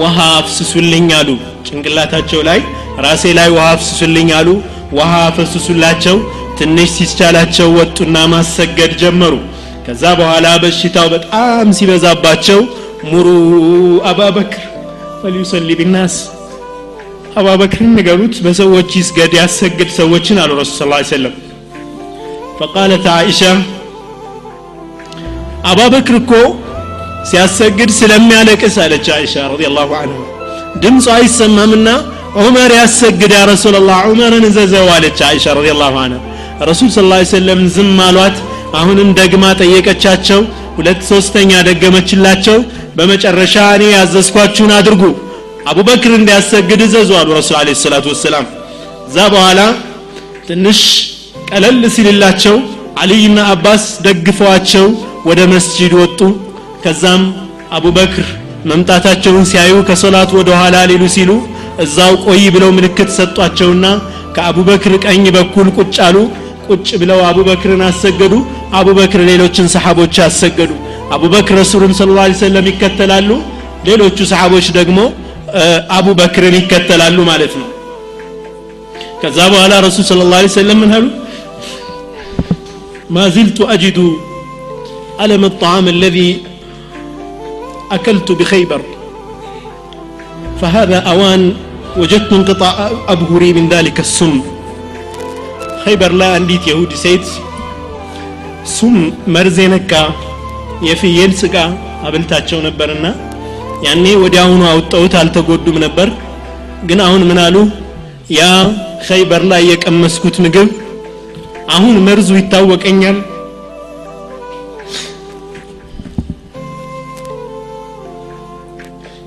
ውሃ 0.00 0.16
አፍስሱልኝ 0.40 1.08
አሉ። 1.18 1.28
ጭንቅላታቸው 1.68 2.40
ላይ 2.48 2.60
ራሴ 3.04 3.24
ላይ 3.38 3.48
ውሃ 3.56 3.66
አፍስሱልኝ 3.76 4.30
አሉ። 4.38 4.48
ውሃ 4.98 5.12
አፈስሱላቸው። 5.28 6.16
ትንሽ 6.58 6.90
ሲቻላቸው 6.98 7.68
ወጡና 7.78 8.16
ማሰገድ 8.32 8.92
ጀመሩ። 9.02 9.34
ከዛ 9.86 10.02
በኋላ 10.20 10.46
በሽታው 10.62 11.06
በጣም 11.14 11.68
ሲበዛባቸው 11.78 12.60
مروا 13.10 13.28
أبا 14.10 14.31
بكر 14.31 14.62
فليصل 15.22 15.70
بالناس 15.80 16.14
አባበክርን 17.36 17.92
ንገሩት 17.98 18.34
በሰዎች 18.44 18.90
ይስገድ 19.00 19.32
ያሰግድ 19.38 19.90
ሰዎችን 19.98 20.38
አሉ 20.42 20.50
ረሱል 20.60 20.76
ስ 21.00 21.10
ሰለም 21.12 21.34
فقالت 22.58 23.06
አይሻ 23.14 23.40
አባበክር 25.70 26.16
እኮ 26.20 26.32
ሲያሰግድ 27.30 27.90
ስለሚያለቅስ 27.98 28.76
አለች 28.84 29.06
አይሻ 29.16 29.44
رضي 29.52 29.64
الله 29.76 29.90
عنها 30.00 30.18
ድምፁ 30.82 31.06
አይሰማምና 31.16 31.88
ዑመር 32.40 32.70
ያሰግድ 32.78 33.32
يا 33.36 33.42
رسول 33.50 33.77
الله 33.77 33.98
ዑመርን 34.08 34.44
እዘዘው 34.48 34.88
አለች 34.94 35.18
አይሻ 35.28 35.54
رضي 35.58 35.70
الله 35.82 35.96
عنها 36.04 36.20
ረሱል 36.70 36.88
ስ 36.94 37.04
ላ 37.10 37.18
ሰለም 37.32 37.60
ዝም 37.76 37.98
አሏት። 38.06 38.36
አሁንም 38.78 39.08
ደግማ 39.18 39.44
ጠየቀቻቸው። 39.60 40.40
ሁለት 40.76 41.00
ሶስተኛ 41.10 41.50
ደገመችላቸው። 41.68 42.58
በመጨረሻ 42.96 43.54
እኔ 43.76 43.84
ያዘዝኳችሁን 43.96 44.72
አድርጉ። 44.78 45.02
አቡበክር 45.70 46.12
እንዲያሰግድ 46.18 46.80
እዘዙ 46.86 47.10
አሉ 47.20 47.28
ረሱል 47.40 47.56
አለ 47.60 47.74
ሰላቱ 47.82 48.06
ወሰላም። 48.14 48.46
እዛ 49.08 49.16
በኋላ 49.34 49.60
ትንሽ 50.48 50.80
ቀለል 51.50 51.82
ሲልላቸው 51.96 52.56
አልይና 53.02 53.38
አባስ 53.52 53.84
ደግፈዋቸው 54.06 54.86
ወደ 55.24 55.40
መስጂድ 55.52 55.92
ወጡ። 56.00 56.20
ከዛም 56.84 57.22
አቡበክር 57.76 58.26
መምጣታቸውን 58.70 59.44
ሲያዩ 59.50 59.74
ከሶላት 59.88 60.30
ወደ 60.38 60.50
ኋላ 60.60 60.76
ሊሉ 60.90 61.04
ሲሉ 61.14 61.30
እዛው 61.84 62.12
ቆይ 62.24 62.42
ብለው 62.54 62.70
ምልክት 62.76 63.10
ሰጧቸውና 63.16 63.86
ከአቡበክር 64.36 64.92
ቀኝ 65.04 65.24
በኩል 65.36 65.68
ቁጭ 65.78 65.96
አሉ። 66.06 66.16
ቁጭ 66.68 66.88
ብለው 67.02 67.20
አቡበክርን 67.28 67.82
አሰገዱ። 67.88 68.34
አቡበክር 68.78 69.20
ሌሎችን 69.30 69.66
ሰሓቦች 69.74 70.16
አሰገዱ። 70.26 70.70
አቡበክር 71.14 71.56
ረሱሉን 71.62 71.92
ስለ 71.98 72.10
ላ 72.18 72.24
ሰለም 72.42 72.66
ይከተላሉ። 72.70 73.30
ሌሎቹ 73.88 74.18
ሰሓቦች 74.32 74.66
ደግሞ 74.78 74.98
አቡበክርን 75.96 76.54
ይከተላሉ 76.60 77.18
ማለት 77.30 77.54
ነው። 77.60 77.68
ከዛ 79.22 79.38
በኋላ 79.52 79.72
ረሱል 79.86 80.04
ስለ 80.10 80.20
ላ 80.30 80.38
ሰለም 80.56 80.78
ምን 80.82 80.92
አሉ 80.96 81.04
ማዚልቱ 83.16 83.58
አጅዱ 83.72 83.98
ألم 85.21 85.43
الطعام 85.45 85.85
الذي 85.87 86.29
أكلت 87.91 88.29
بخيبر 88.31 88.81
فهذا 90.61 90.99
أوان 91.13 91.41
ወጀድቱ 92.01 92.31
እንቅጣዕ 92.39 92.77
አብሁሪ 93.13 93.43
ምን 93.57 93.65
ذلك 93.73 93.97
السم 94.07 94.33
ኸይበር 95.83 96.11
ላይ 96.19 96.29
አንዲት 96.37 96.63
የሁድ 96.69 96.91
ሴት 97.03 97.25
ሱም 98.73 98.95
መርዝ 99.33 99.57
የነካ 99.63 99.91
የፍየል 100.87 101.31
ስጋ 101.41 101.55
አብልታቸው 102.07 102.59
ነበርና 102.67 103.05
ያኔ 103.85 104.05
ወዲያውኑ 104.23 104.61
አውጠውት 104.71 105.13
አልተጎዱም 105.21 105.77
ነበር 105.85 106.09
ግን 106.89 106.99
አሁን 107.07 107.21
ምን 107.29 107.39
አሉ 107.45 107.55
ያ 108.37 108.43
ኸይበር 109.07 109.43
ላይ 109.51 109.63
የቀመስኩት 109.71 110.37
ምግብ 110.45 110.69
አሁን 111.77 111.95
መርዙ 112.07 112.29
ይታወቀኛል 112.39 113.17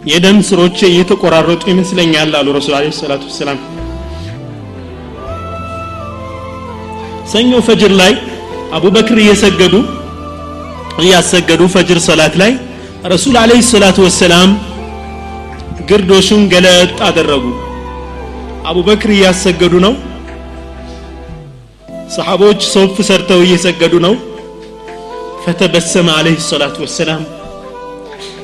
የደም 0.06 0.38
ስሮቼ 0.48 0.78
እየተቆራረጡ 0.90 1.64
ይመስለኛል 1.72 2.32
አሉ 2.40 2.48
ረሱል 2.58 2.74
አለ 2.78 2.88
ሰላቱ 3.00 3.24
ወሰላም። 3.30 3.60
ሰኞ 7.32 7.52
ፈጅር 7.68 7.94
ላይ 8.02 8.14
አቡበክር 8.78 9.18
እየሰገዱ 9.24 9.76
እያሰገዱ 11.04 11.62
ፈጅር 11.74 12.00
ሰላት 12.08 12.36
ላይ 12.42 12.52
ረሱል 13.14 13.36
አለህ 13.42 13.62
ሰላቱ 13.72 13.98
ወሰላም 14.08 14.52
ግርዶሹን 15.90 16.44
ገለጥ 16.54 16.98
አደረጉ። 17.08 17.46
አቡበክር 18.70 19.12
እያሰገዱ 19.16 19.74
ነው። 19.86 19.94
ሰሓቦች 22.16 22.62
ሶፍ 22.74 22.96
ሰርተው 23.10 23.42
እየሰገዱ 23.46 23.94
ነው። 24.06 24.14
ፈተበሰመ 25.44 26.08
አለህ 26.20 26.38
ሰላቱ 26.50 26.78
ወሰላም 26.86 27.24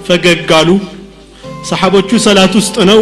ፈገግ 0.07 0.51
አሉ 0.59 0.69
ሰሓቦቹ 1.69 2.09
ሰላት 2.25 2.53
ውስጥ 2.59 2.77
ነው። 2.91 2.99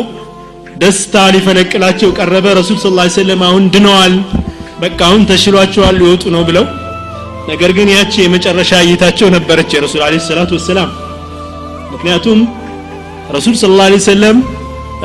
ደስታ 0.81 1.15
ሊፈነቅላቸው 1.35 2.09
ቀረበ። 2.17 2.45
ረሱል 2.59 2.77
ስ 2.79 2.87
ሰለም 3.17 3.41
አሁን 3.47 3.63
ድነዋል። 3.73 4.13
በቃ 4.81 4.99
አሁን 5.07 5.21
ተሽሏቸዋል 5.29 5.95
ሊወጡ 6.01 6.23
ነው 6.35 6.43
ብለው። 6.49 6.65
ነገር 7.49 7.71
ግን 7.77 7.87
ያቺ 7.95 8.13
የመጨረሻ 8.23 8.71
እይታቸው 8.85 9.27
ነበረች 9.35 9.69
የረሱል 9.75 10.01
አለ 10.07 10.15
ሰላት 10.27 10.51
ወሰላም። 10.57 10.89
ምክንያቱም 11.93 12.39
ረሱል 13.35 13.55
ስ 13.61 13.69
ላ 13.71 13.87
ሰለም 14.07 14.37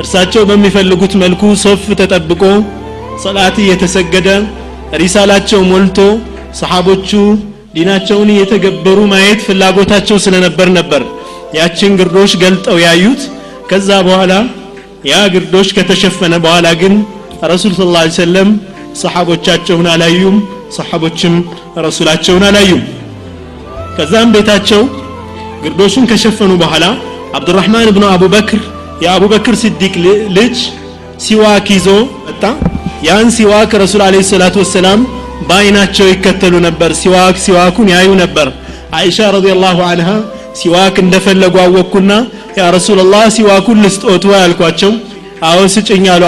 እርሳቸው 0.01 0.43
በሚፈልጉት 0.51 1.13
መልኩ 1.23 1.43
ሶፍ 1.65 1.83
ተጠብቆ 2.01 2.43
ሰላት 3.25 3.57
እየተሰገደ 3.65 4.29
ሪሳላቸው 5.03 5.61
ሞልቶ 5.71 5.99
ሰሓቦቹ 6.61 7.11
ዲናቸውን 7.77 8.29
እየተገበሩ 8.35 8.99
ማየት 9.13 9.41
ፍላጎታቸው 9.47 10.19
ስለነበር 10.25 10.69
ነበር 10.79 11.03
ያችን 11.59 11.97
ግርዶሽ 12.01 12.33
ገልጠው 12.43 12.77
ያዩት 12.85 13.23
ከዛ 13.71 13.89
በኋላ 14.09 14.33
ያ 15.11 15.15
ግርዶሽ 15.35 15.69
ከተሸፈነ 15.77 16.35
በኋላ 16.45 16.67
ግን 16.83 16.95
ረሱል 17.53 17.73
ስ 17.79 17.87
ላ 17.95 18.03
ሰለም 18.19 18.51
ሰሓቦቻቸውን 19.03 19.87
አላዩም 19.95 20.37
ሰሓቦችም 20.77 21.35
ረሱላቸውን 21.87 22.45
አላዩም። 22.49 22.83
ከዛም 23.97 24.31
ቤታቸው 24.35 24.83
ግርዶሹን 25.65 26.07
ከሸፈኑ 26.11 26.53
በኋላ 26.63 26.85
አብዱራህማን 27.39 27.91
ብኑ 27.97 28.05
አቡበክር 28.15 28.61
የአቡበክር 29.05 29.55
ስዲቅ 29.63 29.95
ልጅ 30.37 30.57
ሲዋክ 31.25 31.69
ይዞ 31.77 31.89
መጣ። 32.27 32.43
ያን 33.07 33.29
ሲዋክ 33.37 33.73
ረሱል 33.83 34.03
عليه 34.07 34.17
الصلاة 34.31 34.57
والسلام 34.65 35.01
በአይናቸው 35.49 36.07
ይከተሉ 36.13 36.55
ነበር። 36.67 36.91
ሲዋክ 37.01 37.37
ሲዋኩን 37.45 37.89
ያዩ 37.95 38.11
ነበር። 38.23 38.49
አይሻ 38.99 39.19
رضي 39.37 39.58
الله 39.58 39.79
عنها 39.91 40.09
ሲዋክ 40.55 40.97
እንደፈለጉ 41.05 41.55
አወቅኩና 41.63 42.13
يا 42.59 42.65
رسول 42.77 43.04
الله 43.04 43.25
ሲዋኩን 43.37 43.79
ልስጦት 43.85 44.25
ያልኳቸው 44.37 44.93
አዎ 45.49 45.61
ስጭኝ 45.75 46.05
አሉ 46.13 46.23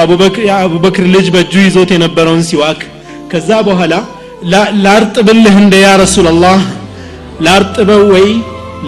የአቡበክር 0.48 1.04
ልጅ 1.14 1.26
በእጁ 1.34 1.54
ይዞት 1.66 1.90
የነበረውን 1.94 2.42
ሲዋክ። 2.48 2.80
ከዛ 3.32 3.50
በኋላ 3.68 3.94
ላርጥብልህ 4.84 5.54
እንዴ 5.62 5.74
يا 5.84 5.90
رسول 6.02 6.34
الله 6.34 6.58
ላርጥበው 7.46 8.02
ወይ? 8.14 8.28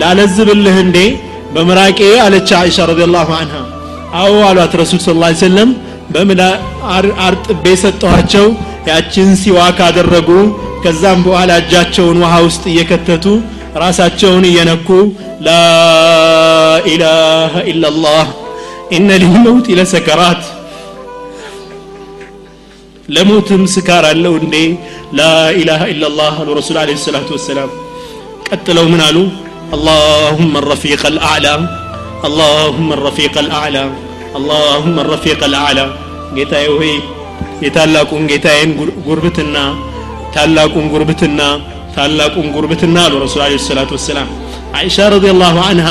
ላለዝብልህ 0.01 0.76
እንዴ? 0.84 0.99
በምራቄ 1.55 1.99
አለች 2.24 2.49
አይሻ 2.61 2.86
ረዲየላሁ 2.91 3.28
አንሃ። 3.41 3.55
አዎ 4.20 4.34
አሏት 4.49 4.72
ረሱል 4.80 5.01
ስ 5.05 5.14
ላ 5.22 5.30
ሰለም 5.43 5.70
በምላ 6.14 6.43
አርጥቤ 7.26 7.64
ሰጠኋቸው? 7.82 8.47
ያችን 8.91 9.30
ሲዋክ 9.43 9.78
አደረጉ። 9.89 10.28
ከዛም 10.84 11.20
በኋላ 11.26 11.51
እጃቸውን 11.62 12.18
ውሃ 12.22 12.34
ውስጥ 12.47 12.62
እየከተቱ 12.72 13.24
ራሳቸውን 13.84 14.45
እየነኩ 14.49 14.88
ላኢላሃ 15.47 17.53
ኢላላህ 17.72 18.26
ኢነ 18.95 19.09
ሊልመውት 19.24 19.68
ለሰከራት 19.80 20.43
ለሞትም 23.16 23.64
ስካር 23.76 24.03
አለው 24.11 24.34
እንዴ 24.41 24.55
ላኢላሃ 25.20 25.82
ኢላላህ 25.93 26.36
አሉ 26.43 26.49
ረሱል 26.59 26.78
አለ 26.82 26.93
ሰላቱ 27.07 27.30
ወሰላም 27.38 27.72
ቀጥለው 28.49 28.88
ምን 28.93 29.03
አሉ 29.09 29.18
اللهم 29.78 30.53
الرفيق 30.64 31.01
الأعلى 31.14 31.53
اللهم 32.28 32.88
الرفيق 32.97 33.36
الأعلى 33.45 33.84
اللهم 34.39 34.95
الرفيق 35.05 35.39
الأعلى 35.49 35.86
ጌታዬ 36.38 36.66
ሆይ 36.78 36.91
የታላቁን 37.66 38.24
ጌታዬን 38.32 38.72
ጉርብትና 39.07 39.55
ታላቁን 40.36 40.86
ጉርብትና 40.93 41.39
ታላቁን 41.99 42.46
ጉርብትና 42.55 42.96
አሉ 43.07 43.14
ረሱል 43.24 43.40
አለ 43.44 43.55
ሰላቱ 43.68 43.90
ወሰላም። 43.96 44.28
አይሻ 44.78 45.07
ረዲየላሁ 45.14 45.57
አንሃ 45.70 45.88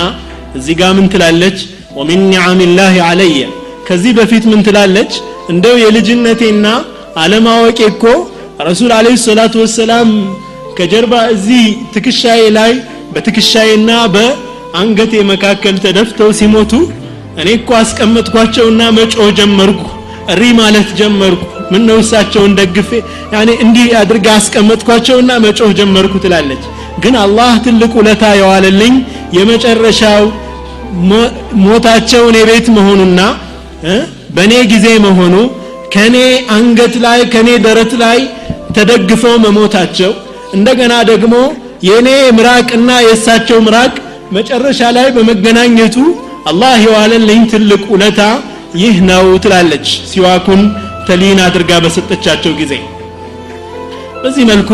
እዚህ 0.58 0.76
ጋር 0.80 0.92
ምን 0.98 1.08
ትላለች? 1.14 1.58
ወሚን 1.98 2.22
ኒዓሚላህ 2.32 2.94
አለየ 3.08 3.40
ከዚህ 3.88 4.12
በፊት 4.20 4.44
ምን 4.52 4.62
ትላለች? 4.68 5.12
እንደው 5.54 5.76
የልጅነቴና 5.84 6.66
አለማወቄ 7.24 7.80
እኮ 7.94 8.04
ረሱል 8.68 8.92
አለ 8.98 9.08
ሰላቱ 9.26 9.54
ወሰላም 9.64 10.10
ከጀርባ 10.78 11.14
እዚህ 11.36 11.64
ትከሻዬ 11.94 12.42
ላይ 12.58 12.72
በትከሻዬና 13.14 13.92
በአንገቴ 14.16 15.14
መካከል 15.32 15.76
ተደፍተው 15.86 16.32
ሲሞቱ 16.40 16.72
እኔ 17.42 17.48
እኮ 17.60 17.70
አስቀመጥኳቸውና 17.82 18.82
መጮህ 18.98 19.30
ጀመርኩ 19.40 19.82
እሪ 20.28 20.42
ማለት 20.60 20.90
ጀመርኩ። 21.00 21.42
ምን 21.72 21.86
እሳቸውን 21.96 22.52
ደግፌ? 22.60 22.90
ያኔ 23.34 23.50
እንዲህ 23.64 23.88
አድርጋ 24.02 24.28
አስቀመጥኳቸውና 24.40 25.32
መጮህ 25.46 25.72
ጀመርኩ 25.80 26.14
ትላለች። 26.24 26.64
ግን 27.04 27.16
አላህ 27.24 27.52
ትልቅ 27.66 27.92
ውለታ 28.00 28.24
የዋለልኝ 28.40 28.94
የመጨረሻው 29.38 30.24
ሞታቸው 31.64 32.24
እኔ 32.30 32.38
ቤት 32.50 32.68
መሆኑና 32.78 33.20
በእኔ 34.36 34.54
ጊዜ 34.72 34.88
መሆኑ 35.06 35.36
ከኔ 35.94 36.16
አንገት 36.56 36.96
ላይ 37.06 37.20
ከኔ 37.34 37.50
ደረት 37.66 37.94
ላይ 38.04 38.18
ተደግፈው 38.78 39.36
መሞታቸው 39.46 40.12
እንደገና 40.58 40.94
ደግሞ 41.10 41.34
የእኔ 41.88 42.08
ምራቅና 42.38 42.92
የእሳቸው 43.06 43.58
ምራቅ 43.66 43.94
መጨረሻ 44.38 44.82
ላይ 44.98 45.08
በመገናኘቱ 45.16 45.96
አላህ 46.50 46.74
የዋለልኝ 46.86 47.42
ትልቅ 47.54 47.82
ውለታ 47.94 48.22
ይህ 48.78 48.96
ነው 49.10 49.26
ትላለች 49.44 49.88
ሲዋኩን 50.10 50.62
ተሊን 51.08 51.40
አድርጋ 51.46 51.72
በሰጠቻቸው 51.84 52.54
ጊዜ። 52.60 52.74
በዚህ 54.22 54.46
መልኩ 54.52 54.72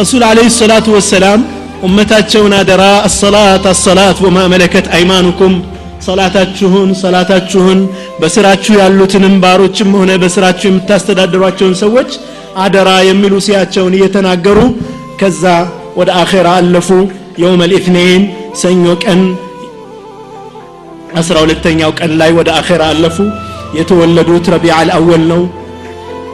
ረሱል 0.00 0.22
አለህ 0.28 0.48
ሰላቱ 0.58 0.86
ወሰላም 0.96 1.40
ኡመታቸውን 1.86 2.52
አደራ 2.58 2.82
አሰላት 3.08 3.64
አሰላት 3.70 4.18
ወማ 4.24 4.38
መለከት 4.52 4.86
አይማኑኩም 4.96 5.54
ሰላታችሁን 6.06 6.88
ሰላታችሁን 7.00 7.80
በስራችሁ 8.20 8.74
ያሉትንም 8.80 9.34
ባሮችም 9.42 9.90
ሆነ 9.98 10.12
በስራችሁ 10.22 10.68
የምታስተዳድሯቸውን 10.70 11.74
ሰዎች 11.82 12.10
አደራ 12.64 12.90
የሚሉ 13.08 13.34
ሲያቸውን 13.46 13.94
እየተናገሩ 13.98 14.58
ከዛ 15.20 15.44
ወደ 15.98 16.10
አኼራ 16.22 16.48
አለፉ። 16.60 16.88
የውም 17.40 17.62
ልኢትኔን 17.64 18.22
ሰኞ 18.62 18.84
ቀን 19.04 19.20
አስራ 21.19 21.35
ሁለተኛው 21.43 21.91
ቀን 21.99 22.11
ላይ 22.21 22.31
ወደ 22.39 22.49
አኼራ 22.59 22.83
አለፉ 22.93 23.17
የተወለዱት 23.77 24.45
ረቢዕ 24.53 24.73
አልአወል 24.79 25.23
ነው 25.31 25.41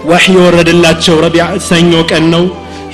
ወሕይ 0.10 0.36
የወረደላቸው 0.38 1.16
ረቢዕ 1.26 1.46
ሰኞ 1.70 1.94
ቀን 2.12 2.26
ነው 2.34 2.44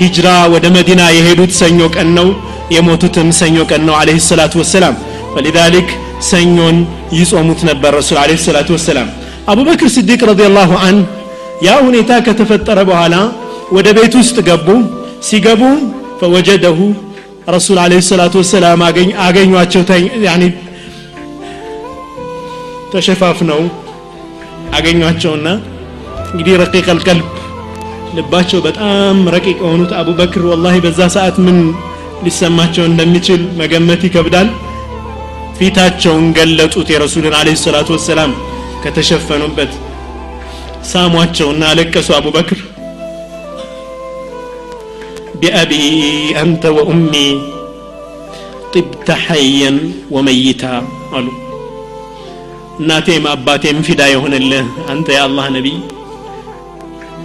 ሂጅራ 0.02 0.28
ወደ 0.54 0.66
መዲና 0.76 1.02
የሄዱት 1.16 1.54
ሰኞ 1.62 1.80
ቀን 1.96 2.10
ነው 2.18 2.28
የሞቱትም 2.76 3.30
ሰኞ 3.40 3.58
ቀን 3.72 3.82
ነው 3.88 3.96
አለህ 4.02 4.18
ሰላቱ 4.30 4.54
ወሰላም 4.62 4.96
ፈሊዛሊክ 5.34 5.90
ሰኞን 6.30 6.78
ይጾሙት 7.20 7.62
ነበር 7.70 7.92
ረሱል 8.00 8.18
አለህ 8.24 8.40
ሰላቱ 8.48 8.70
ወሰላም 8.78 9.08
አቡበክር 9.52 9.90
ስዲቅ 9.96 10.22
ረዲየላሁ 10.32 10.72
አን 10.88 10.98
ያ 11.68 11.76
ሁኔታ 11.86 12.12
ከተፈጠረ 12.28 12.80
በኋላ 12.90 13.16
ወደ 13.78 13.88
ቤት 13.98 14.14
ውስጥ 14.22 14.38
ገቡ 14.50 14.68
ሲገቡ 15.30 15.62
ፈወጀደሁ 16.20 16.78
ረሱል 17.56 17.78
አለህ 17.84 18.02
ሰላቱ 18.12 18.36
ወሰላም 18.42 18.82
አገኟቸው 19.28 19.84
ተሸፋፍነው 22.94 23.62
አገኟቸውና 24.78 25.48
እንግዲህ 26.32 26.56
ረቂቅ 26.62 26.86
አልቀልብ 26.94 27.28
ልባቸው 28.18 28.60
በጣም 28.66 29.18
ረቂቅ 29.36 29.58
የሆኑት 29.62 29.92
አቡበክር 30.00 30.44
ወላሂ 30.52 30.78
በዛ 30.86 31.02
ሰዓት 31.16 31.38
ምን 31.46 31.58
ሊሰማቸው 32.26 32.84
እንደሚችል 32.88 33.42
መገመት 33.60 34.02
ይከብዳል 34.08 34.48
ፊታቸውን 35.58 36.26
ገለጡት 36.38 36.90
የረሱልን 36.94 37.36
አለ 37.40 37.50
ሰላቱ 37.64 37.90
ወሰላም 37.96 38.32
ከተሸፈኑበት 38.84 39.72
ሳሟቸውና 40.92 41.64
አለቀሱ 41.72 42.10
አቡበክር 42.18 42.60
ቢአቢ 45.42 45.74
አንተ 46.42 46.72
ወኡሚ 46.78 47.14
ጢብተ 48.74 49.10
ሐየን 49.26 49.78
ወመይታ 50.16 50.64
አሉ 51.18 51.28
እናቴም 52.80 53.26
አባቴም 53.32 53.80
ፊዳ 53.88 54.02
የሆነልህ 54.12 54.68
አንተ 54.92 55.08
የአላህ 55.16 55.46
ነቢይ 55.56 55.78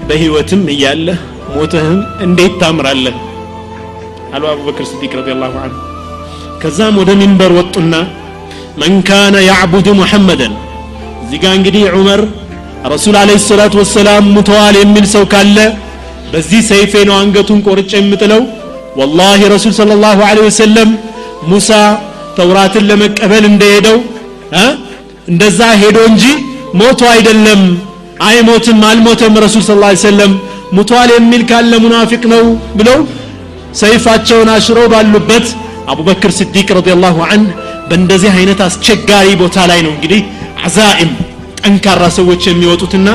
በህይወትም 0.09 0.63
እያለህ 0.75 1.19
ሞትህም 1.55 1.99
እንዴት 2.27 2.55
ታምራለህ 2.63 3.17
አሉ 4.35 4.45
አቡበክር 4.53 4.87
ስዲቅ 4.91 5.13
ረዲ 5.19 5.37
ላሁ 5.43 5.55
አንሁ 5.65 5.81
ከዛም 6.63 6.95
ወደ 7.01 7.11
ሚንበር 7.21 7.53
ወጡና 7.59 7.95
መን 8.81 8.95
ካነ 9.09 9.35
ያዕቡዱ 9.49 9.89
ሙሐመደን 10.01 10.55
እዚህ 11.25 11.39
ጋ 11.43 11.53
እንግዲህ 11.59 11.85
ዑመር 11.97 12.21
ረሱል 12.93 13.17
አለ 13.21 13.37
ሰላቱ 13.45 13.75
ወሰላም 13.83 14.25
ሙተዋል 14.37 14.77
የሚል 14.81 15.07
ሰው 15.15 15.25
ካለ 15.33 15.59
በዚህ 16.33 16.63
ሰይፌ 16.71 16.93
ነው 17.09 17.17
አንገቱን 17.21 17.61
ቆርጬ 17.67 17.93
የምጥለው 18.01 18.43
ወላሂ 18.99 19.41
ረሱል 19.55 19.73
ስለ 19.79 19.93
ላሁ 20.05 20.19
ወሰለም 20.47 20.91
ሙሳ 21.51 21.71
ተውራትን 22.37 22.85
ለመቀበል 22.91 23.45
እንደሄደው 23.51 23.99
እንደዛ 25.29 25.61
ሄዶ 25.83 25.99
እንጂ 26.11 26.25
ሞቶ 26.81 27.01
አይደለም 27.15 27.63
አይሞትም 28.29 28.81
አልሞተም 28.91 29.35
ረሱል 29.45 29.63
ስ 29.69 29.77
ላ 29.83 29.91
ሰለም 30.09 30.33
ሙቷል 30.77 31.11
የሚል 31.15 31.43
ካለ 31.51 31.73
ሙናፊቅ 31.85 32.23
ነው 32.33 32.45
ብለው 32.79 32.99
ሰይፋቸውን 33.81 34.49
አሽረው 34.55 34.87
ባሉበት 34.93 35.47
አቡበክር 35.93 36.33
ስዲቅ 36.39 36.69
ረዲየላሁ 36.79 37.17
አንህ 37.27 37.53
በእንደዚህ 37.89 38.33
አይነት 38.39 38.61
አስቸጋሪ 38.67 39.29
ቦታ 39.43 39.67
ላይ 39.71 39.81
ነው 39.87 39.93
እንግዲህ 39.97 40.21
አዛኢም 40.67 41.11
ጠንካራ 41.61 42.05
ሰዎች 42.19 42.43
የሚወጡትና 42.51 43.09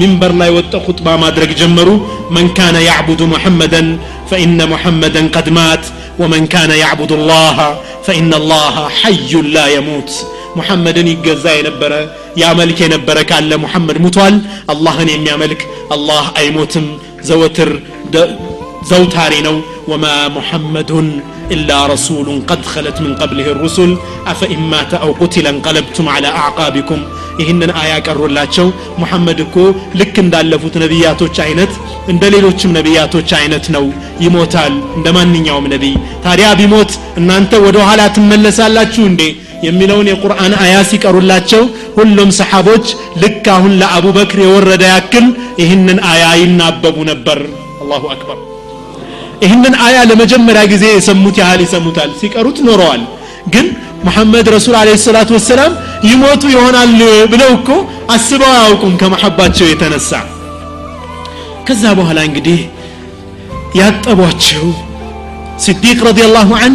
ሚንበር 0.00 0.32
ላይ 0.40 0.50
ወጠ 0.56 0.74
ኹጥባ 0.86 1.08
ማድረግ 1.24 1.50
ጀመሩ 1.60 1.88
መን 2.34 2.48
ካነ 2.56 2.76
ያዕቡዱ 2.88 3.20
ሙሐመደን 3.32 3.86
ፈኢነ 4.30 4.60
ሙሐመደን 4.72 5.26
ቀድ 5.36 5.48
ማት 5.58 5.84
ወመን 6.22 6.44
ካነ 6.52 6.72
ያዕቡዱ 6.82 7.12
ላህ 7.30 7.58
ፈኢነ 8.06 8.32
ላህ 8.50 8.74
ሐዩን 9.00 9.46
ላ 9.56 9.64
የሙት 9.74 10.10
ሙሐመድን 10.58 11.08
ይገዛ 11.12 11.44
የነበረ 11.56 11.92
ያመልክ 12.42 12.78
የነበረ 12.84 13.18
ካለ 13.30 13.50
ሙሐመድ 13.64 13.98
ሙቷል 14.04 14.36
አላህን 14.74 15.10
የሚያመልክ 15.14 15.62
አላህ 15.96 16.24
አይሞትም 16.42 16.86
ዘወትር 17.30 17.70
ዘውታሪ 18.90 19.34
ነው 19.48 19.56
ወማ 19.92 20.04
ሙሐመዱን 20.36 21.08
إلا 21.50 21.78
رسول 21.86 22.28
قد 22.50 22.60
خلت 22.64 22.96
من 23.00 23.12
قبله 23.14 23.46
الرسل 23.54 23.90
أفإن 24.26 24.60
مات 24.72 24.92
أو 24.96 25.10
قتل 25.12 25.46
انقلبتم 25.46 26.06
على 26.14 26.28
أعقابكم 26.40 27.00
ይህንን 27.40 27.70
አያ 27.80 27.92
ቀሩላቸው 28.06 28.66
ሙሐመድ 29.00 29.38
እኮ 29.44 29.56
ልክ 30.00 30.14
እንዳለፉት 30.22 30.74
ነቢያቶች 30.82 31.36
አይነት 31.44 31.72
እንደ 32.12 32.22
ሌሎችም 32.34 32.70
ነቢያቶች 32.78 33.30
አይነት 33.40 33.66
ነው 33.74 33.84
ይሞታል 34.24 34.74
እንደ 34.96 35.06
ማንኛውም 35.16 35.66
ነቢይ 35.74 35.94
ታዲያ 36.24 36.48
ቢሞት 36.60 36.92
እናንተ 37.20 37.60
ወደ 37.66 37.76
ኋላ 37.88 38.02
ትመለሳላችሁ 38.16 39.04
እንዴ 39.10 39.22
የሚለውን 39.66 40.10
የቁርአን 40.10 40.52
አያ 40.64 40.74
ሲቀሩላቸው 40.90 41.62
ሁሉም 41.96 42.30
ሰሓቦች 42.38 42.86
ልክ 43.22 43.44
አሁን 43.54 43.72
ለአቡበክር 43.80 44.40
የወረደ 44.44 44.84
ያክል 44.92 45.26
ይህንን 45.62 45.98
አያ 46.10 46.24
ይናበቡ 46.42 46.96
ነበር 47.10 47.38
አላሁ 47.82 48.04
አክበር 48.14 48.38
ይህንን 49.42 49.74
አያ 49.86 49.96
ለመጀመሪያ 50.10 50.62
ጊዜ 50.72 50.84
የሰሙት 50.92 51.36
ያህል 51.42 51.60
ይሰሙታል 51.64 52.10
ሲቀሩት 52.20 52.58
ኖረዋል 52.68 53.02
ግን 53.54 53.66
ሙሐመድ 54.06 54.46
ረሱል 54.54 54.74
አለ 54.78 54.88
ሰላቱ 55.04 55.30
ወሰላም 55.36 55.72
ይሞቱ 56.08 56.42
ይሆናል 56.54 56.90
ብለው 57.32 57.50
እኮ 57.58 57.68
አስበው 58.14 58.50
አያውቁም 58.54 58.94
ከመሐባቸው 59.00 59.66
የተነሳ 59.70 60.10
ከዛ 61.68 61.84
በኋላ 61.98 62.18
እንግዲህ 62.28 62.58
ያጠቧቸው 63.80 64.66
ስዲቅ 65.64 65.98
ረዲየላሁ 66.08 66.50
አን 66.64 66.74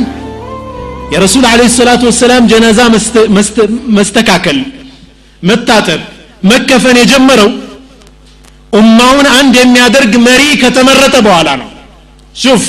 የረሱል 1.13 1.45
አለ 1.49 1.61
ሰላቱ 1.75 2.01
ወሰላም 2.09 2.43
ጀናዛ 2.51 2.79
መስተካከል 3.97 4.57
መታጠብ 5.43 6.01
መከፈን 6.51 6.97
የጀመረው 7.01 7.49
ኡማውን 8.79 9.27
አንድ 9.37 9.53
የሚያደርግ 9.61 10.13
መሪ 10.27 10.43
ከተመረጠ 10.61 11.15
በኋላ 11.25 11.49
ነው 11.61 11.69
ሹፍ 12.35 12.65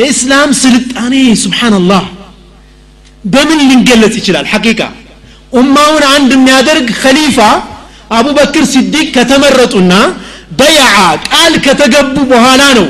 የእስላም 0.00 0.50
ስልጣኔ 0.62 1.14
ስብሓንላህ 1.44 2.04
በምን 3.24 3.60
ሊገለጽ 3.70 4.14
ይችላል 4.20 4.46
ሐቂቃ 4.52 4.80
ኡማውን 5.52 6.04
አንድ 6.14 6.30
የሚያደርግ 6.36 6.88
ከሊፋ 7.00 7.38
አቡበክር 8.18 8.64
ሲዲቅ 8.72 9.06
ከተመረጡና 9.16 9.92
በይዓ 10.60 10.86
ቃል 11.28 11.54
ከተገቡ 11.66 12.16
በኋላ 12.32 12.62
ነው 12.78 12.86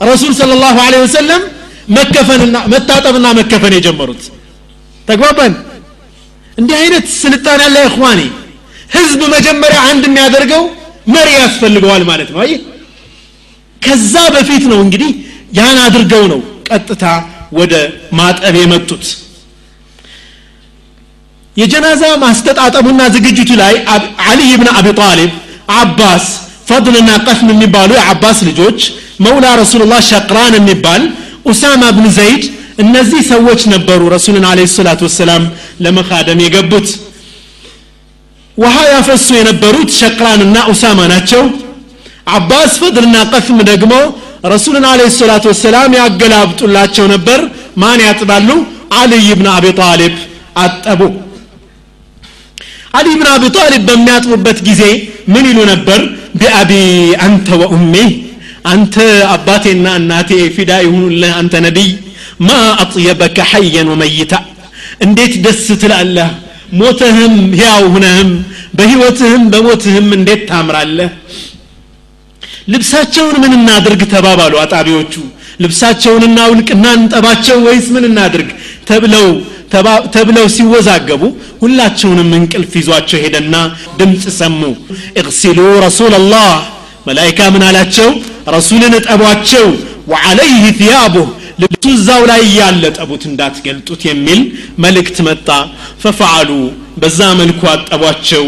ረሱል 0.00 0.32
ስለ 0.38 0.50
ላሁ 0.62 0.78
ለ 0.92 0.98
ወሰለም 1.04 1.42
መከፈንና 1.89 2.57
መታጠብና 2.73 3.27
መከፈን 3.39 3.73
የጀመሩት። 3.77 4.21
ተግባባን? 5.07 5.53
እንዲህ 6.57 6.75
አይነት 6.81 7.05
ስልጣን 7.21 7.59
ያለ 7.65 7.77
እኽዋኔ 7.89 8.21
ህዝብ 8.95 9.21
መጀመሪያ 9.33 9.79
አንድ 9.89 10.03
የሚያደርገው 10.07 10.63
መሪ 11.15 11.29
ያስፈልገዋል 11.41 12.03
ማለት 12.09 12.29
ነው። 12.33 12.39
አየህ? 12.43 12.59
ከዛ 13.81 14.13
በፊት 14.35 14.63
ነው 14.71 14.79
እንግዲህ 14.85 15.09
ያን 15.57 15.77
አድርገው 15.85 16.23
ነው 16.31 16.39
ቀጥታ 16.69 17.03
ወደ 17.51 17.73
ማጠብ 18.17 18.55
የመጡት። 18.61 19.03
የጀናዛ 21.55 22.03
ማስተጣጠቡና 22.23 23.01
ዝግጅቱ 23.15 23.51
ላይ 23.61 23.73
አልይ 24.25 24.51
ብን 24.61 24.69
አቢ 24.73 24.87
ጣሊብ 24.99 25.31
አባስ 25.75 26.25
ፈድልና 26.69 27.09
ቀስም 27.27 27.47
የሚባሉ 27.53 27.91
የአባስ 27.97 28.39
ልጆች 28.49 28.79
መውላ 29.25 29.45
ረሱሉላህ 29.61 29.99
ሸቅራን 30.09 30.53
የሚባል 30.57 31.03
ኡሳማ 31.45 31.83
ብን 31.97 32.07
ዘይድ 32.17 32.43
እነዚህ 32.83 33.21
ሰዎች 33.31 33.61
ነበሩ 33.73 34.01
ረሱልን 34.13 34.45
አለ 34.49 34.59
ሰላት 34.75 35.01
ወሰላም 35.05 35.43
ለመካደም 35.83 36.39
የገቡት። 36.43 36.87
ውሃ 38.57 38.75
ያፈሱ 38.93 39.27
የነበሩት 39.37 39.89
ሸቅራንና 39.99 40.57
ኡሳማ 40.71 40.99
ናቸው። 41.13 41.43
አባስ 42.35 42.71
ፈድልና 42.81 43.15
ቀስም 43.31 43.57
ደግሞ 43.71 43.93
ረሱልን 44.53 44.85
አለ 44.91 45.01
ሰላት 45.17 45.45
ወሰላም 45.51 45.91
ያገላብጡላቸው 45.99 47.05
ነበር። 47.13 47.39
ማን 47.77 47.99
ያጥባሉ? 48.07 48.49
አልይ 48.99 49.27
ብን 49.39 49.47
አቢ 49.53 49.65
ጣሊብ 49.79 50.13
አጠቡ። 50.63 51.01
አሊ 52.97 53.07
ብን 53.19 53.29
አቢ 53.33 53.43
ጣሊብ 53.57 53.81
በሚያጥቡበት 53.89 54.59
ጊዜ 54.67 54.81
ምን 55.33 55.45
ይሉ 55.49 55.59
ነበር? 55.71 55.99
ቢአቢ 56.39 56.71
አንተ 57.25 57.47
ወኡሜ 57.61 57.93
አንተ 58.72 58.94
አባቴና 59.34 59.86
እናቴ 60.00 60.30
ፊዳ 60.56 60.72
ይሁኑልህ 60.86 61.32
አንተ 61.40 61.54
ነቢይ 61.66 61.90
ማ 62.40 62.50
አጥየበከ 62.82 63.38
ሐየን 63.50 63.88
ወመይታ 63.92 64.32
እንዴት 65.06 65.34
ደስ 65.44 65.64
ትላለህ 65.82 66.30
ሞተህም 66.80 67.36
ሕያው 67.60 67.84
ሁነህም 67.94 68.30
በህይወትህም 68.78 69.42
በሞትህም 69.52 70.08
እንዴት 70.18 70.42
ታምራለህ 70.50 71.10
ልብሳቸውን 72.72 73.36
ምን 73.42 73.52
እናድርግ 73.58 74.02
ተባባሉ 74.12 74.54
አጣቢዎቹ 74.64 75.14
ልብሳቸውን 75.64 76.24
እናውልቅና 76.28 76.84
እንጠባቸው 76.98 77.56
ወይስ 77.66 77.86
ምን 77.94 78.04
እናድርግ 78.10 78.50
ተብለው 78.90 79.26
ተብለው 80.14 80.46
ሲወዛገቡ 80.54 81.22
ሁላቸውንም 81.62 82.30
እንቅልፍ 82.38 82.72
ይዟቸው 82.80 83.18
ሄደና 83.24 83.56
ድምፅ 83.98 84.24
ሰሙ 84.38 84.60
እግሲሉ 85.20 85.58
ረሱላላህ 85.86 86.48
መላይካ 87.05 87.39
ምን 87.53 87.63
አላቸው? 87.67 88.09
ረሱልን 88.55 88.93
ጠቧቸው። 89.07 89.65
ወአለይህ 90.11 90.63
ثያቡህ 90.79 91.27
ልብሱ 91.61 91.83
እዛው 91.95 92.21
ላይ 92.29 92.41
እያለ 92.47 92.83
ጠቡት 92.97 93.23
እንዳትገልጡት 93.29 94.01
የሚል 94.09 94.39
መልእክት 94.83 95.17
መጣ። 95.27 95.47
ፈፈዓሉ 96.03 96.49
በዛ 97.01 97.19
መልኩ 97.39 97.61
አጠቧቸው። 97.73 98.45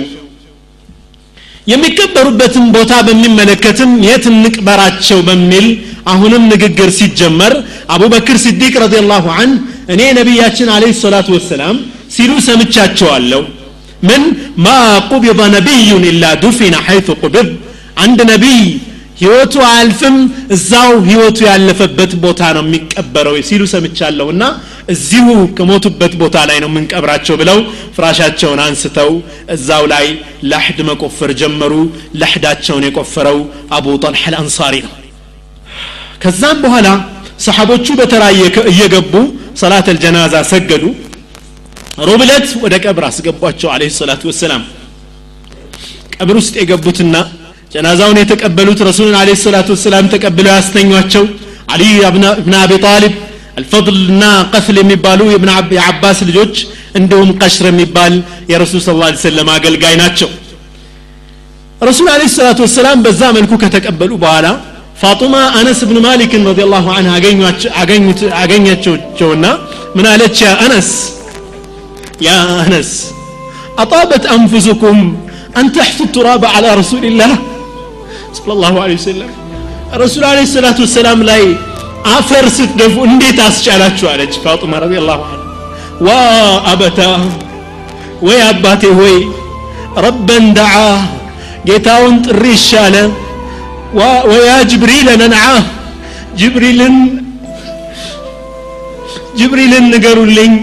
የሚቀበሩበትን 1.67 2.65
ቦታ 2.75 2.93
በሚመለከትም 3.07 3.91
የት 4.07 4.25
እንቅበራቸው 4.31 5.19
በሚል 5.27 5.65
አሁንም 6.11 6.43
ንግግር 6.51 6.89
ሲጀመር 6.99 7.53
አቡበክር 7.95 8.37
ሲዲቅ 8.43 8.73
ረዲላሁ 8.83 9.25
አንህ 9.37 9.57
እኔ 9.93 10.01
ነቢያችን 10.19 10.69
አለ 10.75 10.83
ሰላቱ 11.01 11.27
ወሰላም 11.37 11.75
ሲሉ 12.15 12.31
ሰምቻቸዋለሁ። 12.47 13.41
ምን 14.09 14.23
ማ 14.63 14.67
ቁቢض 15.09 15.39
ነቢዩን 15.55 16.03
ኢላ 16.11 16.25
ዱፊነ 16.43 16.75
ሐይث 16.87 17.07
ቁብብ 17.21 17.47
አንድ 18.04 18.20
ነቢይ 18.32 18.62
ህይወቱ 19.20 19.54
አያልፍም 19.68 20.14
እዛው 20.54 20.92
ህይወቱ 21.08 21.38
ያለፈበት 21.48 22.12
ቦታ 22.22 22.42
ነው 22.56 22.62
የሚቀበረው 22.66 23.34
ሲሉ 23.48 23.62
ሰምቻለሁና 23.72 24.44
እዚሁ 24.94 25.26
ከሞቱበት 25.58 26.12
ቦታ 26.22 26.36
ላይ 26.50 26.58
ነው 26.62 26.68
የምንቀብራቸው 26.70 27.36
ብለው 27.40 27.58
ፍራሻቸውን 27.96 28.60
አንስተው 28.64 29.10
እዛው 29.56 29.84
ላይ 29.92 30.06
ለሕድ 30.52 30.78
መቆፈር 30.88 31.32
ጀመሩ 31.42 31.74
ለሕዳቸውን 32.22 32.86
የቆፈረው 32.88 33.38
አቡ 33.78 33.94
ጠልሐ 34.04 34.24
አልአንሳሪ 34.30 34.74
ነው 34.86 34.94
ከዛም 36.24 36.58
በኋላ 36.64 36.88
ሰሓቦቹ 37.46 37.86
በተራ 38.00 38.24
እየገቡ 38.72 39.14
ሰላት 39.62 39.86
አልጀናዛ 39.92 40.34
ሰገዱ 40.52 40.84
ሮብለት 42.08 42.48
ወደ 42.64 42.74
ቀብር 42.84 43.04
አስገቧቸው 43.08 43.70
አለ 43.74 43.88
ሰላቱ 43.98 44.22
ወሰላም 44.30 44.62
ቀብር 46.16 46.36
ውስጥ 46.40 46.54
የገቡትና 46.60 47.16
ጀናዛውን 47.77 48.17
የተቀበሉት 48.19 48.79
ረሱልን 48.87 49.15
አለ 49.17 49.29
ሰላቱ 49.41 49.67
ወሰላም 49.75 50.05
ተቀብለው 50.13 50.51
ያስተኟቸው 50.57 51.23
አልይ 51.73 51.97
ብን 52.45 52.53
አቢ 52.61 52.71
ጣሊብ 52.85 53.13
አልፈضልና 53.59 54.23
ቀፍል 54.53 54.77
የሚባሉ 54.81 55.19
የአባስ 55.75 56.19
ልጆች 56.29 56.55
እንዲሁም 56.99 57.29
ቀሽር 57.41 57.65
የሚባል 57.69 58.13
የረሱል 58.51 58.81
ስ 58.85 58.95
ላ 59.01 59.09
ሰለም 59.25 59.49
አገልጋይ 59.55 59.95
ናቸው 60.01 60.29
ረሱል 61.89 62.07
አለ 62.13 62.23
ሰላቱ 62.37 62.59
ወሰላም 62.67 63.03
በዛ 63.05 63.21
መልኩ 63.37 63.59
ከተቀበሉ 63.63 64.11
በኋላ 64.23 64.47
ፋጡማ 65.01 65.35
አነስ 65.59 65.81
ብን 65.89 65.99
ማሊክን 66.07 66.47
ረዲ 66.49 66.65
ላሁ 66.73 66.87
አንህ 66.95 67.13
አገኛቸውና 68.41 69.45
ምን 69.97 70.07
አለች 70.13 70.39
ያ 70.47 70.53
አነስ 70.65 70.89
ያ 72.27 72.33
አነስ 72.65 72.91
أطابت 73.83 74.23
أنفسكم 74.37 74.97
أن 75.59 75.65
تحفوا 75.75 76.05
التراب 76.07 76.43
على 76.55 76.69
رسول 76.81 77.03
الله 77.05 77.31
صلى 78.33 78.53
الله 78.53 78.81
عليه 78.81 78.93
وسلم 78.95 79.29
رسول 79.93 80.17
الله 80.17 80.27
عليه 80.27 80.41
الصلاة 80.43 80.75
والسلام 80.79 81.23
ላይ 81.23 81.55
አፈር 82.05 82.49
ስትደፉ 82.49 82.99
እንዴት 82.99 83.31
አስቻላችሁ 83.31 83.97
አለች 83.99 84.33
فاطمة 84.45 84.79
رضي 84.79 84.97
الله 84.97 85.19
عنه 85.25 85.43
وابتا 86.01 87.19
ويا 88.21 88.49
أباتي 88.49 88.87
هوي 88.87 89.27
ربا 89.97 90.37
دعا 90.37 91.05
جيتاونت 91.65 92.27
الرشالة 92.27 93.11
ويا 94.29 94.63
جبريل 94.63 95.07
ننعاه 95.19 95.63
جبريل 96.37 96.79
جبريل 99.37 99.71
نقروا 99.91 100.25
لين 100.25 100.53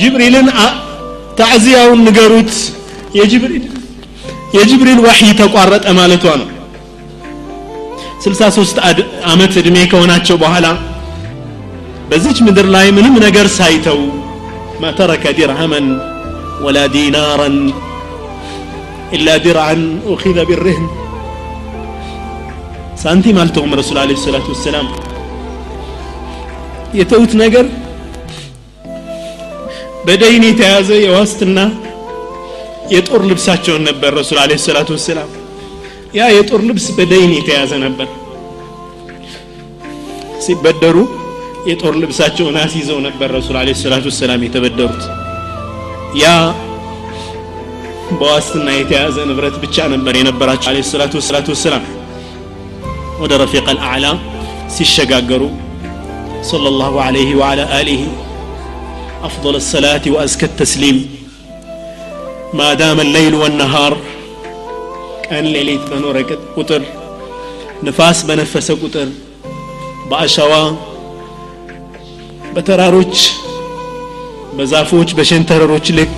جبريل 0.00 0.34
تعزيه 1.36 1.94
نقروت 1.94 2.52
يا 3.14 3.24
جبريل 3.24 3.62
يا 4.54 4.62
جبريل 4.70 4.98
وحي 5.00 5.32
تقارت 5.32 5.86
أمالتوانو 5.86 6.44
63 8.20 8.78
ዓመት 9.32 9.52
እድሜ 9.60 9.76
ከሆናቸው 9.92 10.36
በኋላ 10.42 10.66
በዚች 12.10 12.38
ምድር 12.46 12.66
ላይ 12.74 12.86
ምንም 12.96 13.14
ነገር 13.24 13.46
ሳይተው 13.56 14.00
ما 14.82 14.95
ترك 14.95 15.32
درهما 15.38 15.86
ولا 16.64 16.78
دينارا 16.94 17.56
إلا 19.16 19.28
درعا 19.44 19.82
أخذ 20.12 20.38
برهن 20.48 20.86
ሳንቲም 23.02 23.36
አልተውም 23.42 23.74
ረሱል 23.80 23.98
عليه 24.02 24.12
الصلاة 24.24 24.46
والسلام። 24.54 24.86
የተውት 26.98 27.32
ነገር 27.42 27.66
በ 30.06 30.21
دين 30.21 30.44
የተያዘ 30.48 30.90
የዋስትና 31.04 31.58
የጦር 32.94 33.22
ልብሳቸውን 33.30 33.82
ነበር 33.88 34.10
ረሱል 34.20 34.38
عليه 34.42 34.52
الصلاة 34.66 34.90
والسلام። 34.96 35.30
ያ 36.17 36.25
የጦር 36.37 36.61
ልብስ 36.69 36.85
በደይን 36.97 37.31
የተያዘ 37.37 37.73
ነበር 37.85 38.09
ሲበደሩ 40.45 40.97
የጦር 41.69 41.93
ልብሳቸውን 42.03 42.55
አስይዘው 42.63 42.97
ነበር 43.07 43.29
ረሱል 43.37 43.57
አለ 43.61 43.69
ሰላቱ 43.81 44.05
ወሰላም 44.11 44.41
የተበደሩት 44.45 45.03
ያ 46.21 46.31
በዋስትና 48.19 48.69
የተያዘ 48.77 49.17
ንብረት 49.29 49.55
ብቻ 49.63 49.85
ነበር 49.93 50.13
የነበራቸው 50.19 50.69
አለ 50.71 50.79
ሰላቱ 50.91 51.13
ወሰላም 51.55 51.85
ወደ 53.23 53.33
ረፊቅ 53.43 53.65
አልአዕላ 53.73 54.07
ሲሸጋገሩ 54.77 55.43
صلى 56.43 56.67
الله 56.69 56.93
عليه 57.01 57.29
وعلى 57.35 57.63
آله 57.81 58.01
أفضل 59.23 59.55
الصلاة 59.55 60.05
وأزكى 60.07 60.45
التسليم 60.45 60.97
ما 62.53 62.69
دام 62.73 62.97
الليل 62.99 63.33
والنهار 63.33 63.93
ቀን 65.28 65.46
ሌሊት 65.54 65.82
በኖረ 65.90 66.18
ቁጥር 66.56 66.82
ንፋስ 67.86 68.18
በነፈሰ 68.28 68.68
ቁጥር 68.82 69.08
በአሸዋ 70.10 70.52
በተራሮች 72.54 73.16
በዛፎች 74.56 75.10
በሸንተረሮች 75.18 75.88
ልክ 75.98 76.16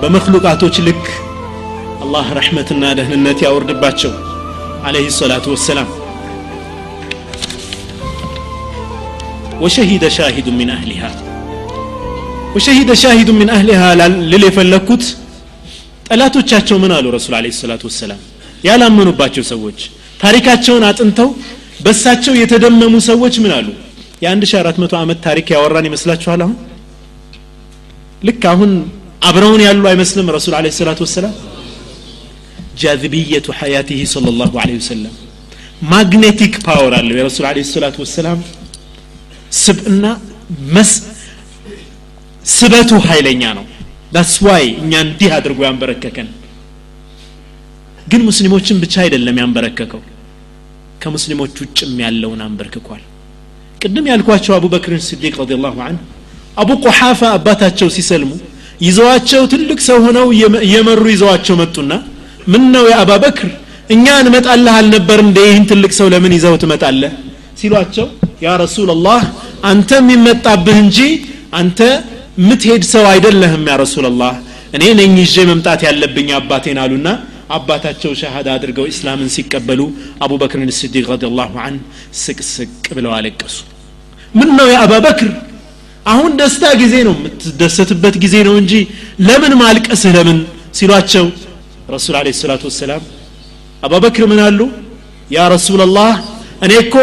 በመክሉቃቶች 0.00 0.78
ልክ 0.88 1.04
አላህ 2.02 2.26
ረሕመትና 2.38 2.84
ደህንነት 2.98 3.38
ያወርድባቸው። 3.44 4.12
አለህ 4.86 5.06
ሰላቱ 5.18 5.46
ወሰላም። 5.54 5.88
ወሸሂደ 9.62 10.04
ሻሂዱ 10.16 10.48
ምን 10.58 10.70
አህሊሃ 10.74 11.02
ወሸሂደ 12.56 12.90
ሻሂዱ 13.02 13.30
ምን 13.38 13.48
አህሊሃ 13.54 13.80
ልል 14.30 14.44
የፈለግኩት 14.46 15.04
ጠላቶቻቸው 16.06 16.76
ምን 16.82 16.92
አሉ? 16.96 17.06
ረሱል 17.16 17.34
عليه 17.38 17.46
الصلاة 17.60 17.82
والسلام 17.90 18.20
ያላመኑባቸው 18.66 19.44
ሰዎች 19.52 19.78
ታሪካቸውን 20.20 20.84
አጥንተው 20.88 21.28
በሳቸው 21.84 22.34
የተደመሙ 22.40 22.94
ሰዎች 23.10 23.34
ምን 23.44 23.52
አሉ? 23.58 23.68
የ1400 24.24 24.94
ዓመት 25.02 25.18
ታሪክ 25.26 25.46
ያወራን 25.54 25.86
ይመስላችኋል 25.90 26.40
አሁን? 26.44 26.56
ልክ 28.26 28.42
አሁን 28.52 28.70
አብረውን 29.28 29.62
ያሉ 29.66 29.84
አይመስልም 29.90 30.26
ረሱል 30.36 30.54
عليه 30.58 30.66
الصلاة 30.78 31.00
والسلام? 31.04 31.34
جاذبية 32.80 33.46
حياته 33.58 34.00
صለ 34.14 34.26
ላሁ 34.40 34.50
ወሰለም 34.72 35.14
magnetic 35.92 36.54
power 36.66 36.92
አለው 36.98 37.16
የረሱል 37.18 37.46
عليه 37.50 37.58
الصلاة 37.72 37.96
والسلام። 38.02 38.38
ስብእና 39.62 40.04
ስበቱ 42.44 42.90
ኃይለኛ 43.08 43.42
ነው። 43.58 43.64
that's 44.16 44.32
why 44.44 44.64
እኛን 44.80 44.92
እንዲህ 45.06 45.30
አድርጎ 45.36 45.60
ያንበረከከን። 45.66 46.28
ግን 48.10 48.22
ሙስሊሞችን 48.28 48.76
ብቻ 48.82 48.94
አይደለም 49.04 49.38
ያንበረከከው 49.42 50.02
ከሙስሊሞች 51.02 51.54
ውጭም 51.62 51.96
ያለውን 52.04 52.40
አንበርክኳል። 52.46 53.02
ቅድም 53.80 54.06
ያልኳቸው 54.10 54.52
አቡበክርን 54.56 55.02
ስዲቅ 55.08 55.34
رضي 55.40 55.58
الله 55.58 55.76
عنه 55.86 56.02
አቡ 56.56 56.70
ቆሓፋ 56.84 57.20
አባታቸው 57.36 57.88
ሲሰልሙ 57.96 58.30
ይዘዋቸው 58.80 59.42
ትልቅ 59.52 59.78
ሰው 59.88 59.98
ሆነው 60.06 60.26
እየመሩ 60.66 61.04
ይዘዋቸው 61.14 61.56
መጡና 61.62 61.92
ምን 62.52 62.64
ነው 62.74 62.84
يا 62.90 63.00
أبا 63.00 63.20
بكر 63.20 63.50
እኛ 63.90 64.06
እንመጣለህ 64.22 64.74
አልነበር 64.80 65.18
እንዴ 65.26 65.38
ይህን 65.48 65.64
ትልቅ 65.70 65.92
ሰው 65.98 66.06
ለምን 66.12 66.32
ይዘው 66.36 66.54
ትመጣለህ? 66.62 67.12
ሲሏቸው 67.60 68.06
ያ 68.44 68.54
ረሱላላህ 68.64 69.20
አንተ 69.70 69.90
የሚመጣብህ 70.00 70.78
እንጂ 70.84 70.98
አንተ 71.60 71.80
ምትሄድ 72.38 72.82
ሰው 72.92 73.04
አይደለህም 73.12 73.62
ያ 73.70 73.76
ረሱላላህ 73.82 74.32
እኔ 74.76 74.84
ነኝ 74.98 75.14
ይዤ 75.22 75.36
መምጣት 75.50 75.80
ያለብኝ 75.86 76.28
አባቴን 76.38 76.78
አሉና 76.82 77.08
አባታቸው 77.56 78.12
ሸሃዳ 78.20 78.48
አድርገው 78.56 78.86
እስላምን 78.92 79.28
ሲቀበሉ 79.34 79.80
አቡበክርን 80.24 80.70
ስዲቅ 80.78 81.04
ረዲየላሁ 81.12 81.52
ዐን 81.64 81.76
ስቅ 82.22 82.38
ስቅ 82.50 82.68
ብለው 82.96 83.12
አለቀሱ። 83.18 83.56
ምን 84.34 84.48
ነው 84.58 84.66
የአባበክር 84.72 85.30
አሁን 86.06 86.32
ደስታ 86.40 86.64
ጊዜ 86.82 86.94
ነው 87.06 87.14
የምትደሰትበት 87.18 88.16
ጊዜ 88.24 88.36
ነው 88.48 88.54
እንጂ 88.62 88.72
ለምን 89.28 89.52
ማልቀስህ 89.62 90.12
ለምን 90.18 90.38
ሲሏቸው 90.78 91.26
ረሱል 91.94 92.14
አለ 92.20 92.28
ሰላቱ 92.40 92.62
ወሰላም 92.70 93.02
አባበክር 93.86 94.24
ምን 94.30 94.40
አሉ? 94.46 94.60
ያ 95.30 95.48
ረሱላላህ 95.54 96.12
እኔ 96.64 96.72
እኮ 96.84 96.94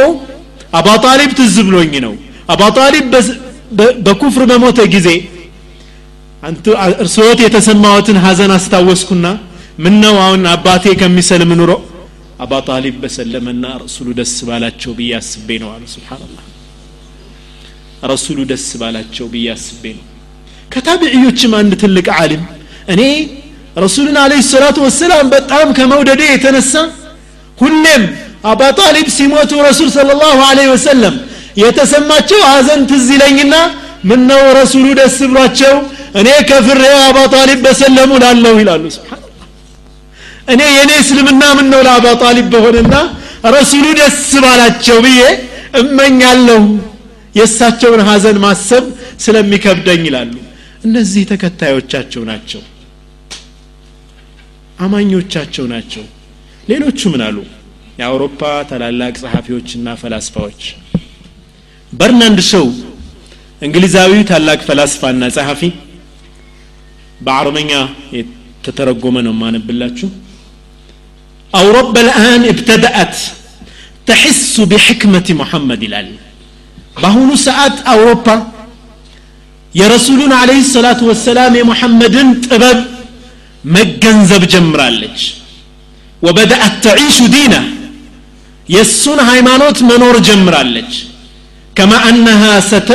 አባ 0.80 0.88
ጣሊብ 1.06 1.32
ትዝ 1.40 1.56
ብሎኝ 1.68 1.94
ነው። 2.06 2.14
አባ 2.54 2.62
ጣሊብ 2.78 3.06
በኩፍር 4.07 4.43
በሞተ 4.51 4.81
ጊዜ 4.95 5.09
እርስዎት 7.03 7.39
የተሰማዎትን 7.45 8.19
ሀዘን 8.25 8.53
አስታወስኩና 8.57 9.27
ምን 9.85 9.95
ነው 10.05 10.15
አሁን 10.25 10.43
አባቴ 10.53 10.85
ከሚሰልም 11.01 11.53
ኑሮ 11.61 11.73
አባ 12.45 12.53
ጣሊብ 12.69 12.97
በሰለመና 13.03 13.65
ረሱሉ 13.85 14.09
ደስ 14.19 14.35
ባላቸው 14.49 14.93
ብዬ 14.99 15.11
አስቤ 15.19 15.49
ነው 15.63 15.71
አሉ 15.75 15.83
ስብሓንላህ 15.95 16.45
ረሱሉ 18.13 18.39
ደስ 18.51 18.67
ባላቸው 18.81 19.27
ብዬ 19.33 19.47
አስቤ 19.57 19.83
ነው 19.99 20.05
ከታቢዕዮችም 20.75 21.53
አንድ 21.61 21.73
ትልቅ 21.83 22.07
ዓሊም 22.21 22.43
እኔ 22.95 23.03
ረሱልን 23.85 24.17
አለ 24.23 24.33
ሰላቱ 24.53 24.79
ወሰላም 24.87 25.27
በጣም 25.35 25.69
ከመውደዴ 25.79 26.23
የተነሳ 26.31 26.73
ሁሌም 27.59 28.03
አባ 28.51 28.63
ጣሊብ 28.81 29.09
ሲሞቱ 29.17 29.53
ረሱል 29.69 29.89
ስለ 29.97 30.11
ላሁ 30.21 30.39
ወሰለም 30.73 31.17
የተሰማቸው 31.58 32.40
ሀዘን 32.50 32.82
ትዝ 32.90 33.08
ይለኝና 33.16 33.56
ምነው 34.10 34.42
ረሱሉ 34.60 34.86
ደስ 35.00 35.18
ብሏቸው? 35.30 35.76
እኔ 36.20 36.30
ከፍሬ 36.50 36.82
አባ 37.04 37.18
ጣሊብ 37.34 37.60
በሰለሙ 37.66 38.12
ላለሁ 38.24 38.54
ይላሉ። 38.62 38.84
እኔ 40.54 40.62
የእኔ 40.76 40.92
እስልምና 41.04 41.44
ምን 41.58 41.68
ነው 41.74 41.82
ለአባ 41.88 42.06
ጣሊብ 42.24 42.48
በሆነና 42.54 42.96
ረሱሉ 43.56 43.86
ደስ 44.00 44.20
ባላቸው 44.44 44.98
ብዬ 45.06 45.22
እመኛለሁ። 45.82 46.62
የእሳቸውን 47.36 48.02
ሀዘን 48.10 48.38
ማሰብ 48.44 48.84
ስለሚከብደኝ 49.24 50.02
ይላሉ። 50.10 50.34
እነዚህ 50.86 51.24
ተከታዮቻቸው 51.32 52.24
ናቸው። 52.30 52.62
አማኞቻቸው 54.80 55.66
ናቸው። 55.74 56.04
ሌሎቹ 56.70 57.00
ምን 57.14 57.22
አሉ? 57.28 57.38
የአውሮፓ 58.00 58.40
ታላላቅ 58.70 59.14
ጸሐፊዎችና 59.22 59.88
ፈላስፋዎች 60.02 60.62
በርናንድ 61.94 62.40
ሾው 62.52 62.66
እንግሊዛዊው 63.62 64.22
ታላቅ 64.30 64.60
ፈላስፋና 64.68 65.24
ጸሐፊ 65.36 65.62
በአረበኛ 67.26 67.72
የተተረጎመ 68.18 69.18
ነው 69.28 69.34
ማነብላችሁ 69.42 70.10
አውሮፓ 71.52 71.94
ልአን 72.08 72.44
እብተደአት 72.52 73.16
ተሕሱ 74.10 74.56
ቢሕክመት 74.72 75.28
ሙሐመድ 75.42 75.82
ይላል 75.88 76.10
በአሁኑ 76.96 77.30
ሰዓት 77.46 77.78
አውሮፓ 77.94 78.28
የረሱሉን 79.74 80.34
አለህ 80.40 80.60
ሰላቱ 80.74 81.02
ወሰላም 81.12 81.54
የሙሐመድን 81.60 82.28
ጥበብ 82.46 82.80
መገንዘብ 83.76 84.44
ጀምራለች 84.54 85.22
ወበደአት 86.22 86.76
ተዒሹ 86.86 87.18
ዲና 87.36 87.56
የእሱን 88.68 89.20
ሃይማኖት 89.30 89.78
መኖር 89.90 90.18
ጀምራለች 90.28 90.92
كما 91.77 91.99
أنها 92.11 92.53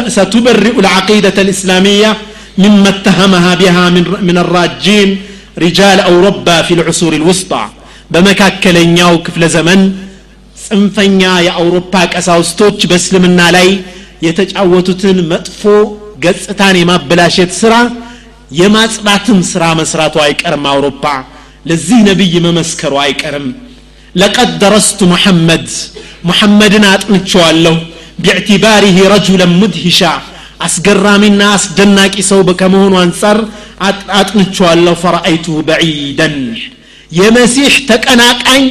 ستبرئ 0.10 0.76
العقيدة 0.80 1.38
الإسلامية 1.38 2.12
مما 2.58 2.90
اتهمها 2.90 3.52
بها 3.56 3.86
من, 3.90 4.04
من 4.22 4.38
الراجين 4.38 5.10
رجال 5.58 5.98
أوروبا 6.10 6.58
في 6.68 6.74
العصور 6.78 7.14
الوسطى 7.22 7.64
በመካከለኛው 8.14 9.12
ክፍለ 9.26 9.44
ዘመን 9.56 9.82
ጽንፈኛ 10.66 11.22
የአውሮፓ 11.46 11.94
ቀሳውስቶች 12.14 12.80
በእስልምና 12.90 13.40
ላይ 13.56 13.68
የተጫወቱትን 14.28 15.18
መጥፎ 15.32 15.62
ገጽታን 16.26 16.76
የማበላሸት 16.82 17.52
ስራ 17.62 17.74
የማጽዳትን 18.60 19.40
ስራ 19.52 19.64
መስራቱ 19.80 20.16
አይቀርም 20.26 20.66
አውሮፓ 20.72 21.06
ለዚህ 21.70 22.00
ነቢይ 22.10 22.34
መመስከሩ 22.48 22.94
አይቀርም 23.06 23.48
ለቀድ 24.22 24.52
ደረስቱ 24.64 25.00
ሙሐመድ 25.14 25.68
ሙሐመድን 26.30 26.86
አጥንቸዋለሁ 26.92 27.76
ቢዕትባሪህ 28.24 28.98
ረጁለን 29.14 29.54
ሙድሂሻ 29.62 30.02
አስገራሚና 30.66 31.42
አስደናቂ 31.56 32.16
ሰው 32.30 32.42
ከመሆኑ 32.62 32.94
አንጻር 33.04 33.38
አጥንቸዋለሁ 34.20 34.94
ፈረአይቱሁ 35.04 35.56
በዒደን 35.70 36.36
የመሲሕ 37.12 37.74
ተቀናቃኝ 37.90 38.64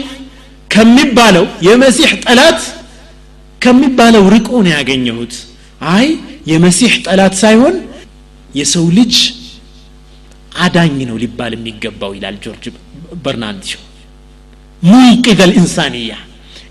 ከሚባለው 0.71 1.47
የመሲሕ 1.67 2.11
ጠላት 2.25 2.61
ከሚባለው 3.61 4.25
ርቆ 4.35 4.49
ነው 4.67 4.73
ያገኘሁት 4.77 5.35
አይ 5.95 6.07
የመሲሕ 6.51 6.93
ጠላት 7.07 7.35
ሳይሆን 7.43 7.75
የሰው 8.55 8.87
ልጅ 8.99 9.15
አዳኝ 10.65 10.97
ነው 11.11 11.17
ሊባል 11.23 11.53
የሚገባው 11.57 12.11
ይላል 12.17 12.37
ጆርጅ 12.45 12.65
በርናንድ 13.25 13.69
ሙንቂዘ 14.83 15.41
ልኢንሳንያ 15.51 16.13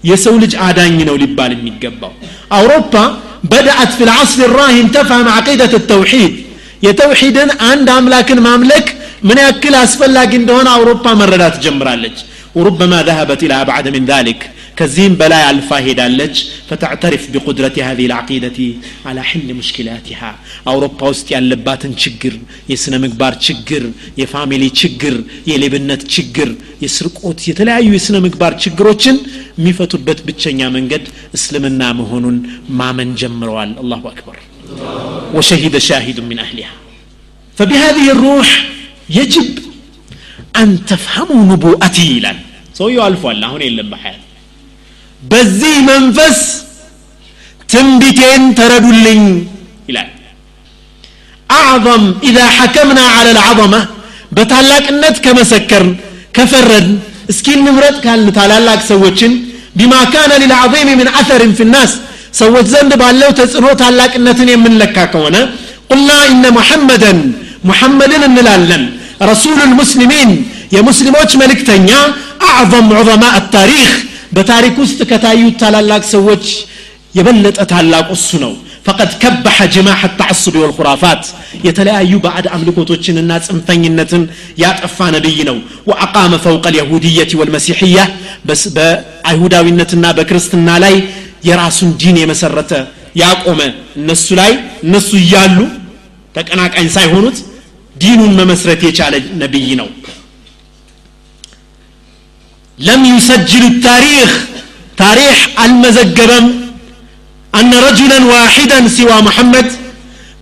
የሰው 0.09 0.36
ልጅ 0.43 0.53
አዳኝ 0.68 0.97
ነው 1.09 1.16
ሊባል 1.24 1.51
የሚገባው 1.57 2.14
አውሮፓ 2.57 2.93
بدأت 3.53 3.91
في 3.97 4.03
العصر 4.07 4.39
الراهن 4.49 4.86
تفهم 4.95 5.28
عقيدة 5.38 5.74
التوحيد 5.82 6.34
የተውሒድን 6.86 7.49
አንድ 7.72 7.88
አምላክን 7.97 8.39
ማምለክ 8.47 8.88
ምን 9.28 9.38
ያክል 9.45 9.74
አስፈላጊ 9.84 10.32
እንደሆነ 10.41 10.68
አውሮፓ 10.76 11.05
መረዳት 11.22 11.55
ጀምራለች 11.66 12.18
وربما 12.57 12.99
ذهبت 13.09 13.41
إلى 13.45 13.55
أبعد 13.64 13.86
من 13.95 14.03
ذلك 14.12 14.39
كزيم 14.80 15.14
بلا 15.22 15.39
ألفا 15.49 15.78
هدالج 15.88 16.36
فتعترف 16.70 17.24
بقدرة 17.34 17.76
هذه 17.88 18.05
العقيدة 18.09 18.59
على 19.07 19.22
حل 19.30 19.47
مشكلاتها 19.62 20.32
أوروبا 20.72 21.05
وسط 21.09 21.28
ያለባትን 21.36 21.93
ችግር 22.03 22.34
የስነ 22.72 22.93
ምግባር 23.05 23.34
ችግር 23.47 23.84
የፋሚሊ 24.22 24.64
ችግር 24.82 25.16
የሌብነት 25.51 26.03
ችግር 26.16 26.49
የስርቆት 26.84 27.39
የተለያዩ 27.49 27.89
የስነ 27.97 28.18
ምግባር 28.26 28.53
ችግሮችን 28.64 29.18
የሚፈቱበት 29.59 30.20
ብቸኛ 30.28 30.70
መንገድ 30.78 31.05
እስልምና 31.39 31.82
መሆኑን 32.01 32.38
ማመን 32.80 33.12
ጀምረዋል 33.22 33.74
አላሁ 33.84 34.03
አክበር 34.14 34.39
وشهد 35.36 35.76
شاهد 35.89 36.18
من 36.30 36.38
أهلها 36.39 36.74
فبهذه 37.57 38.05
الروح 38.16 38.49
يجب 39.09 39.49
أن 40.62 40.70
تفهموا 40.91 41.41
نبوءتي 41.51 42.05
ይላል 42.18 42.38
ሰውየው 42.80 43.03
አልፏል 43.07 43.39
አሁን 43.47 43.62
የለም 43.68 43.88
በሐያት 43.93 44.22
በዚህ 45.31 45.74
መንፈስ 45.91 46.39
ትንቢቴን 47.68 48.43
ተረዱልኝ 48.59 49.22
ይላል 49.89 50.11
አዕظም 51.51 52.05
ኢዛ 52.29 52.39
ሐከምና 52.57 53.01
አለ 53.16 53.27
ልዓظመ 53.39 53.74
በታላቅነት 54.37 55.16
ከመሰከርን 55.24 55.91
ከፈረድን 56.37 56.89
እስኪ 57.33 57.47
እንምረጥ 57.59 57.97
ካልን 58.05 58.29
ታላላቅ 58.39 58.81
ሰዎችን 58.91 59.33
ቢማ 59.79 59.95
ካነ 60.12 60.33
ሊልዓظም 60.43 60.89
ምን 61.01 61.09
አሰርን 61.20 61.53
ፊ 61.59 61.66
ናስ 61.72 61.93
ሰዎች 62.41 62.66
ዘንድ 62.74 62.93
ባለው 63.03 63.31
ተጽዕኖ 63.39 63.66
ታላቅነትን 63.83 64.49
የምንለካ 64.53 65.07
ከሆነ 65.12 65.37
ቁልና 65.91 66.11
ኢነ 66.31 66.45
ሙሐመደን 66.59 67.18
ሙሐመድን 67.68 68.22
እንላለን 68.29 68.83
ረሱሉ 69.31 69.59
ልሙስሊሚን 69.70 70.31
የሙስሊሞች 70.74 71.31
መልእክተኛ 71.43 71.91
አዕظም 72.49 72.89
ዑظማ 72.99 73.24
አታሪክ 73.39 73.91
በታሪክ 74.33 74.77
ውስጥ 74.83 75.01
ከታዩት 75.11 75.57
ታላላቅ 75.62 76.03
ሰዎች 76.14 76.45
የበለጠ 77.14 77.59
ታላቁ 77.70 78.09
እሱ 78.18 78.31
ነው። 78.45 78.53
ፈቀድ 78.87 79.12
ከበሐ 79.22 79.57
ጅማሕ 79.74 80.01
ተዓሱቢ 80.18 80.57
ወልኹራፋት። 80.62 81.22
የተለያዩ 81.66 82.12
ባዕድ 82.24 82.47
አምልኮቶችንና 82.55 83.33
ጽንፈኝነትን 83.47 84.22
ያጠፋ 84.62 84.99
ነቢይ 85.14 85.39
ነው። 85.49 85.57
ወአቃመ 85.89 86.33
ፈውቀ 86.45 86.64
ልየሁድየት 86.74 87.33
ወልመሲሕያ። 87.41 87.99
በአይሁዳዊነትና 88.77 90.07
በክርስትና 90.18 90.68
ላይ 90.85 90.95
የራሱን 91.49 91.91
ዲን 92.01 92.16
የመሰረተ 92.22 92.72
ያቆመ 93.20 93.61
እነሱ 94.01 94.27
ላይ 94.41 94.53
እነሱ 94.87 95.11
እያሉ 95.22 95.59
ተቀናቃኝ 96.35 96.89
ሳይሆኑት 96.97 97.37
ዲኑን 97.97 98.33
መመስረት 98.41 98.81
የቻለ 98.87 99.14
ነቢይ 99.43 99.68
ነው 99.81 99.89
ለም 102.78 103.01
ዩሰጅል 103.12 103.66
ታሪክ 103.86 104.30
ታሪክ 104.97 105.39
አልመዘገበም 105.64 106.45
አነ 107.53 107.72
ረጁለን 107.86 108.24
ዋሒደን 108.32 108.86
ሲዋ 108.95 109.12
ሙሐመድ 109.28 109.70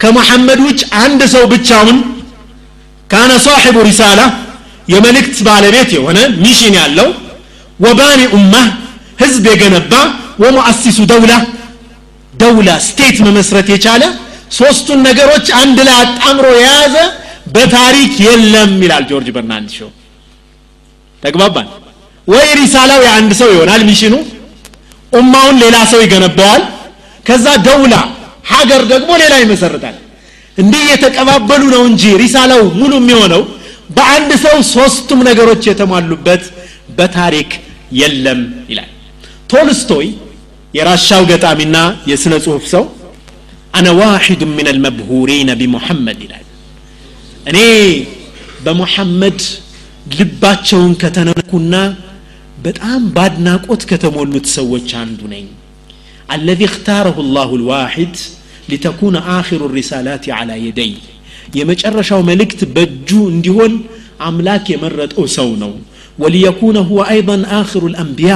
ከሙሐመድ 0.01 0.59
ውጭ 0.67 0.81
አንድ 1.03 1.21
ሰው 1.33 1.43
ብቻውን 1.53 1.97
ካነ 3.09 3.31
ሳሒቡ 3.45 3.77
ሪሳላ 3.87 4.21
የመልእክት 4.93 5.37
ባለቤት 5.47 5.89
የሆነ 5.97 6.19
ሚሽን 6.43 6.75
ያለው 6.79 7.09
ወባኒ 7.79 8.21
ኡማህ 8.37 8.67
ህዝብ 9.21 9.45
የገነባ 9.51 9.93
ወሙአሲሱ 10.43 10.99
ደውላ 11.11 11.33
ደውላ 12.33 12.69
ስቴት 12.87 13.17
መመስረት 13.27 13.67
የቻለ 13.73 14.03
ሶስቱን 14.57 14.99
ነገሮች 15.07 15.47
አንድ 15.61 15.79
ላይ 15.87 15.95
አጣምሮ 16.03 16.45
የያዘ 16.57 16.95
በታሪክ 17.55 18.13
የለም 18.25 18.71
ይላል 18.85 19.03
ጆርጅ 19.09 19.29
በርናንድ 19.35 19.69
ሾው 19.77 19.89
ተግባባን 21.23 21.67
ወይ 22.28 22.46
ሪሳላው 22.60 23.00
የአንድ 23.06 23.32
ሰው 23.40 23.48
ይሆናል 23.54 23.82
ሚሽኑ 23.88 24.14
ኡማውን 25.12 25.56
ሌላ 25.62 25.76
ሰው 25.90 26.00
ይገነባዋል። 26.04 26.62
ከዛ 27.26 27.46
ደውላ 27.66 27.94
ሀገር 28.52 28.82
ደግሞ 28.92 29.10
ሌላ 29.22 29.34
ይመሰርታል። 29.42 29.96
እንዲህ 30.58 30.82
የተቀባበሉ 30.90 31.62
ነው 31.74 31.82
እንጂ 31.90 32.02
ሪሳላው 32.22 32.62
ሙሉ 32.80 32.92
የሚሆነው 33.00 33.42
በአንድ 33.96 34.30
ሰው 34.44 34.56
ሶስቱም 34.74 35.20
ነገሮች 35.28 35.62
የተሟሉበት 35.68 36.42
በታሪክ 36.98 37.50
የለም 38.00 38.40
ይላል። 38.70 38.90
ቶልስቶይ 39.52 40.06
የራሻው 40.74 41.22
ገጣሚና 41.30 41.76
የስነ 42.10 42.34
ጽሁፍ 42.44 42.64
ሰው 42.72 42.84
አነ 43.74 43.86
ዋሒድ 44.00 44.42
ምን 44.50 44.66
አልመብሁሪነ 44.72 45.50
ቢሙሐመድ 45.60 46.18
ይላል። 46.26 46.44
እኔ 47.50 47.58
በሙሐመድ 48.64 49.40
ልባቸውን 50.14 50.92
ከተነኩና 51.02 51.74
በጣም 52.64 53.00
በአድናቆት 53.14 53.82
ከተሞሉት 53.90 54.46
ሰዎች 54.54 54.88
አንዱ 55.00 55.20
ነኝ። 55.32 55.46
አለዚ 56.28 56.60
እክታረሁ 56.68 57.16
ላሁ 57.34 57.50
ልዋሒድ 57.62 58.14
ሊተኩነ 58.70 59.16
አኪሩ 59.34 59.62
ሪሳላት 59.74 60.24
አላ 60.36 60.50
የደይ። 60.62 60.92
የመጨረሻው 61.58 62.20
መልእክት 62.30 62.60
በእጁ 62.76 63.10
እንዲሆን 63.32 63.72
አምላክ 64.28 64.64
የመረጠው 64.72 65.26
ሰው 65.36 65.50
ነው። 65.62 65.72
ወሊየኩነ 66.18 66.76
ሁወ 66.88 67.00
አይضን 67.10 67.42
አኪሩ 67.58 67.84
ልአንቢያ። 67.92 68.34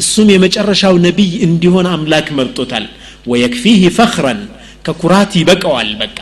እሱም 0.00 0.28
የመጨረሻው 0.34 0.94
ነቢይ 1.06 1.32
እንዲሆን 1.46 1.86
አምላክ 1.94 2.28
መርጦታል። 2.38 2.86
ወየክፊህ 3.26 3.82
ፈክረን 3.98 4.40
ከኩራት 4.86 5.32
ይበቀዋል 5.40 5.90
በቃ። 6.00 6.18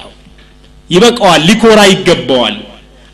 ይበቀዋል 0.90 1.40
ሊኮራ 1.48 1.80
ይገባዋል። 1.92 2.56